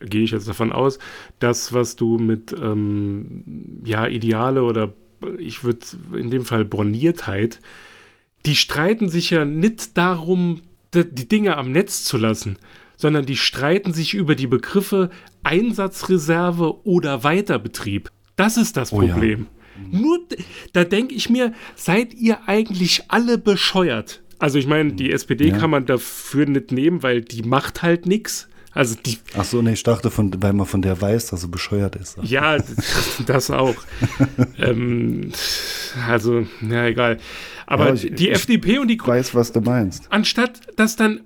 [0.00, 1.00] gehe ich jetzt davon aus,
[1.40, 4.92] das, was du mit, ähm, ja, Ideale oder
[5.38, 5.80] ich würde
[6.14, 7.58] in dem Fall Borniertheit
[8.46, 10.62] die streiten sich ja nicht darum,
[10.94, 12.56] die Dinge am Netz zu lassen,
[12.96, 15.10] sondern die streiten sich über die Begriffe
[15.42, 18.10] Einsatzreserve oder Weiterbetrieb.
[18.36, 19.46] Das ist das oh Problem.
[19.92, 19.98] Ja.
[20.00, 20.18] Nur,
[20.72, 24.22] da denke ich mir, seid ihr eigentlich alle bescheuert?
[24.38, 25.58] Also ich meine, die SPD ja.
[25.58, 28.48] kann man dafür nicht nehmen, weil die macht halt nichts.
[28.72, 29.18] Also die.
[29.36, 32.16] Ach so, nee, ich dachte, von, weil man von der weiß, dass sie bescheuert ist.
[32.22, 32.58] Ja,
[33.26, 33.74] das auch.
[34.58, 35.32] ähm,
[36.06, 37.18] also, ja, egal.
[37.66, 38.94] Aber ja, ich, die ich FDP und die.
[38.94, 40.04] Ich weiß, was du meinst.
[40.10, 41.20] Anstatt dass dann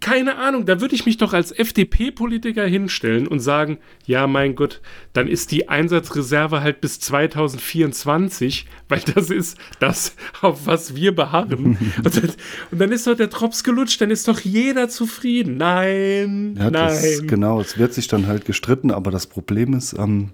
[0.00, 4.80] keine Ahnung, da würde ich mich doch als FDP-Politiker hinstellen und sagen, ja, mein Gott,
[5.12, 11.76] dann ist die Einsatzreserve halt bis 2024, weil das ist das, auf was wir beharren.
[12.04, 12.30] und, dann,
[12.70, 15.56] und, dann, ist doch der Drops gelutscht, dann ist doch jeder zufrieden.
[15.56, 16.72] Nein, ja, nein.
[16.72, 20.30] Das, genau, es wird sich dann halt gestritten, aber das Problem ist, ähm,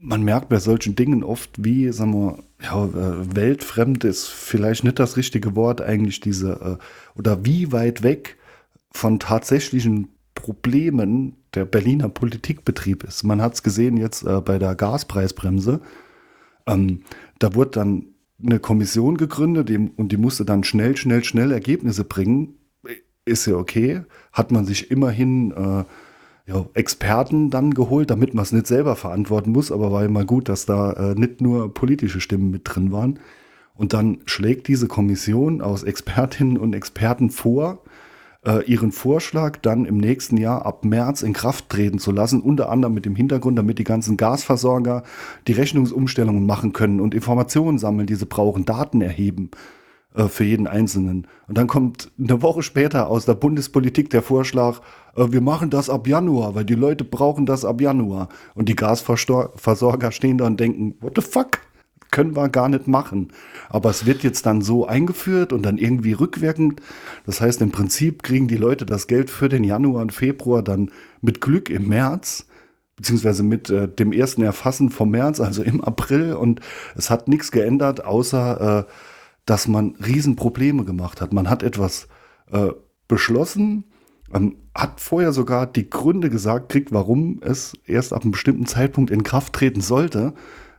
[0.00, 4.98] man merkt bei solchen Dingen oft, wie, sagen wir, ja, äh, weltfremd ist vielleicht nicht
[4.98, 8.36] das richtige Wort, eigentlich diese, äh, oder wie weit weg
[8.94, 13.24] von tatsächlichen Problemen der Berliner Politikbetrieb ist.
[13.24, 15.80] Man hat es gesehen jetzt äh, bei der Gaspreisbremse.
[16.66, 17.02] Ähm,
[17.38, 18.06] da wurde dann
[18.42, 22.54] eine Kommission gegründet und die musste dann schnell, schnell, schnell Ergebnisse bringen.
[23.24, 24.02] Ist ja okay.
[24.32, 25.84] Hat man sich immerhin äh,
[26.46, 30.48] ja, Experten dann geholt, damit man es nicht selber verantworten muss, aber war immer gut,
[30.48, 33.18] dass da äh, nicht nur politische Stimmen mit drin waren.
[33.74, 37.82] Und dann schlägt diese Kommission aus Expertinnen und Experten vor,
[38.66, 42.92] ihren Vorschlag dann im nächsten Jahr ab März in Kraft treten zu lassen, unter anderem
[42.92, 45.02] mit dem Hintergrund, damit die ganzen Gasversorger
[45.46, 49.50] die Rechnungsumstellungen machen können und Informationen sammeln, die sie brauchen, Daten erheben
[50.14, 51.26] äh, für jeden Einzelnen.
[51.48, 54.80] Und dann kommt eine Woche später aus der Bundespolitik der Vorschlag,
[55.16, 58.28] äh, wir machen das ab Januar, weil die Leute brauchen das ab Januar.
[58.54, 61.60] Und die Gasversorger stehen da und denken, what the fuck?
[62.14, 63.32] Können wir gar nicht machen.
[63.68, 66.80] Aber es wird jetzt dann so eingeführt und dann irgendwie rückwirkend.
[67.26, 70.92] Das heißt, im Prinzip kriegen die Leute das Geld für den Januar und Februar dann
[71.20, 72.46] mit Glück im März,
[72.96, 76.34] beziehungsweise mit äh, dem ersten Erfassen vom März, also im April.
[76.34, 76.60] Und
[76.94, 78.92] es hat nichts geändert, außer äh,
[79.44, 81.32] dass man Riesenprobleme gemacht hat.
[81.32, 82.06] Man hat etwas
[82.52, 82.68] äh,
[83.08, 83.84] beschlossen,
[84.32, 89.10] ähm, hat vorher sogar die Gründe gesagt, kriegt, warum es erst ab einem bestimmten Zeitpunkt
[89.10, 90.34] in Kraft treten sollte.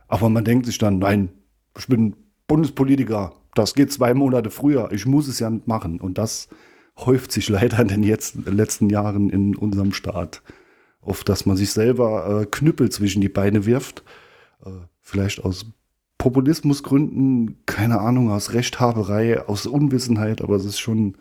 [0.08, 1.30] Aber man denkt sich dann, nein,
[1.78, 2.16] ich bin
[2.46, 6.00] Bundespolitiker, das geht zwei Monate früher, ich muss es ja nicht machen.
[6.00, 6.48] Und das
[6.96, 10.42] häuft sich leider in den jetzt, letzten Jahren in unserem Staat.
[11.00, 14.02] Oft, dass man sich selber äh, Knüppel zwischen die Beine wirft.
[14.64, 14.70] Äh,
[15.00, 15.66] vielleicht aus
[16.18, 21.16] Populismusgründen, keine Ahnung, aus Rechthaberei, aus Unwissenheit, aber es ist schon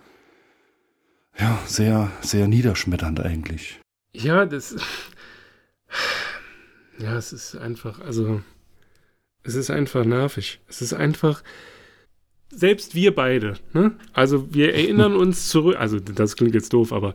[1.37, 3.81] ja, sehr, sehr niederschmetternd eigentlich.
[4.13, 4.75] Ja, das.
[6.97, 8.41] Ja, es ist einfach, also.
[9.45, 10.59] Es ist einfach nervig.
[10.67, 11.43] Es ist einfach.
[12.49, 13.95] Selbst wir beide, ne?
[14.13, 15.77] Also, wir erinnern uns zurück.
[15.79, 17.13] Also, das klingt jetzt doof, aber.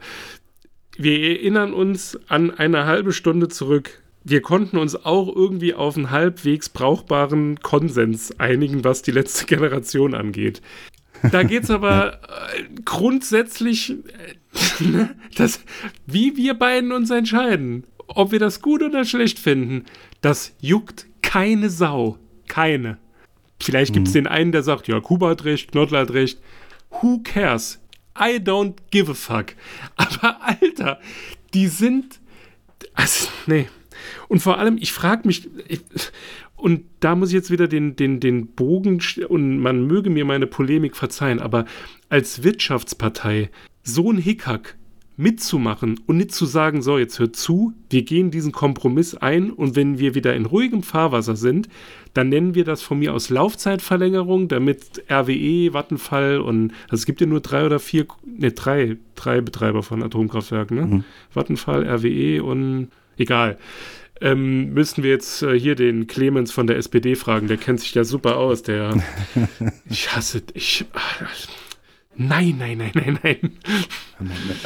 [0.96, 4.02] Wir erinnern uns an eine halbe Stunde zurück.
[4.22, 10.14] Wir konnten uns auch irgendwie auf einen halbwegs brauchbaren Konsens einigen, was die letzte Generation
[10.14, 10.60] angeht.
[11.32, 12.20] Da geht es aber
[12.54, 15.60] äh, grundsätzlich, äh, das,
[16.06, 19.86] wie wir beiden uns entscheiden, ob wir das gut oder schlecht finden,
[20.20, 22.18] das juckt keine Sau.
[22.48, 22.98] Keine.
[23.60, 24.18] Vielleicht gibt es mhm.
[24.18, 26.40] den einen, der sagt, ja, Kuba hat recht, Knottler hat recht.
[26.90, 27.78] Who cares?
[28.18, 29.54] I don't give a fuck.
[29.96, 30.98] Aber Alter,
[31.54, 32.18] die sind.
[32.94, 33.68] Also, nee.
[34.26, 35.82] Und vor allem, ich frage mich, ich,
[36.56, 40.48] und da muss ich jetzt wieder den, den, den Bogen, und man möge mir meine
[40.48, 41.64] Polemik verzeihen, aber
[42.08, 43.50] als Wirtschaftspartei
[43.84, 44.76] so ein Hickhack
[45.20, 49.76] mitzumachen und nicht zu sagen, so, jetzt hört zu, wir gehen diesen Kompromiss ein und
[49.76, 51.68] wenn wir wieder in ruhigem Fahrwasser sind,
[52.14, 57.20] dann nennen wir das von mir aus Laufzeitverlängerung, damit RWE, Vattenfall und also es gibt
[57.20, 60.86] ja nur drei oder vier, ne, drei, drei Betreiber von Atomkraftwerken, ne?
[60.86, 61.04] Mhm.
[61.32, 62.88] Vattenfall, RWE und
[63.18, 63.58] egal
[64.22, 67.46] ähm, müssten wir jetzt äh, hier den Clemens von der SPD fragen.
[67.48, 68.62] Der kennt sich ja super aus.
[68.62, 69.02] Der.
[69.88, 70.42] ich hasse.
[70.52, 70.84] Ich.
[70.92, 71.22] Ach,
[72.28, 73.52] nein, nein, nein, nein, nein.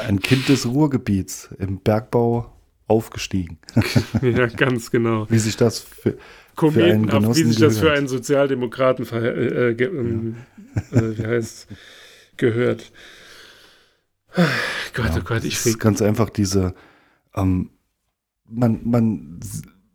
[0.07, 2.53] Ein Kind des Ruhrgebiets im Bergbau
[2.87, 3.59] aufgestiegen.
[4.23, 5.27] ja, ganz genau.
[5.31, 6.17] Wie sich das für.
[6.57, 10.37] Kometenhaft, wie sich das für einen Sozialdemokraten äh, äh, ähm,
[10.93, 11.67] äh, wie heißt,
[12.37, 12.93] gehört.
[14.95, 16.75] Gott, ja, oh Gott, ich ist ganz einfach diese
[17.35, 17.71] ähm,
[18.49, 19.41] man, man,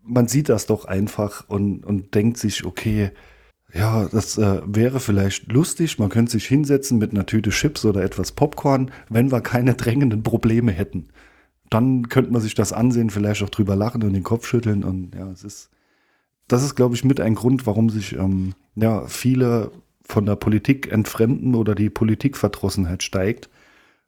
[0.03, 3.11] man sieht das doch einfach und, und denkt sich, okay,
[3.73, 8.03] ja, das äh, wäre vielleicht lustig, man könnte sich hinsetzen mit einer Tüte Chips oder
[8.03, 11.09] etwas Popcorn, wenn wir keine drängenden Probleme hätten.
[11.69, 15.13] Dann könnte man sich das ansehen, vielleicht auch drüber lachen und den Kopf schütteln und
[15.13, 15.69] ja, es ist,
[16.47, 19.71] das ist, glaube ich, mit ein Grund, warum sich ähm, ja, viele
[20.03, 23.49] von der Politik entfremden oder die Politikverdrossenheit steigt,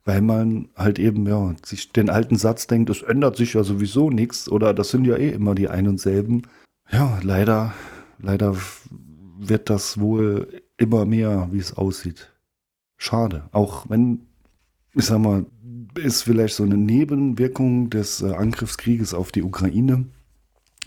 [0.03, 4.09] weil man halt eben ja sich den alten Satz denkt, es ändert sich ja sowieso
[4.09, 6.41] nichts oder das sind ja eh immer die ein und selben.
[6.91, 7.75] Ja, leider,
[8.17, 8.55] leider
[9.49, 12.31] wird das wohl immer mehr, wie es aussieht.
[12.97, 13.49] Schade.
[13.51, 14.27] Auch wenn,
[14.93, 15.45] ich sag mal,
[15.95, 20.05] ist vielleicht so eine Nebenwirkung des äh, Angriffskrieges auf die Ukraine,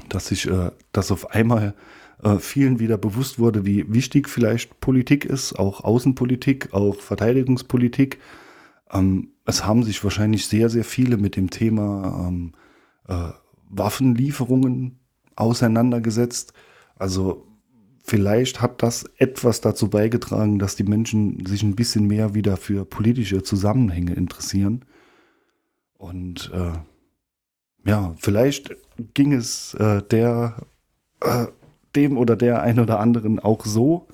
[0.08, 1.74] dass sich äh, das auf einmal
[2.22, 8.18] äh, vielen wieder bewusst wurde, wie wichtig vielleicht Politik ist, auch Außenpolitik, auch Verteidigungspolitik
[8.94, 12.52] ähm, es haben sich wahrscheinlich sehr, sehr viele mit dem Thema ähm,
[13.08, 13.30] äh,
[13.68, 14.98] Waffenlieferungen
[15.36, 16.52] auseinandergesetzt.
[16.96, 17.46] Also
[18.04, 22.84] vielleicht hat das etwas dazu beigetragen, dass die Menschen sich ein bisschen mehr wieder für
[22.84, 24.84] politische Zusammenhänge interessieren.
[25.98, 28.76] Und äh, ja, vielleicht
[29.14, 30.56] ging es äh, der,
[31.20, 31.46] äh,
[31.96, 34.06] dem oder der ein oder anderen auch so,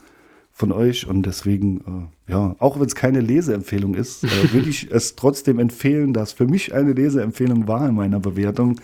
[0.61, 4.91] von euch und deswegen, äh, ja, auch wenn es keine Leseempfehlung ist, äh, würde ich
[4.91, 8.79] es trotzdem empfehlen, dass für mich eine Leseempfehlung war in meiner Bewertung.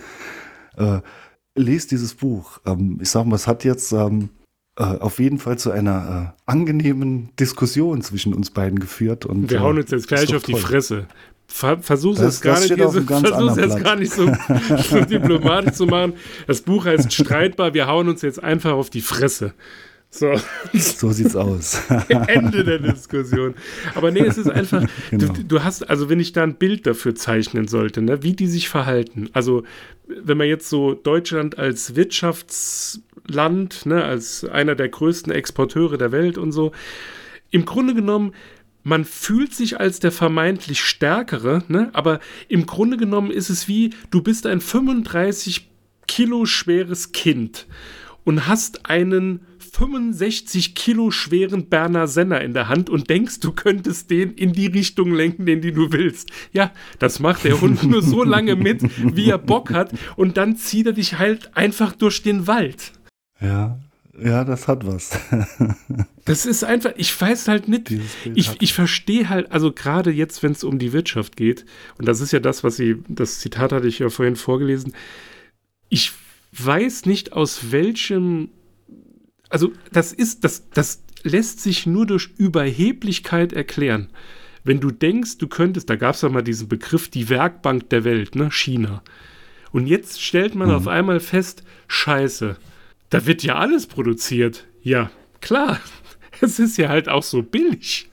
[0.77, 1.01] Äh,
[1.55, 2.61] lest dieses Buch.
[2.67, 4.46] Ähm, ich sag mal, es hat jetzt ähm, äh,
[4.83, 9.25] auf jeden Fall zu einer äh, angenehmen Diskussion zwischen uns beiden geführt.
[9.25, 10.55] Und, Wir hauen uns jetzt gleich auf toll.
[10.55, 11.07] die Fresse.
[11.49, 14.27] Ver versuch es gar nicht, so, versuch's jetzt gar nicht so,
[14.91, 16.15] so diplomatisch zu machen.
[16.47, 19.55] Das Buch heißt Streitbar, wir hauen uns jetzt einfach auf die Fresse.
[20.11, 20.35] So.
[20.73, 21.83] so sieht's aus.
[22.09, 23.55] Ende der Diskussion.
[23.95, 25.33] Aber nee, es ist einfach, genau.
[25.33, 28.47] du, du, hast, also wenn ich da ein Bild dafür zeichnen sollte, ne, wie die
[28.47, 29.29] sich verhalten.
[29.33, 29.65] Also,
[30.07, 31.97] wenn man jetzt so Deutschland als
[33.27, 36.73] Wirtschaftsland, ne, als einer der größten Exporteure der Welt und so,
[37.51, 38.33] im Grunde genommen,
[38.83, 43.91] man fühlt sich als der vermeintlich Stärkere, ne, aber im Grunde genommen ist es wie,
[44.11, 45.69] du bist ein 35
[46.07, 47.67] Kilo schweres Kind
[48.25, 54.11] und hast einen 65 Kilo schweren Berner Senner in der Hand und denkst, du könntest
[54.11, 56.31] den in die Richtung lenken, die du willst.
[56.53, 58.83] Ja, das macht der Hund nur so lange mit,
[59.15, 62.93] wie er Bock hat und dann zieht er dich halt einfach durch den Wald.
[63.41, 63.79] Ja,
[64.23, 65.19] Ja, das hat was.
[66.25, 67.89] Das ist einfach, ich weiß halt nicht,
[68.35, 71.65] ich, ich verstehe halt, also gerade jetzt, wenn es um die Wirtschaft geht,
[71.99, 74.93] und das ist ja das, was sie, das Zitat hatte ich ja vorhin vorgelesen,
[75.89, 76.11] ich
[76.51, 78.49] weiß nicht aus welchem,
[79.51, 84.09] also das ist, das, das lässt sich nur durch Überheblichkeit erklären.
[84.65, 88.03] Wenn du denkst, du könntest, da gab es ja mal diesen Begriff, die Werkbank der
[88.03, 89.05] Welt, ne, China.
[89.71, 92.57] Und jetzt stellt man auf einmal fest, scheiße,
[93.11, 94.67] da wird ja alles produziert.
[94.83, 95.11] Ja,
[95.41, 95.81] klar.
[96.43, 98.11] Es ist ja halt auch so billig.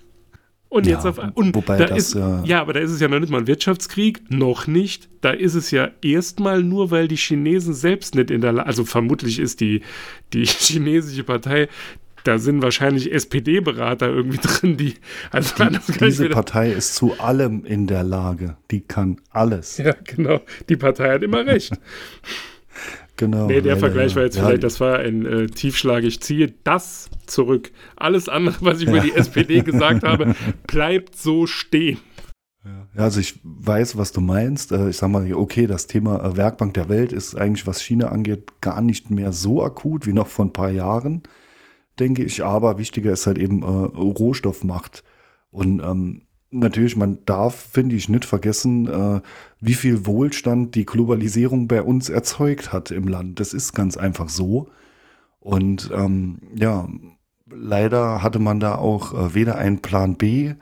[0.70, 3.02] Und Ja, jetzt auf und wobei da das, ist, ja- ja, aber da ist es
[3.02, 5.10] ja noch nicht mal ein Wirtschaftskrieg, noch nicht.
[5.20, 8.86] Da ist es ja erstmal nur, weil die Chinesen selbst nicht in der Lage, also
[8.86, 9.82] vermutlich ist die,
[10.32, 11.68] die chinesische Partei,
[12.24, 14.94] da sind wahrscheinlich SPD-Berater irgendwie drin, die,
[15.32, 15.54] also
[15.90, 18.56] ich Diese Partei ist zu allem in der Lage.
[18.72, 19.78] Die kann alles.
[19.80, 20.40] ja, genau.
[20.70, 21.74] Die Partei hat immer recht.
[23.18, 23.48] Genau.
[23.48, 24.16] Nee, der leider, Vergleich ja.
[24.18, 26.04] war jetzt Ja, vielleicht, das war ein äh, Tiefschlag.
[26.04, 27.72] Ich ziehe das zurück.
[27.96, 30.36] Alles andere, was ich über die SPD gesagt habe,
[30.68, 32.00] bleibt so stehen.
[32.66, 34.72] Ja, also ich weiß, was du meinst.
[34.72, 38.10] Äh, Ich sag mal, okay, das Thema äh, Werkbank der Welt ist eigentlich, was China
[38.10, 41.24] angeht, gar nicht mehr so akut wie noch vor ein paar Jahren,
[42.00, 42.44] denke ich.
[42.44, 45.04] Aber wichtiger ist halt eben äh, Rohstoffmacht.
[45.52, 46.24] Und ähm,
[46.54, 49.22] natürlich, man darf, finde ich, nicht vergessen, äh,
[49.60, 53.40] wie viel Wohlstand die Globalisierung bei uns erzeugt hat im Land.
[53.40, 54.70] Das ist ganz einfach so.
[55.40, 56.88] Und ähm, ja,
[57.50, 60.54] leider hatte man da auch äh, weder einen Plan B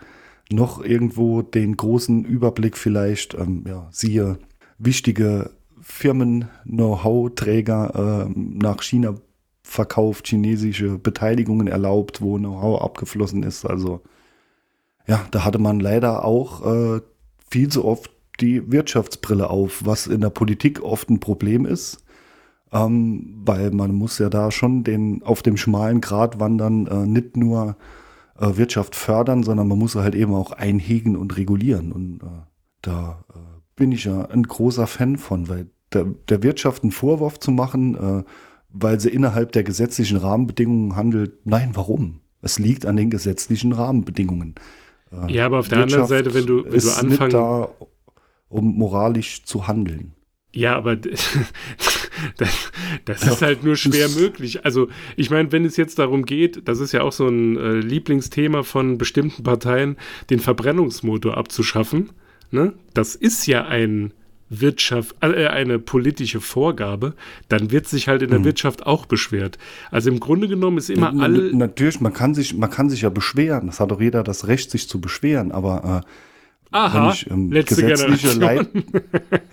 [0.51, 4.37] noch irgendwo den großen Überblick vielleicht, ähm, ja, siehe
[4.77, 5.51] wichtige
[5.81, 9.15] Firmen, Know-how-Träger ähm, nach China
[9.63, 13.65] verkauft, chinesische Beteiligungen erlaubt, wo Know-how abgeflossen ist.
[13.65, 14.01] Also
[15.07, 17.01] ja, da hatte man leider auch äh,
[17.49, 22.03] viel zu oft die Wirtschaftsbrille auf, was in der Politik oft ein Problem ist.
[22.73, 27.35] Ähm, weil man muss ja da schon den auf dem schmalen Grat wandern, äh, nicht
[27.35, 27.75] nur
[28.39, 31.91] äh, Wirtschaft fördern, sondern man muss halt eben auch einhegen und regulieren.
[31.91, 32.27] Und äh,
[32.81, 33.37] da äh,
[33.75, 37.95] bin ich ja ein großer Fan von, weil der, der Wirtschaft einen Vorwurf zu machen,
[37.95, 38.23] äh,
[38.69, 42.21] weil sie innerhalb der gesetzlichen Rahmenbedingungen handelt, nein, warum?
[42.41, 44.55] Es liegt an den gesetzlichen Rahmenbedingungen.
[45.11, 47.31] Äh, Ja, aber auf der anderen Wirtschaft Seite, wenn du, wenn du ist nicht anfangen.
[47.31, 47.69] da,
[48.49, 50.13] um moralisch zu handeln.
[50.53, 50.95] Ja, aber
[52.37, 52.71] das,
[53.05, 54.65] das ist halt nur schwer möglich.
[54.65, 57.73] Also, ich meine, wenn es jetzt darum geht, das ist ja auch so ein äh,
[57.75, 59.95] Lieblingsthema von bestimmten Parteien,
[60.29, 62.09] den Verbrennungsmotor abzuschaffen.
[62.51, 62.73] Ne?
[62.93, 64.13] Das ist ja ein
[64.51, 67.13] Wirtschaft, äh, eine politische Vorgabe,
[67.47, 68.45] dann wird sich halt in der Hm.
[68.45, 69.57] Wirtschaft auch beschwert.
[69.91, 71.55] Also im Grunde genommen ist immer Na- alle.
[71.55, 73.67] Natürlich, man kann sich, man kann sich ja beschweren.
[73.67, 75.53] Das hat doch jeder das Recht, sich zu beschweren.
[75.53, 78.67] Aber äh, Aha, wenn ich, ähm, letzte gesetzliche Generation.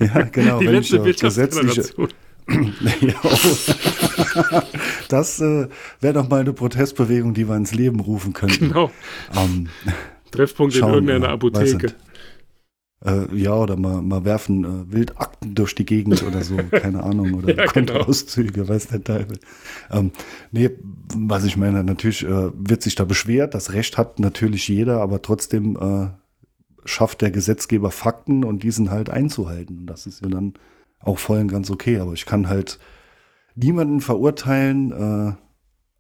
[0.00, 2.48] ja, genau, Die wenn ich letzte äh, gesetzliche, oh.
[5.08, 5.68] das äh,
[6.00, 8.68] wäre doch mal eine Protestbewegung, die wir ins Leben rufen könnten.
[8.68, 8.90] Genau.
[9.36, 9.68] Ähm,
[10.30, 11.94] Treffpunkt in Schauen, irgendeiner ja, Apotheke.
[13.04, 17.34] Äh, ja, oder mal, mal werfen äh, Wildakten durch die Gegend oder so, keine Ahnung,
[17.34, 17.92] oder Ja, genau.
[17.92, 19.38] Kontoauszüge, weiß der Teufel.
[19.90, 20.10] Ähm,
[20.50, 20.70] nee,
[21.14, 25.22] was ich meine, natürlich äh, wird sich da beschwert, das Recht hat natürlich jeder, aber
[25.22, 26.08] trotzdem äh,
[26.84, 29.78] schafft der Gesetzgeber Fakten und die sind halt einzuhalten.
[29.80, 30.54] Und das ist ja dann
[31.00, 32.78] auch voll und ganz okay, aber ich kann halt
[33.54, 35.32] niemanden verurteilen, äh,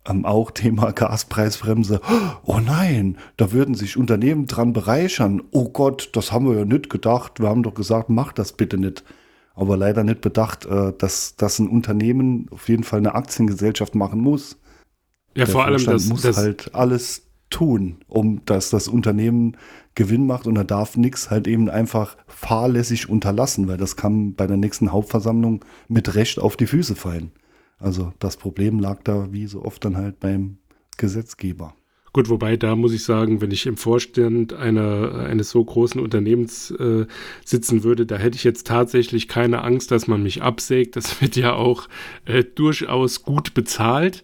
[0.08, 2.00] ähm, auch Thema Gaspreisbremse.
[2.44, 5.42] Oh nein, da würden sich Unternehmen dran bereichern.
[5.50, 7.40] Oh Gott, das haben wir ja nicht gedacht.
[7.40, 9.04] Wir haben doch gesagt, mach das bitte nicht.
[9.54, 14.20] Aber leider nicht bedacht, äh, dass, dass ein Unternehmen auf jeden Fall eine Aktiengesellschaft machen
[14.20, 14.56] muss.
[15.34, 19.56] Ja, Der vor allem das, muss das halt alles tun, um dass das Unternehmen
[19.94, 24.46] Gewinn macht und er darf nichts halt eben einfach fahrlässig unterlassen, weil das kann bei
[24.46, 27.32] der nächsten Hauptversammlung mit Recht auf die Füße fallen.
[27.78, 30.58] Also das Problem lag da wie so oft dann halt beim
[30.96, 31.74] Gesetzgeber.
[32.12, 36.70] Gut, wobei da muss ich sagen, wenn ich im Vorstand einer, eines so großen Unternehmens
[36.72, 37.06] äh,
[37.44, 40.96] sitzen würde, da hätte ich jetzt tatsächlich keine Angst, dass man mich absägt.
[40.96, 41.88] Das wird ja auch
[42.24, 44.22] äh, durchaus gut bezahlt.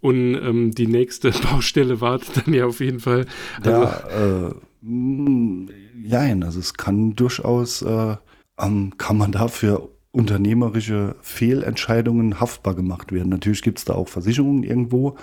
[0.00, 3.26] Und ähm, die nächste Baustelle wartet dann ja auf jeden Fall.
[3.62, 5.72] Also, Ja, äh, mh,
[6.02, 8.16] jein, also es kann durchaus, äh,
[8.58, 13.28] ähm, kann man dafür unternehmerische Fehlentscheidungen haftbar gemacht werden.
[13.28, 15.16] Natürlich gibt es da auch Versicherungen irgendwo,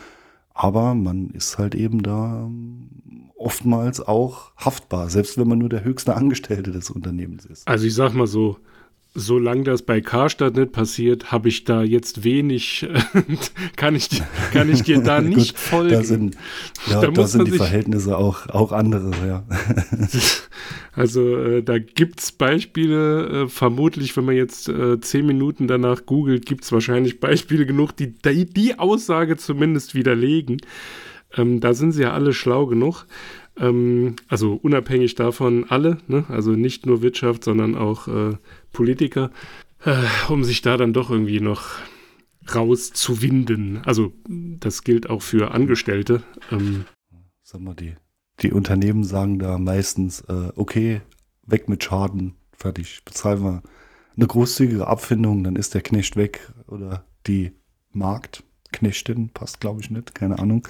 [0.54, 2.90] aber man ist halt eben da ähm,
[3.36, 7.68] oftmals auch haftbar, selbst wenn man nur der höchste Angestellte des Unternehmens ist.
[7.68, 8.58] also ich sag mal so,
[9.20, 12.88] solange das bei Karstadt nicht passiert, habe ich da jetzt wenig,
[13.76, 15.90] kann, ich, dir- kann ich dir da Gut, nicht folgen.
[15.90, 16.38] Da sind,
[16.88, 19.44] ja, Da da, sind die Verhältnisse auch, auch andere, ja.
[20.94, 26.06] Also äh, da gibt es Beispiele, äh, vermutlich, wenn man jetzt äh, zehn Minuten danach
[26.06, 30.58] googelt, gibt es wahrscheinlich Beispiele genug, die, die die Aussage zumindest widerlegen.
[31.36, 33.06] Ähm, da sind sie ja alle schlau genug.
[33.60, 36.26] Ähm, also unabhängig davon alle, ne?
[36.30, 38.36] also nicht nur Wirtschaft, sondern auch äh,
[38.72, 39.32] Politiker,
[39.84, 41.80] äh, um sich da dann doch irgendwie noch
[42.54, 43.82] rauszuwinden.
[43.86, 46.24] Also das gilt auch für Angestellte.
[46.52, 46.86] Ähm,
[47.44, 47.96] Sag mal, die,
[48.42, 51.02] die Unternehmen sagen da meistens, äh, okay,
[51.46, 53.64] weg mit Schaden, fertig, bezahlen wir
[54.16, 57.54] eine großzügige Abfindung, dann ist der Knecht weg oder die
[57.92, 60.68] Marktknechtin, passt glaube ich nicht, keine Ahnung.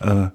[0.00, 0.28] Äh,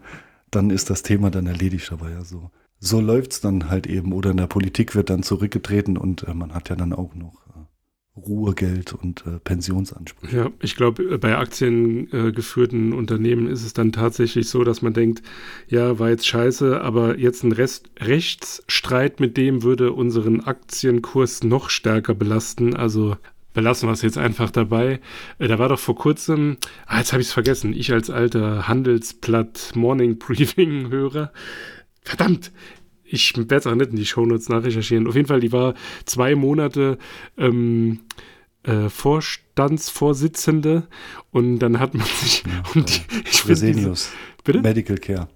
[0.52, 4.14] dann ist das Thema dann erledigt, aber ja, so, so läuft es dann halt eben.
[4.14, 7.34] Oder in der Politik wird dann zurückgetreten und äh, man hat ja dann auch noch
[7.48, 10.36] äh, Ruhegeld und äh, Pensionsansprüche.
[10.36, 15.22] Ja, ich glaube, bei aktiengeführten Unternehmen ist es dann tatsächlich so, dass man denkt,
[15.68, 21.70] ja, war jetzt scheiße, aber jetzt ein Rest Rechtsstreit mit dem würde unseren Aktienkurs noch
[21.70, 22.76] stärker belasten.
[22.76, 23.18] Also
[23.54, 25.00] belassen wir es jetzt einfach dabei.
[25.40, 28.68] Äh, da war doch vor kurzem, ah, jetzt habe ich es vergessen, ich als alter
[28.68, 31.32] Handelsblatt Morning Briefing Hörer.
[32.08, 32.52] Verdammt,
[33.04, 35.08] ich werde es auch nicht in die Shownotes nachrecherchieren.
[35.08, 35.74] Auf jeden Fall, die war
[36.06, 36.98] zwei Monate
[37.38, 38.00] ähm,
[38.64, 40.88] äh, Vorstandsvorsitzende
[41.32, 44.12] und dann hat man sich Ja, um die, ich find diese- Fresenius.
[44.44, 44.62] Bitte?
[44.62, 45.28] Medical Care.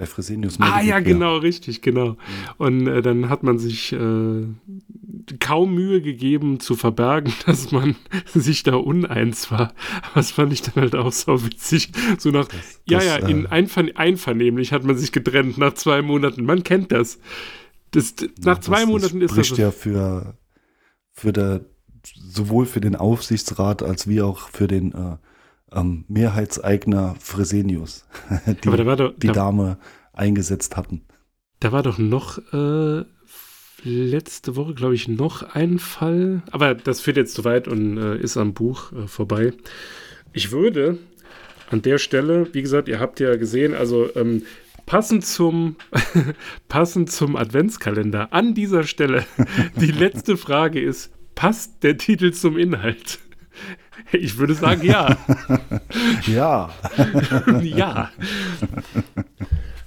[0.00, 1.02] Bei Fresenius Ah Medical ja, Care.
[1.04, 2.16] genau, richtig, genau.
[2.56, 4.46] Und äh, dann hat man sich äh,
[5.40, 7.96] kaum Mühe gegeben zu verbergen, dass man
[8.32, 9.74] sich da uneins war.
[10.02, 11.90] Aber das fand ich dann halt auch so witzig.
[12.18, 12.48] So nach,
[12.88, 16.44] ja, das, ja, in äh, Einver einvernehmlich hat man sich getrennt nach zwei Monaten.
[16.44, 17.18] Man kennt das.
[17.90, 19.46] das nach Ja, zwei das, Monaten das ist das.
[19.48, 20.38] spricht ja für,
[21.12, 21.66] für der,
[22.02, 25.16] sowohl für den Aufsichtsrat als wie auch für den äh,
[25.72, 28.06] ähm, Mehrheitseigner Fresenius,
[28.46, 29.78] die da doch, die da, Dame
[30.12, 31.02] eingesetzt hatten.
[31.60, 33.04] da war doch noch äh,
[33.82, 36.42] letzte Woche, glaube ich, noch ein Fall.
[36.50, 39.52] Aber das führt jetzt zu weit und äh, ist am Buch äh, vorbei.
[40.32, 40.98] Ich würde
[41.70, 44.42] an der Stelle, wie gesagt, ihr habt ja gesehen, also ähm,
[44.86, 45.76] passend zum
[46.68, 49.24] passend zum Adventskalender an dieser Stelle
[49.76, 53.20] die letzte Frage ist: Passt der Titel zum Inhalt?
[54.12, 55.16] Ich würde sagen, ja.
[56.26, 56.70] Ja,
[57.62, 58.10] ja.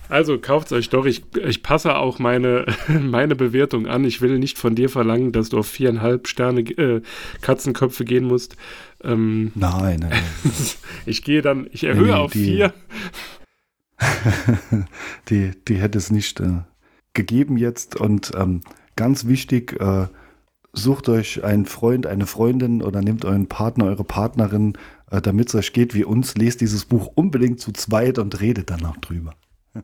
[0.09, 1.05] Also kauft euch doch.
[1.05, 4.03] Ich, ich passe auch meine, meine Bewertung an.
[4.03, 7.01] Ich will nicht von dir verlangen, dass du auf viereinhalb Sterne äh,
[7.41, 8.55] Katzenköpfe gehen musst.
[9.03, 10.23] Ähm, nein, nein, nein.
[11.05, 12.73] ich gehe dann, ich erhöhe Nee, auf die- vier.
[15.29, 16.61] die, die hätte es nicht äh,
[17.13, 17.95] gegeben jetzt.
[17.99, 18.61] Und ähm,
[18.95, 20.07] ganz wichtig, äh,
[20.73, 24.73] sucht euch einen Freund, eine Freundin oder nehmt euren Partner, eure Partnerin,
[25.11, 26.35] äh, damit es euch geht wie uns.
[26.35, 29.35] Lest dieses Buch unbedingt zu zweit und redet danach drüber.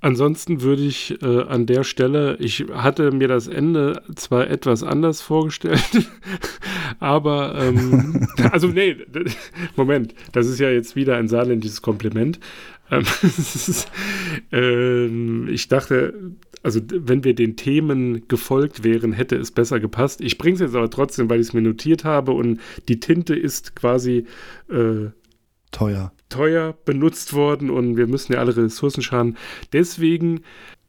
[0.00, 5.22] Ansonsten würde ich äh, an der Stelle, ich hatte mir das Ende zwar etwas anders
[5.22, 5.82] vorgestellt,
[7.00, 8.96] aber, ähm, also nee,
[9.74, 12.38] Moment, das ist ja jetzt wieder ein saarländisches Kompliment.
[12.90, 13.90] Ähm, ist,
[14.52, 16.14] ähm, ich dachte,
[16.66, 20.20] also wenn wir den Themen gefolgt wären, hätte es besser gepasst.
[20.20, 23.36] Ich bringe es jetzt aber trotzdem, weil ich es mir notiert habe und die Tinte
[23.36, 24.26] ist quasi
[24.68, 25.10] äh,
[25.70, 26.12] Teuer.
[26.28, 29.36] teuer benutzt worden und wir müssen ja alle Ressourcen scharen.
[29.72, 30.40] Deswegen,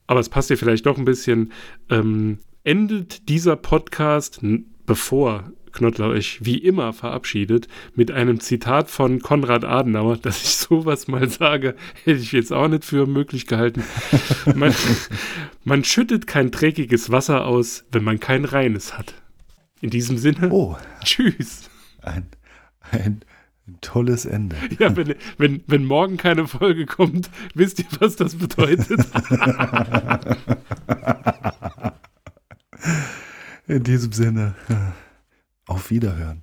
[0.08, 1.52] aber es passt ja vielleicht doch ein bisschen,
[1.92, 4.40] ähm, endet dieser Podcast,
[4.88, 11.08] bevor Knottler euch wie immer verabschiedet, mit einem Zitat von Konrad Adenauer, dass ich sowas
[11.08, 13.84] mal sage, hätte ich jetzt auch nicht für möglich gehalten.
[14.56, 14.74] Man,
[15.64, 19.14] man schüttet kein dreckiges Wasser aus, wenn man kein reines hat.
[19.82, 21.70] In diesem Sinne, Oh, tschüss.
[22.02, 22.26] ein,
[22.92, 23.22] ein,
[23.68, 24.56] ein tolles Ende.
[24.80, 29.00] Ja, wenn, wenn, wenn morgen keine Folge kommt, wisst ihr, was das bedeutet?
[33.68, 34.56] In diesem Sinne,
[35.68, 36.42] auf Wiederhören.